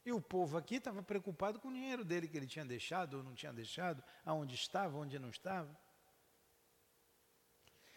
E 0.07 0.13
o 0.13 0.21
povo 0.21 0.57
aqui 0.57 0.77
estava 0.77 1.03
preocupado 1.03 1.59
com 1.59 1.67
o 1.67 1.73
dinheiro 1.73 2.05
dele 2.05 2.29
que 2.29 2.37
ele 2.37 2.47
tinha 2.47 2.65
deixado 2.65 3.15
ou 3.15 3.25
não 3.25 3.35
tinha 3.35 3.53
deixado, 3.53 4.01
aonde 4.25 4.55
estava, 4.55 4.97
onde 4.97 5.19
não 5.19 5.31
estava. 5.31 5.77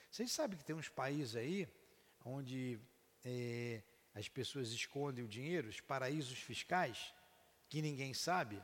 Vocês 0.10 0.32
sabem 0.32 0.58
que 0.58 0.66
tem 0.66 0.76
uns 0.76 0.90
países 0.90 1.36
aí 1.36 1.70
onde 2.26 2.80
é, 3.24 3.84
as 4.16 4.28
pessoas 4.28 4.72
escondem 4.72 5.24
o 5.24 5.28
dinheiro, 5.28 5.70
os 5.70 5.82
paraísos 5.82 6.40
fiscais, 6.40 7.14
que 7.70 7.80
ninguém 7.80 8.12
sabe? 8.12 8.60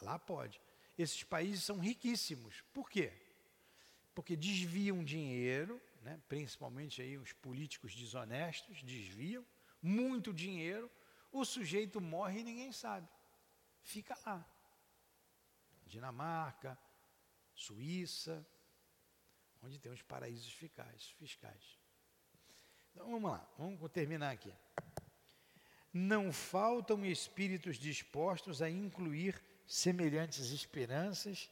Lá 0.00 0.18
pode. 0.18 0.58
Esses 0.96 1.22
países 1.22 1.62
são 1.62 1.78
riquíssimos. 1.78 2.64
Por 2.72 2.88
quê? 2.88 3.12
Porque 4.14 4.34
desviam 4.34 5.04
dinheiro, 5.04 5.78
né, 6.00 6.18
principalmente 6.30 7.02
aí 7.02 7.18
os 7.18 7.34
políticos 7.34 7.94
desonestos 7.94 8.82
desviam 8.82 9.44
muito 9.82 10.32
dinheiro, 10.32 10.90
o 11.32 11.44
sujeito 11.44 12.00
morre 12.00 12.40
e 12.40 12.44
ninguém 12.44 12.72
sabe. 12.72 13.08
Fica 13.82 14.16
lá. 14.26 14.44
Dinamarca, 15.86 16.78
Suíça, 17.54 18.46
onde 19.62 19.78
tem 19.78 19.92
os 19.92 20.02
paraísos 20.02 20.52
fiscais. 20.52 21.14
fiscais. 21.18 21.78
Então 22.90 23.10
vamos 23.10 23.30
lá, 23.30 23.48
vamos 23.58 23.90
terminar 23.92 24.30
aqui. 24.30 24.52
Não 25.92 26.32
faltam 26.32 27.04
espíritos 27.04 27.76
dispostos 27.76 28.62
a 28.62 28.70
incluir 28.70 29.40
semelhantes 29.66 30.50
esperanças 30.50 31.50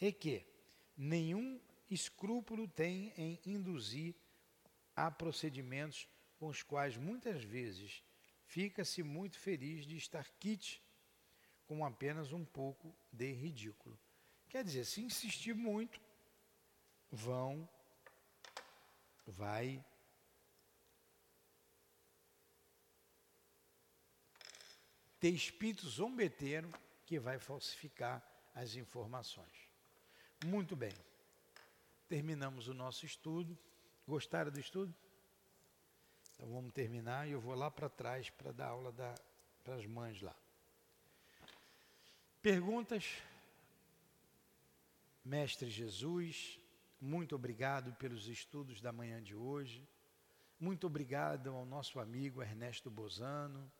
e 0.00 0.12
que 0.12 0.46
nenhum 0.96 1.60
escrúpulo 1.90 2.68
tem 2.68 3.12
em 3.16 3.40
induzir 3.44 4.14
a 4.94 5.10
procedimentos 5.10 6.08
com 6.38 6.48
os 6.48 6.62
quais 6.62 6.96
muitas 6.96 7.42
vezes 7.42 8.02
fica-se 8.48 9.02
muito 9.02 9.38
feliz 9.38 9.86
de 9.86 9.96
estar 9.96 10.26
quite 10.40 10.82
com 11.66 11.84
apenas 11.84 12.32
um 12.32 12.44
pouco 12.44 12.94
de 13.12 13.30
ridículo. 13.30 13.98
Quer 14.48 14.64
dizer, 14.64 14.86
se 14.86 15.02
insistir 15.02 15.54
muito, 15.54 16.00
vão, 17.10 17.68
vai 19.26 19.84
ter 25.20 25.28
espírito 25.28 25.86
zombeteiro 25.86 26.72
que 27.04 27.18
vai 27.18 27.38
falsificar 27.38 28.26
as 28.54 28.76
informações. 28.76 29.68
Muito 30.46 30.74
bem. 30.74 30.94
Terminamos 32.08 32.66
o 32.66 32.72
nosso 32.72 33.04
estudo. 33.04 33.58
Gostaram 34.06 34.50
do 34.50 34.58
estudo? 34.58 34.94
Então 36.38 36.52
vamos 36.52 36.72
terminar 36.72 37.26
e 37.26 37.32
eu 37.32 37.40
vou 37.40 37.56
lá 37.56 37.68
para 37.68 37.88
trás 37.88 38.30
para 38.30 38.52
dar 38.52 38.68
aula 38.68 38.94
para 39.64 39.74
as 39.74 39.84
mães 39.86 40.22
lá. 40.22 40.34
Perguntas? 42.40 43.20
Mestre 45.24 45.68
Jesus, 45.68 46.60
muito 47.00 47.34
obrigado 47.34 47.92
pelos 47.94 48.28
estudos 48.28 48.80
da 48.80 48.92
manhã 48.92 49.20
de 49.20 49.34
hoje. 49.34 49.84
Muito 50.60 50.86
obrigado 50.86 51.50
ao 51.50 51.66
nosso 51.66 51.98
amigo 51.98 52.40
Ernesto 52.40 52.88
Bozano, 52.88 53.70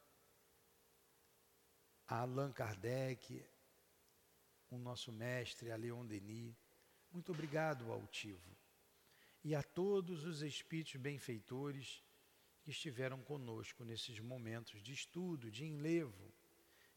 a 2.09 2.18
Allan 2.18 2.50
Kardec, 2.50 3.40
o 4.68 4.78
nosso 4.78 5.12
mestre, 5.12 5.70
a 5.70 5.76
Leon 5.76 6.04
Denis. 6.04 6.56
Muito 7.12 7.30
obrigado, 7.30 7.90
Altivo. 7.92 8.50
E 9.44 9.54
a 9.54 9.62
todos 9.62 10.24
os 10.24 10.42
espíritos 10.42 10.96
benfeitores 10.96 12.02
que 12.68 12.72
estiveram 12.72 13.22
conosco 13.22 13.82
nesses 13.82 14.20
momentos 14.20 14.82
de 14.82 14.92
estudo, 14.92 15.50
de 15.50 15.64
enlevo, 15.64 16.30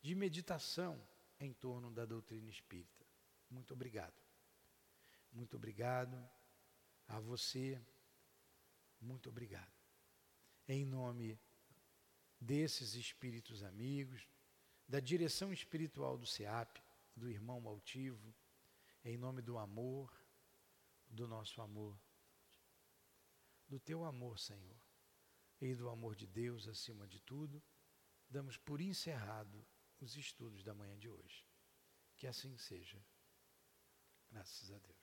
de 0.02 0.14
meditação 0.14 1.02
em 1.40 1.54
torno 1.54 1.90
da 1.90 2.04
doutrina 2.04 2.50
espírita. 2.50 3.06
Muito 3.50 3.74
obrigado. 3.74 4.22
Muito 5.32 5.56
obrigado 5.56 6.30
a 7.08 7.22
você. 7.22 7.82
Muito 9.00 9.30
obrigado. 9.30 9.72
Em 10.68 10.86
nome 10.86 11.40
desses 12.38 12.94
espíritos 12.96 13.64
amigos, 13.64 14.28
da 14.86 15.00
direção 15.00 15.54
espiritual 15.54 16.18
do 16.18 16.26
SEAP, 16.26 16.82
do 17.16 17.30
irmão 17.30 17.66
altivo, 17.66 18.36
em 19.06 19.16
nome 19.16 19.42
do 19.42 19.58
amor, 19.58 20.14
do 21.08 21.30
nosso 21.30 21.62
amor, 21.62 21.98
do 23.70 23.80
teu 23.80 24.04
amor, 24.04 24.38
Senhor, 24.38 24.81
e 25.62 25.76
do 25.76 25.90
amor 25.90 26.16
de 26.16 26.26
Deus 26.26 26.68
acima 26.68 27.08
de 27.08 27.20
tudo, 27.20 27.64
damos 28.30 28.58
por 28.58 28.82
encerrado 28.82 29.66
os 30.00 30.16
estudos 30.16 30.64
da 30.64 30.74
manhã 30.74 30.98
de 30.98 31.08
hoje. 31.08 31.46
Que 32.18 32.28
assim 32.28 32.58
seja. 32.58 33.04
Graças 34.32 34.72
a 34.72 34.80
Deus. 34.80 35.01